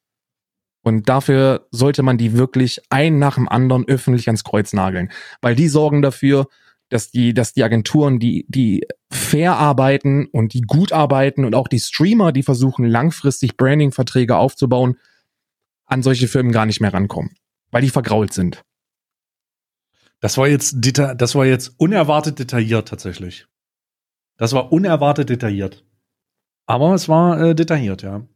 [0.82, 5.54] Und dafür sollte man die wirklich ein nach dem anderen öffentlich ans Kreuz nageln, weil
[5.54, 6.48] die sorgen dafür,
[6.88, 11.68] dass die, dass die Agenturen, die, die fair arbeiten und die gut arbeiten und auch
[11.68, 14.96] die Streamer, die versuchen langfristig Branding-Verträge aufzubauen,
[15.86, 17.36] an solche Firmen gar nicht mehr rankommen,
[17.70, 18.62] weil die vergrault sind.
[20.20, 23.46] Das war jetzt, das war jetzt unerwartet detailliert tatsächlich.
[24.36, 25.84] Das war unerwartet detailliert.
[26.66, 28.26] Aber es war äh, detailliert, ja.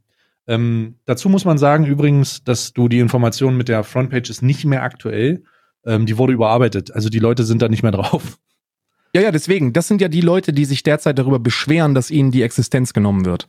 [0.46, 4.64] Ähm, dazu muss man sagen übrigens, dass du die Information mit der Frontpage ist nicht
[4.64, 5.44] mehr aktuell.
[5.84, 6.94] Ähm, die wurde überarbeitet.
[6.94, 8.38] Also die Leute sind da nicht mehr drauf.
[9.14, 9.72] Ja, ja, deswegen.
[9.72, 13.24] Das sind ja die Leute, die sich derzeit darüber beschweren, dass ihnen die Existenz genommen
[13.24, 13.48] wird.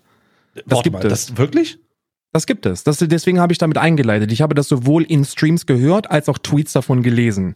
[0.56, 1.28] Das Warte gibt mal, es.
[1.28, 1.80] Das wirklich?
[2.32, 2.84] Das gibt es.
[2.84, 4.32] Das, deswegen habe ich damit eingeleitet.
[4.32, 7.56] Ich habe das sowohl in Streams gehört als auch Tweets davon gelesen.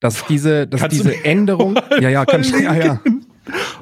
[0.00, 1.78] Dass diese, dass Kannst diese Änderung.
[2.00, 3.00] Ja, ja, kann ich, ja, ja.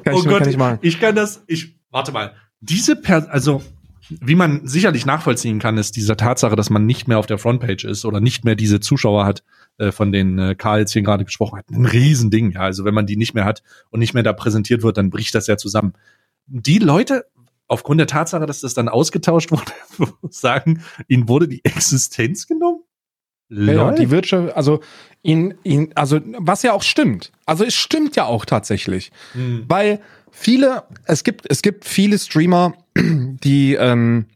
[0.04, 0.78] Kann oh ich, Gott, kann ich mal.
[0.82, 2.34] Ich kann das, ich, warte mal.
[2.60, 3.62] Diese per, also,
[4.08, 7.84] wie man sicherlich nachvollziehen kann, ist diese Tatsache, dass man nicht mehr auf der Frontpage
[7.84, 9.42] ist oder nicht mehr diese Zuschauer hat,
[9.78, 11.70] äh, von denen äh, Karl jetzt hier gerade gesprochen hat.
[11.70, 12.60] Ein Riesending, ja.
[12.60, 15.34] Also wenn man die nicht mehr hat und nicht mehr da präsentiert wird, dann bricht
[15.34, 15.94] das ja zusammen.
[16.46, 17.26] Die Leute,
[17.70, 19.72] aufgrund der Tatsache, dass das dann ausgetauscht wurde,
[20.28, 22.80] sagen, ihnen wurde die Existenz genommen?
[23.48, 24.80] Ja, die Wirtschaft, also
[25.22, 27.32] ihn, ihn, also was ja auch stimmt.
[27.46, 29.64] Also es stimmt ja auch tatsächlich, hm.
[29.66, 30.00] weil
[30.30, 34.26] viele, es gibt, es gibt viele Streamer, die, ähm,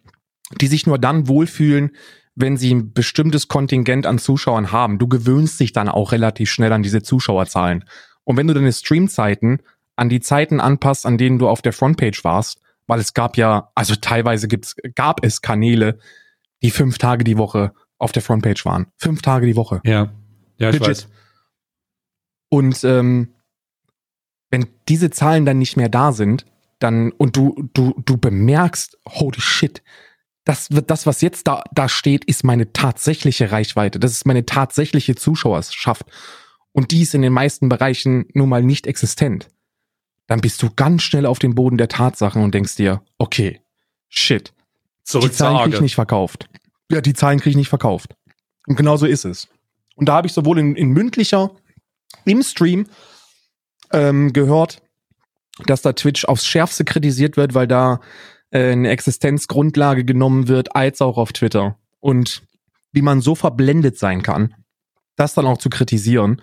[0.61, 1.93] die sich nur dann wohlfühlen,
[2.35, 4.99] wenn sie ein bestimmtes Kontingent an Zuschauern haben.
[4.99, 7.85] Du gewöhnst dich dann auch relativ schnell an diese Zuschauerzahlen.
[8.25, 9.61] Und wenn du deine Streamzeiten
[9.95, 13.71] an die Zeiten anpasst, an denen du auf der Frontpage warst, weil es gab ja,
[13.75, 15.99] also teilweise gibt's, gab es Kanäle,
[16.63, 18.87] die fünf Tage die Woche auf der Frontpage waren.
[18.99, 19.81] Fünf Tage die Woche.
[19.85, 20.13] Ja.
[20.59, 20.89] Ja, ich Legit.
[20.89, 21.09] weiß.
[22.49, 23.35] Und ähm,
[24.51, 26.47] wenn diese Zahlen dann nicht mehr da sind,
[26.79, 29.83] dann und du du du bemerkst, holy shit,
[30.45, 33.99] das wird das, was jetzt da da steht, ist meine tatsächliche Reichweite.
[33.99, 36.07] Das ist meine tatsächliche Zuschauerschaft.
[36.73, 39.49] Und die ist in den meisten Bereichen nun mal nicht existent.
[40.27, 43.61] Dann bist du ganz schnell auf dem Boden der Tatsachen und denkst dir, okay,
[44.09, 44.53] shit.
[45.03, 46.49] Zurück die Zahlen krieg ich nicht verkauft.
[46.91, 48.17] Ja, die Zahlen krieg ich nicht verkauft.
[48.67, 49.49] Und genau so ist es.
[49.97, 51.51] Und da habe ich sowohl in, in mündlicher,
[52.25, 52.87] im Stream
[53.93, 54.83] ähm, gehört,
[55.67, 58.01] dass da Twitch aufs Schärfste kritisiert wird, weil da
[58.51, 61.79] äh, eine Existenzgrundlage genommen wird, als auch auf Twitter.
[62.01, 62.43] Und
[62.93, 64.55] wie man so verblendet sein kann,
[65.17, 66.43] das dann auch zu kritisieren.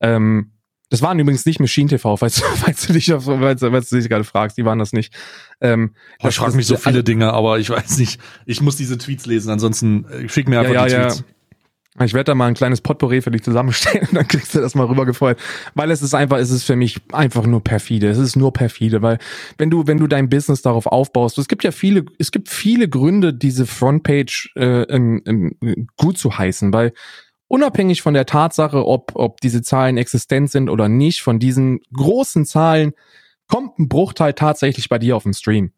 [0.00, 0.51] Ähm,
[0.92, 4.24] das waren übrigens nicht Machine TV, falls, falls du dich, falls, falls du dich gerade
[4.24, 5.14] fragst, die waren das nicht.
[5.62, 8.20] Ähm, oh, ich frage mich so viele Dinge, aber ich weiß nicht.
[8.44, 11.24] Ich muss diese Tweets lesen, ansonsten äh, schick mir einfach ja, die ja, Tweets.
[11.98, 12.04] Ja.
[12.04, 14.84] Ich werde da mal ein kleines Potpourri für dich zusammenstellen, dann kriegst du das mal
[14.84, 15.40] rübergefeuert.
[15.74, 18.10] Weil es ist einfach, es ist für mich einfach nur perfide.
[18.10, 19.16] Es ist nur perfide, weil
[19.56, 22.86] wenn du, wenn du dein Business darauf aufbaust, es gibt ja viele, es gibt viele
[22.86, 26.92] Gründe, diese Frontpage äh, im, im, gut zu heißen, weil
[27.52, 32.46] unabhängig von der Tatsache, ob, ob diese Zahlen existent sind oder nicht, von diesen großen
[32.46, 32.94] Zahlen
[33.46, 35.72] kommt ein Bruchteil tatsächlich bei dir auf dem Stream.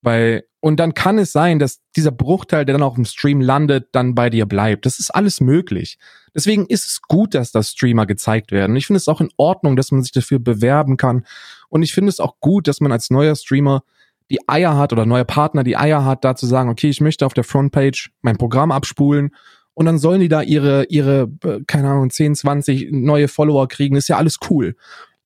[0.00, 3.90] Weil, und dann kann es sein, dass dieser Bruchteil, der dann auch im Stream landet,
[3.92, 4.84] dann bei dir bleibt.
[4.84, 5.96] Das ist alles möglich.
[6.34, 8.74] Deswegen ist es gut, dass das Streamer gezeigt werden.
[8.74, 11.24] Ich finde es auch in Ordnung, dass man sich dafür bewerben kann.
[11.68, 13.84] Und ich finde es auch gut, dass man als neuer Streamer
[14.28, 17.26] die Eier hat oder neuer Partner die Eier hat, da zu sagen, okay, ich möchte
[17.26, 19.30] auf der Frontpage mein Programm abspulen
[19.74, 23.96] und dann sollen die da ihre, ihre, äh, keine Ahnung, 10, 20 neue Follower kriegen,
[23.96, 24.76] ist ja alles cool.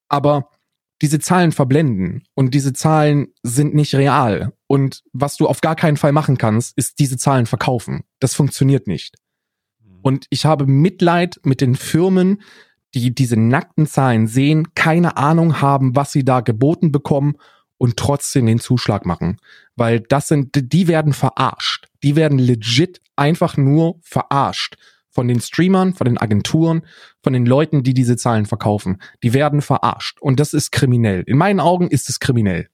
[0.09, 0.51] Aber
[1.03, 4.53] diese Zahlen verblenden und diese Zahlen sind nicht real.
[4.67, 8.05] Und was du auf gar keinen Fall machen kannst, ist diese Zahlen verkaufen.
[8.19, 9.17] Das funktioniert nicht.
[10.03, 12.41] Und ich habe Mitleid mit den Firmen,
[12.95, 17.37] die diese nackten Zahlen sehen, keine Ahnung haben, was sie da geboten bekommen
[17.77, 19.39] und trotzdem den Zuschlag machen.
[19.75, 21.89] Weil das sind, die werden verarscht.
[22.03, 24.77] Die werden legit einfach nur verarscht
[25.11, 26.83] von den Streamern, von den Agenturen,
[27.23, 29.01] von den Leuten, die diese Zahlen verkaufen.
[29.23, 30.21] Die werden verarscht.
[30.21, 31.23] Und das ist kriminell.
[31.27, 32.69] In meinen Augen ist es kriminell.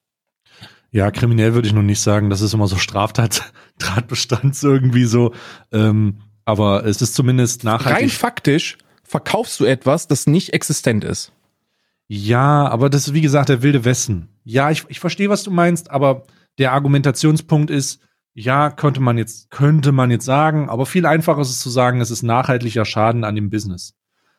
[0.91, 2.31] Ja, kriminell würde ich noch nicht sagen.
[2.31, 5.33] Das ist immer so Straftatbestand irgendwie so.
[5.73, 8.03] Ähm, aber es ist zumindest nachhaltig.
[8.03, 11.33] Rein faktisch verkaufst du etwas, das nicht existent ist.
[12.09, 14.29] Ja, aber das ist wie gesagt der wilde Westen.
[14.45, 16.25] Ja, ich, ich verstehe, was du meinst, aber
[16.59, 18.01] der Argumentationspunkt ist,
[18.35, 22.01] ja, könnte man jetzt, könnte man jetzt sagen, aber viel einfacher ist es zu sagen,
[22.01, 23.95] es ist nachhaltiger Schaden an dem Business.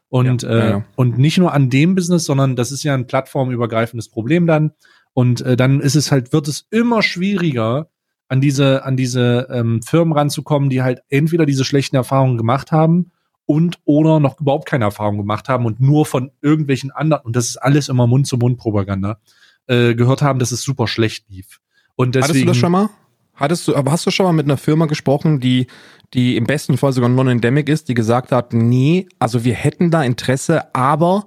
[0.10, 0.86] Und, ja, äh, ja.
[0.96, 4.72] und nicht nur an dem Business, sondern das ist ja ein plattformübergreifendes Problem dann.
[5.14, 7.90] Und äh, dann ist es halt, wird es immer schwieriger,
[8.28, 13.12] an diese, an diese ähm, Firmen ranzukommen, die halt entweder diese schlechten Erfahrungen gemacht haben
[13.46, 17.48] und oder noch überhaupt keine Erfahrung gemacht haben und nur von irgendwelchen anderen, und das
[17.48, 19.20] ist alles immer Mund-zu-Mund-Propaganda,
[19.68, 21.60] äh, gehört haben, dass es super schlecht lief.
[21.96, 22.90] Und deswegen, Hattest du das schon mal?
[23.36, 25.68] Hattest du, aber hast du schon mal mit einer Firma gesprochen, die,
[26.14, 30.04] die im besten Fall sogar non-endemic ist, die gesagt hat, nee, also wir hätten da
[30.04, 31.26] Interesse, aber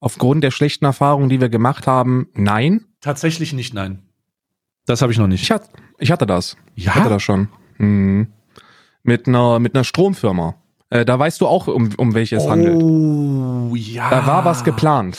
[0.00, 2.84] aufgrund der schlechten Erfahrungen, die wir gemacht haben, nein?
[3.00, 4.02] Tatsächlich nicht, nein.
[4.86, 5.42] Das habe ich noch nicht.
[5.42, 5.68] Ich, hat,
[5.98, 6.56] ich hatte das.
[6.74, 6.92] Ja?
[6.92, 7.48] Ich hatte das schon.
[7.76, 8.28] Hm.
[9.02, 10.54] Mit einer, mit einer Stromfirma.
[10.90, 12.80] Äh, da weißt du auch, um, um welches oh, handelt.
[12.80, 14.08] Oh, ja.
[14.10, 15.18] Da war was geplant.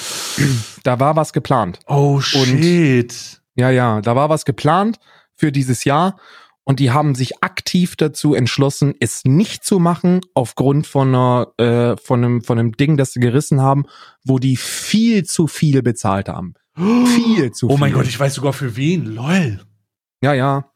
[0.83, 1.79] Da war was geplant.
[1.87, 2.41] Oh, shit.
[2.41, 4.97] Und, ja, ja, da war was geplant
[5.39, 6.17] für dieses Jahr
[6.69, 11.97] und die haben sich aktiv dazu entschlossen, es nicht zu machen aufgrund von einer äh,
[11.97, 13.85] von einem von einem Ding, das sie gerissen haben,
[14.23, 16.53] wo die viel zu viel bezahlt haben.
[16.77, 17.75] Viel zu viel.
[17.75, 19.05] Oh mein Gott, ich weiß sogar für wen.
[19.05, 19.59] Lol.
[20.21, 20.71] Ja, ja.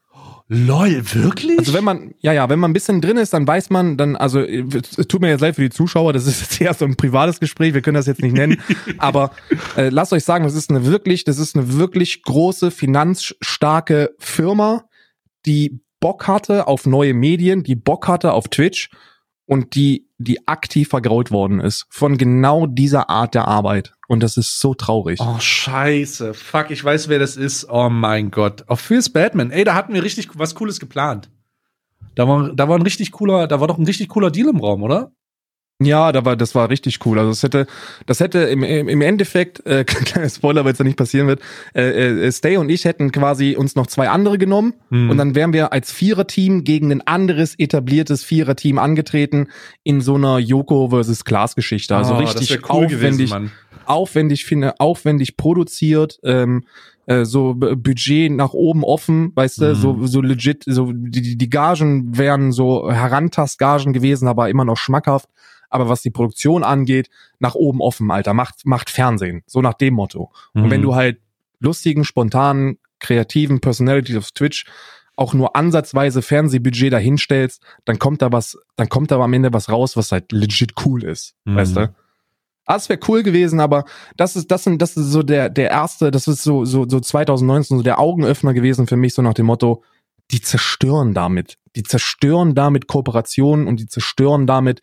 [0.48, 1.58] Lol, wirklich?
[1.58, 4.14] Also wenn man, ja, ja, wenn man ein bisschen drin ist, dann weiß man, dann,
[4.14, 6.96] also es tut mir jetzt leid für die Zuschauer, das ist jetzt eher so ein
[6.96, 8.60] privates Gespräch, wir können das jetzt nicht nennen,
[8.98, 9.30] aber
[9.76, 14.84] äh, lasst euch sagen, das ist eine wirklich, das ist eine wirklich große, finanzstarke Firma,
[15.46, 18.90] die Bock hatte auf neue Medien, die Bock hatte auf Twitch
[19.46, 23.92] und die, die aktiv vergraut worden ist von genau dieser Art der Arbeit.
[24.08, 25.20] Und das ist so traurig.
[25.20, 26.34] Oh, scheiße.
[26.34, 27.68] Fuck, ich weiß, wer das ist.
[27.70, 28.64] Oh mein Gott.
[28.68, 29.50] Auf Phil's Batman.
[29.50, 31.30] Ey, da hatten wir richtig was Cooles geplant.
[32.14, 34.60] Da war, da war ein richtig cooler, da war doch ein richtig cooler Deal im
[34.60, 35.12] Raum, oder?
[35.82, 37.18] Ja, da war, das war richtig cool.
[37.18, 37.66] Also es hätte,
[38.06, 41.40] das hätte im, im Endeffekt, äh, kleiner Spoiler, weil es ja nicht passieren wird,
[41.74, 45.10] äh, äh, Stay und ich hätten quasi uns noch zwei andere genommen hm.
[45.10, 49.48] und dann wären wir als Viererteam gegen ein anderes etabliertes Viererteam angetreten
[49.82, 51.96] in so einer Yoko versus Klaas Geschichte.
[51.96, 53.50] Also oh, richtig cool aufwendig, gewesen,
[53.84, 56.20] aufwendig finde, aufwendig produziert.
[56.22, 56.62] Ähm,
[57.06, 59.74] äh, so Budget nach oben offen, weißt du, mhm.
[59.74, 65.28] so, so legit, so die, die Gagen wären so Herantastgagen gewesen, aber immer noch schmackhaft
[65.74, 67.10] aber was die Produktion angeht,
[67.40, 68.32] nach oben offen, Alter.
[68.32, 69.42] Macht, macht Fernsehen.
[69.46, 70.30] So nach dem Motto.
[70.54, 70.62] Mhm.
[70.62, 70.84] Und wenn mhm.
[70.84, 71.20] du halt
[71.58, 74.66] lustigen, spontanen, kreativen Personalities auf Twitch
[75.16, 79.68] auch nur ansatzweise Fernsehbudget dahinstellst, dann kommt da was, dann kommt da am Ende was
[79.68, 81.34] raus, was halt legit cool ist.
[81.44, 81.56] Mhm.
[81.56, 81.94] Weißt du?
[82.66, 83.84] Ah, es wäre cool gewesen, aber
[84.16, 86.98] das ist, das sind, das ist so der, der erste, das ist so, so, so
[86.98, 89.82] 2019 so der Augenöffner gewesen für mich, so nach dem Motto,
[90.30, 91.58] die zerstören damit.
[91.76, 94.80] Die zerstören damit Kooperationen und die zerstören damit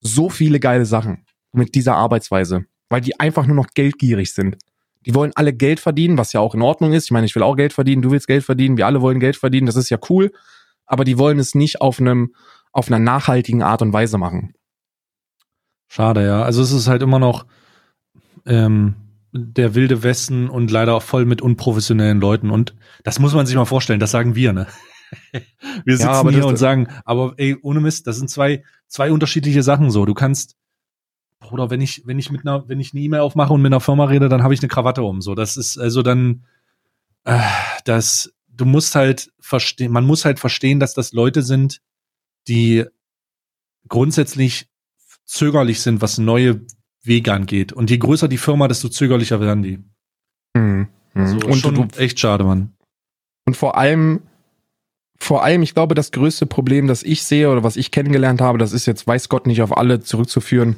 [0.00, 4.56] so viele geile Sachen mit dieser Arbeitsweise, weil die einfach nur noch geldgierig sind.
[5.06, 7.04] Die wollen alle Geld verdienen, was ja auch in Ordnung ist.
[7.04, 9.36] Ich meine, ich will auch Geld verdienen, du willst Geld verdienen, wir alle wollen Geld
[9.36, 10.32] verdienen, das ist ja cool,
[10.86, 12.34] aber die wollen es nicht auf einem
[12.72, 14.54] auf einer nachhaltigen Art und Weise machen.
[15.88, 16.42] Schade, ja.
[16.42, 17.46] Also es ist halt immer noch
[18.46, 18.94] ähm,
[19.32, 22.50] der wilde Westen und leider auch voll mit unprofessionellen Leuten.
[22.50, 24.66] Und das muss man sich mal vorstellen, das sagen wir, ne?
[25.84, 29.62] wir sitzen ja, hier und sagen, aber ey, ohne Mist, das sind zwei, zwei unterschiedliche
[29.62, 30.04] Sachen so.
[30.04, 30.56] Du kannst,
[31.40, 33.80] Bruder, wenn ich, wenn ich mit einer, wenn ich eine E-Mail aufmache und mit einer
[33.80, 35.20] Firma rede, dann habe ich eine Krawatte um.
[35.20, 36.44] So, das ist also dann,
[37.24, 37.40] äh,
[37.84, 41.80] das, du musst halt verstehen, man muss halt verstehen, dass das Leute sind,
[42.46, 42.84] die
[43.88, 44.68] grundsätzlich
[45.24, 46.60] zögerlich sind, was neue
[47.02, 47.72] Wege angeht.
[47.72, 49.78] Und je größer die Firma, desto zögerlicher werden die.
[50.54, 50.88] Mhm.
[51.14, 52.74] Also und schon du, echt schade, Mann.
[53.46, 54.22] Und vor allem
[55.22, 58.58] vor allem, ich glaube, das größte Problem, das ich sehe oder was ich kennengelernt habe,
[58.58, 60.76] das ist jetzt, weiß Gott, nicht auf alle zurückzuführen,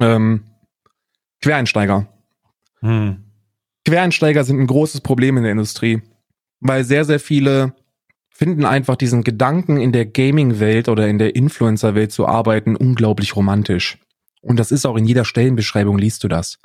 [0.00, 0.44] ähm,
[1.42, 2.08] Quereinsteiger.
[2.80, 3.24] Hm.
[3.84, 6.02] Quereinsteiger sind ein großes Problem in der Industrie,
[6.60, 7.74] weil sehr, sehr viele
[8.30, 13.98] finden einfach diesen Gedanken, in der Gaming-Welt oder in der Influencer-Welt zu arbeiten, unglaublich romantisch.
[14.40, 16.58] Und das ist auch in jeder Stellenbeschreibung, liest du das.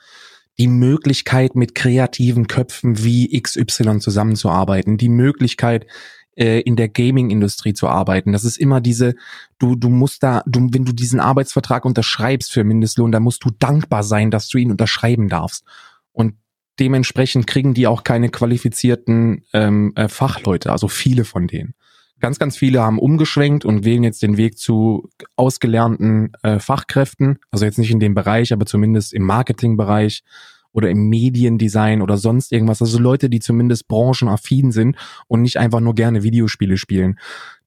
[0.60, 5.88] die Möglichkeit, mit kreativen Köpfen wie XY zusammenzuarbeiten, die Möglichkeit,
[6.36, 8.32] äh, in der Gaming-Industrie zu arbeiten.
[8.32, 9.16] Das ist immer diese,
[9.60, 13.52] du, du musst da, du, wenn du diesen Arbeitsvertrag unterschreibst für Mindestlohn, dann musst du
[13.60, 15.66] dankbar sein, dass du ihn unterschreiben darfst.
[16.12, 16.36] Und
[16.80, 21.74] dementsprechend kriegen die auch keine qualifizierten ähm, äh, Fachleute, also viele von denen.
[22.20, 27.66] Ganz, ganz viele haben umgeschwenkt und wählen jetzt den Weg zu ausgelernten äh, Fachkräften, also
[27.66, 30.24] jetzt nicht in dem Bereich, aber zumindest im Marketingbereich
[30.74, 32.82] oder im Mediendesign oder sonst irgendwas.
[32.82, 34.98] Also Leute, die zumindest branchenaffin sind
[35.28, 37.20] und nicht einfach nur gerne Videospiele spielen.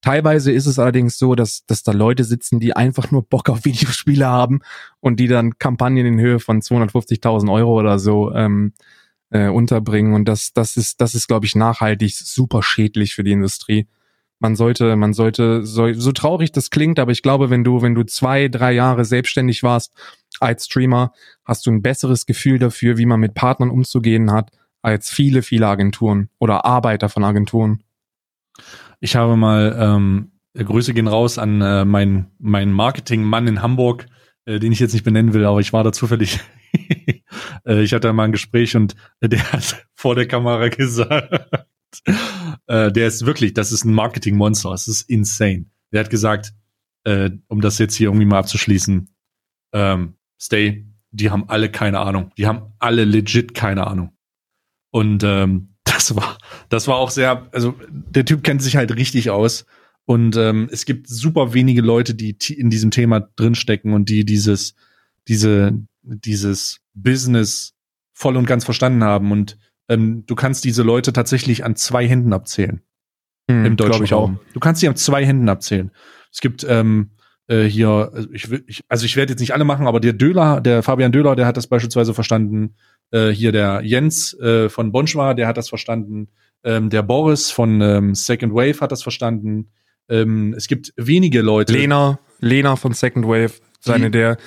[0.02, 3.64] Teilweise ist es allerdings so, dass, dass da Leute sitzen, die einfach nur Bock auf
[3.64, 4.60] Videospiele haben
[5.00, 8.72] und die dann Kampagnen in Höhe von 250.000 Euro oder so ähm,
[9.30, 10.14] äh, unterbringen.
[10.14, 13.86] Und das, das ist, das ist, glaube ich, nachhaltig super schädlich für die Industrie.
[14.38, 17.94] Man sollte, man sollte, so, so traurig das klingt, aber ich glaube, wenn du, wenn
[17.94, 19.92] du zwei, drei Jahre selbstständig warst
[20.40, 21.12] als Streamer,
[21.44, 24.50] hast du ein besseres Gefühl dafür, wie man mit Partnern umzugehen hat,
[24.82, 27.82] als viele, viele Agenturen oder Arbeiter von Agenturen.
[29.00, 34.06] Ich habe mal, ähm, Grüße gehen raus an äh, meinen mein Marketingmann in Hamburg,
[34.46, 36.40] äh, den ich jetzt nicht benennen will, aber ich war da zufällig.
[37.66, 41.66] äh, ich hatte mal ein Gespräch und der hat vor der Kamera gesagt,
[42.66, 45.66] äh, der ist wirklich, das ist ein Marketingmonster, es ist insane.
[45.92, 46.52] Der hat gesagt,
[47.04, 49.08] äh, um das jetzt hier irgendwie mal abzuschließen,
[49.72, 52.30] ähm, Stay, die haben alle keine Ahnung.
[52.36, 54.12] Die haben alle legit keine Ahnung.
[54.90, 56.38] Und ähm, das war,
[56.68, 59.66] das war auch sehr, also der Typ kennt sich halt richtig aus.
[60.04, 64.76] Und ähm, es gibt super wenige Leute, die in diesem Thema drinstecken und die dieses,
[65.26, 65.72] diese,
[66.02, 67.74] dieses Business
[68.12, 69.32] voll und ganz verstanden haben.
[69.32, 69.58] Und
[69.88, 72.82] ähm, du kannst diese Leute tatsächlich an zwei Händen abzählen.
[73.50, 74.36] Hm, Im deutschen ich Raum.
[74.36, 74.52] Auch.
[74.52, 75.90] Du kannst sie an zwei Händen abzählen.
[76.32, 77.10] Es gibt ähm,
[77.48, 80.12] äh, hier, also ich, will, ich, also ich werde jetzt nicht alle machen, aber der
[80.12, 82.74] Döler, der Fabian Döler, der hat das beispielsweise verstanden.
[83.10, 86.28] Äh, hier der Jens äh, von Bonschwa, der hat das verstanden.
[86.64, 89.70] Ähm, der Boris von ähm, Second Wave hat das verstanden.
[90.08, 91.72] Ähm, es gibt wenige Leute.
[91.72, 94.38] Lena, Lena von Second Wave, seine der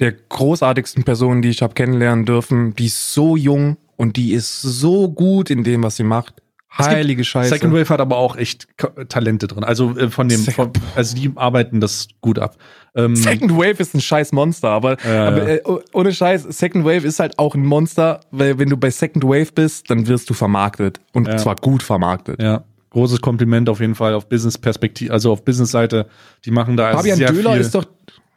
[0.00, 2.74] der großartigsten Personen, die ich habe kennenlernen dürfen.
[2.74, 6.42] Die ist so jung und die ist so gut in dem, was sie macht.
[6.70, 7.50] Heilige Scheiße.
[7.50, 8.68] Second Wave hat aber auch echt
[9.08, 9.64] Talente drin.
[9.64, 12.56] Also äh, von dem, von, also die arbeiten das gut ab.
[12.94, 15.60] Ähm, Second Wave ist ein scheiß Monster, aber, äh, aber äh,
[15.92, 19.52] ohne Scheiß, Second Wave ist halt auch ein Monster, weil wenn du bei Second Wave
[19.54, 21.36] bist, dann wirst du vermarktet und ja.
[21.36, 22.40] zwar gut vermarktet.
[22.40, 22.64] Ja.
[22.90, 26.06] Großes Kompliment auf jeden Fall auf Business-Perspektive, also auf Business-Seite.
[26.44, 27.60] Die machen da Fabian sehr Döhler viel.
[27.60, 27.84] ist doch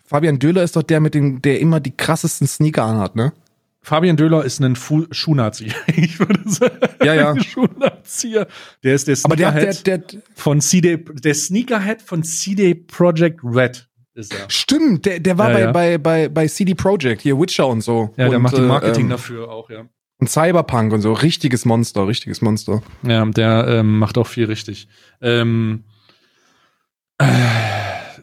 [0.06, 3.34] Fabian Döhler ist doch der mit dem, der immer die krassesten Sneaker anhat, ne?
[3.84, 5.72] Fabian Döhler ist ein Fu Schuhnazi.
[5.88, 6.78] ich würde sagen.
[7.04, 7.40] Ja, ja.
[7.40, 8.40] Schuhnazi.
[8.84, 13.90] Der ist der Sneakerhead der, der, der, von CD, der Sneakerhead von CD Projekt Red
[14.16, 14.50] ist er.
[14.50, 15.72] Stimmt, der, der war ja, bei, ja.
[15.72, 18.14] bei, bei, bei CD Projekt, hier Witcher und so.
[18.16, 19.86] Ja, der und, macht die Marketing äh, dafür auch, ja.
[20.20, 21.12] Und Cyberpunk und so.
[21.12, 22.82] Richtiges Monster, richtiges Monster.
[23.02, 24.88] Ja, der ähm, macht auch viel richtig.
[25.22, 25.84] Ähm,
[27.18, 27.26] äh,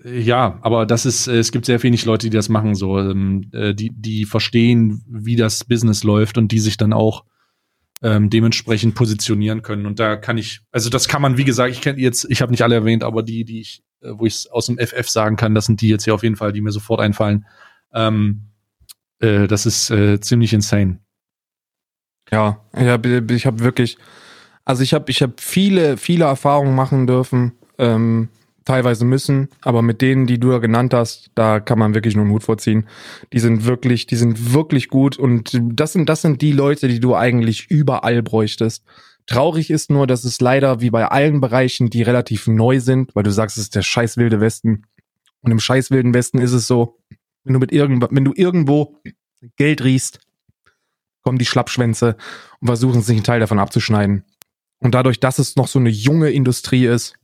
[0.04, 3.50] ja, aber das ist, äh, es gibt sehr wenig Leute, die das machen, so, ähm,
[3.52, 7.24] äh, die, die verstehen, wie das Business läuft und die sich dann auch
[8.02, 9.86] ähm, dementsprechend positionieren können.
[9.86, 12.50] Und da kann ich, also das kann man, wie gesagt, ich kenne jetzt, ich habe
[12.50, 15.36] nicht alle erwähnt, aber die, die ich, äh, wo ich es aus dem FF sagen
[15.36, 17.46] kann, das sind die jetzt hier auf jeden Fall, die mir sofort einfallen.
[17.92, 18.46] Ähm,
[19.18, 21.00] äh, das ist äh, ziemlich insane.
[22.30, 23.98] Ja, ich habe ich hab wirklich,
[24.64, 27.52] also ich habe ich hab viele, viele Erfahrungen machen dürfen.
[27.76, 28.28] Ähm,
[28.64, 32.24] teilweise müssen, aber mit denen, die du ja genannt hast, da kann man wirklich nur
[32.24, 32.86] einen Hut vorziehen.
[33.32, 37.00] Die sind wirklich, die sind wirklich gut und das sind, das sind die Leute, die
[37.00, 38.84] du eigentlich überall bräuchtest.
[39.26, 43.22] Traurig ist nur, dass es leider wie bei allen Bereichen, die relativ neu sind, weil
[43.22, 44.84] du sagst, es ist der scheiß wilde Westen.
[45.40, 46.98] Und im scheiß wilden Westen ist es so,
[47.44, 48.98] wenn du mit irgend, wenn du irgendwo
[49.56, 50.20] Geld riechst,
[51.22, 52.16] kommen die Schlappschwänze
[52.60, 54.24] und versuchen sich einen Teil davon abzuschneiden.
[54.80, 57.14] Und dadurch, dass es noch so eine junge Industrie ist,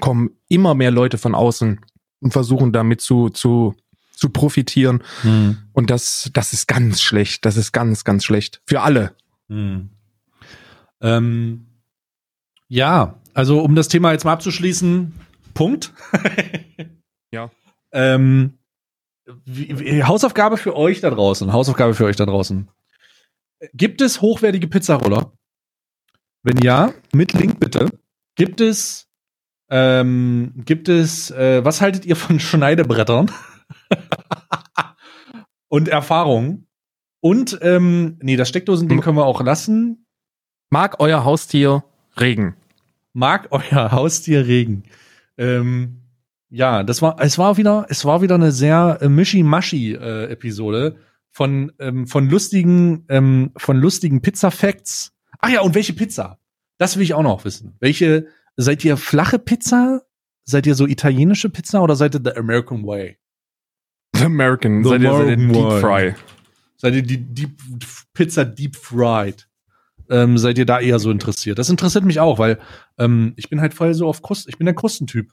[0.00, 1.80] kommen immer mehr Leute von außen
[2.20, 3.74] und versuchen damit zu, zu,
[4.12, 5.02] zu profitieren.
[5.22, 5.58] Hm.
[5.72, 7.44] Und das, das ist ganz schlecht.
[7.44, 8.60] Das ist ganz, ganz schlecht.
[8.66, 9.14] Für alle.
[9.48, 9.90] Hm.
[11.00, 11.66] Ähm,
[12.68, 15.14] ja, also um das Thema jetzt mal abzuschließen,
[15.54, 15.92] Punkt.
[17.32, 17.50] ja.
[17.92, 18.58] Ähm,
[19.44, 21.52] wie, wie, Hausaufgabe für euch da draußen.
[21.52, 22.68] Hausaufgabe für euch da draußen.
[23.74, 25.32] Gibt es hochwertige Pizzaroller?
[26.42, 27.90] Wenn ja, mit Link bitte.
[28.36, 29.07] Gibt es
[29.70, 33.30] ähm, gibt es, äh, was haltet ihr von Schneidebrettern?
[35.68, 36.66] und Erfahrungen?
[37.20, 40.06] Und, ähm, nee, das Steckdosending können wir auch lassen.
[40.70, 41.84] Mag euer Haustier
[42.18, 42.54] Regen?
[43.12, 44.84] Mag euer Haustier Regen?
[45.36, 46.02] Ähm,
[46.50, 50.92] ja, das war, es war wieder, es war wieder eine sehr äh, mischi-maschi äh,
[51.30, 55.12] von, ähm, von lustigen, ähm, von lustigen Pizza-Facts.
[55.40, 56.38] Ach ja, und welche Pizza?
[56.78, 57.76] Das will ich auch noch wissen.
[57.80, 58.28] Welche,
[58.58, 60.02] seid ihr flache Pizza?
[60.44, 63.18] Seid ihr so italienische Pizza oder seid ihr the American way?
[64.14, 65.80] The American, The seid ihr, seid ihr American Deep Way.
[65.80, 66.14] Fry.
[66.76, 67.50] Seid ihr die Deep,
[68.12, 69.48] Pizza Deep Fried?
[70.10, 71.58] Ähm, seid ihr da eher so interessiert?
[71.58, 72.58] Das interessiert mich auch, weil
[72.98, 75.30] ähm, ich bin halt voll so auf Krust, ich bin der Krustentyp.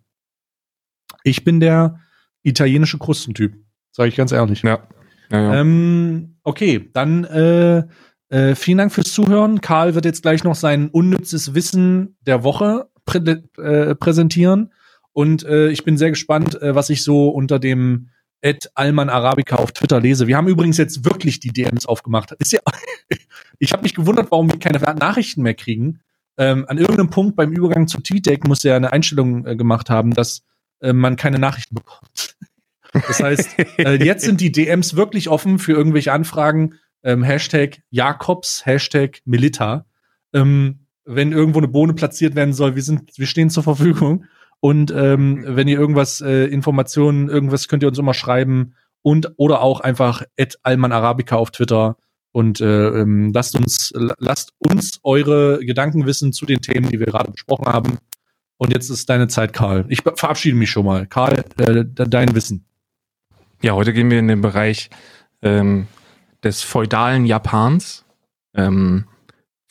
[1.23, 1.99] Ich bin der
[2.43, 3.55] italienische Krustentyp,
[3.91, 4.63] sage ich ganz ehrlich.
[4.63, 4.87] Ja.
[5.31, 5.61] ja, ja.
[5.61, 7.83] Ähm, okay, dann äh,
[8.29, 9.61] äh, vielen Dank fürs Zuhören.
[9.61, 13.19] Karl wird jetzt gleich noch sein unnützes Wissen der Woche prä
[13.57, 14.73] äh, präsentieren.
[15.13, 18.09] Und äh, ich bin sehr gespannt, äh, was ich so unter dem
[18.41, 20.27] Ed Alman Arabica auf Twitter lese.
[20.27, 22.31] Wir haben übrigens jetzt wirklich die DMs aufgemacht.
[22.33, 22.59] Ist ja,
[23.59, 26.01] ich habe mich gewundert, warum wir keine Nachrichten mehr kriegen.
[26.37, 30.13] Ähm, an irgendeinem Punkt beim Übergang zu TweetDeck muss er eine Einstellung äh, gemacht haben,
[30.13, 30.43] dass
[30.81, 32.35] äh, man keine Nachrichten bekommt.
[32.91, 36.75] Das heißt, äh, jetzt sind die DMs wirklich offen für irgendwelche Anfragen.
[37.03, 39.85] Ähm, Hashtag Jakobs, Hashtag Milita.
[40.33, 44.25] Ähm, wenn irgendwo eine Bohne platziert werden soll, wir sind, wir stehen zur Verfügung.
[44.59, 49.61] Und ähm, wenn ihr irgendwas, äh, Informationen, irgendwas könnt ihr uns immer schreiben und oder
[49.61, 51.97] auch einfach at Alman Arabica auf Twitter
[52.31, 57.05] und äh, ähm, lasst uns lasst uns eure Gedanken wissen zu den Themen, die wir
[57.05, 57.97] gerade besprochen haben.
[58.57, 59.85] Und jetzt ist deine Zeit, Karl.
[59.89, 61.05] Ich verabschiede mich schon mal.
[61.05, 62.65] Karl, äh, de- dein Wissen.
[63.61, 64.89] Ja, heute gehen wir in den Bereich
[65.41, 65.87] ähm,
[66.43, 68.05] des feudalen Japans.
[68.53, 69.05] Ähm,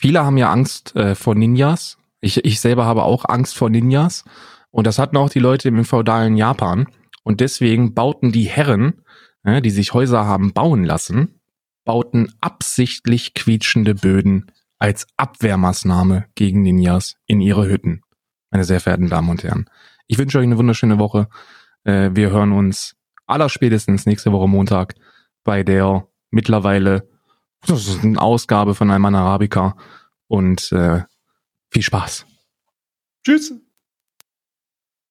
[0.04, 1.96] viele haben ja Angst äh, vor Ninjas.
[2.20, 4.24] Ich, ich selber habe auch Angst vor Ninjas.
[4.70, 6.88] Und das hatten auch die Leute im feudalen Japan.
[7.22, 9.00] Und deswegen bauten die Herren,
[9.44, 11.40] äh, die sich Häuser haben bauen lassen,
[11.86, 18.02] bauten absichtlich quietschende Böden als Abwehrmaßnahme gegen Ninjas in ihre Hütten.
[18.50, 19.70] Meine sehr verehrten Damen und Herren.
[20.06, 21.28] Ich wünsche euch eine wunderschöne Woche.
[21.84, 22.94] Äh, wir hören uns
[23.26, 24.96] allerspätestens nächste Woche Montag
[25.44, 27.08] bei der mittlerweile
[27.66, 29.76] das ist eine Ausgabe von Alman Arabica
[30.28, 31.02] und äh,
[31.70, 32.26] viel Spaß.
[33.24, 33.52] Tschüss.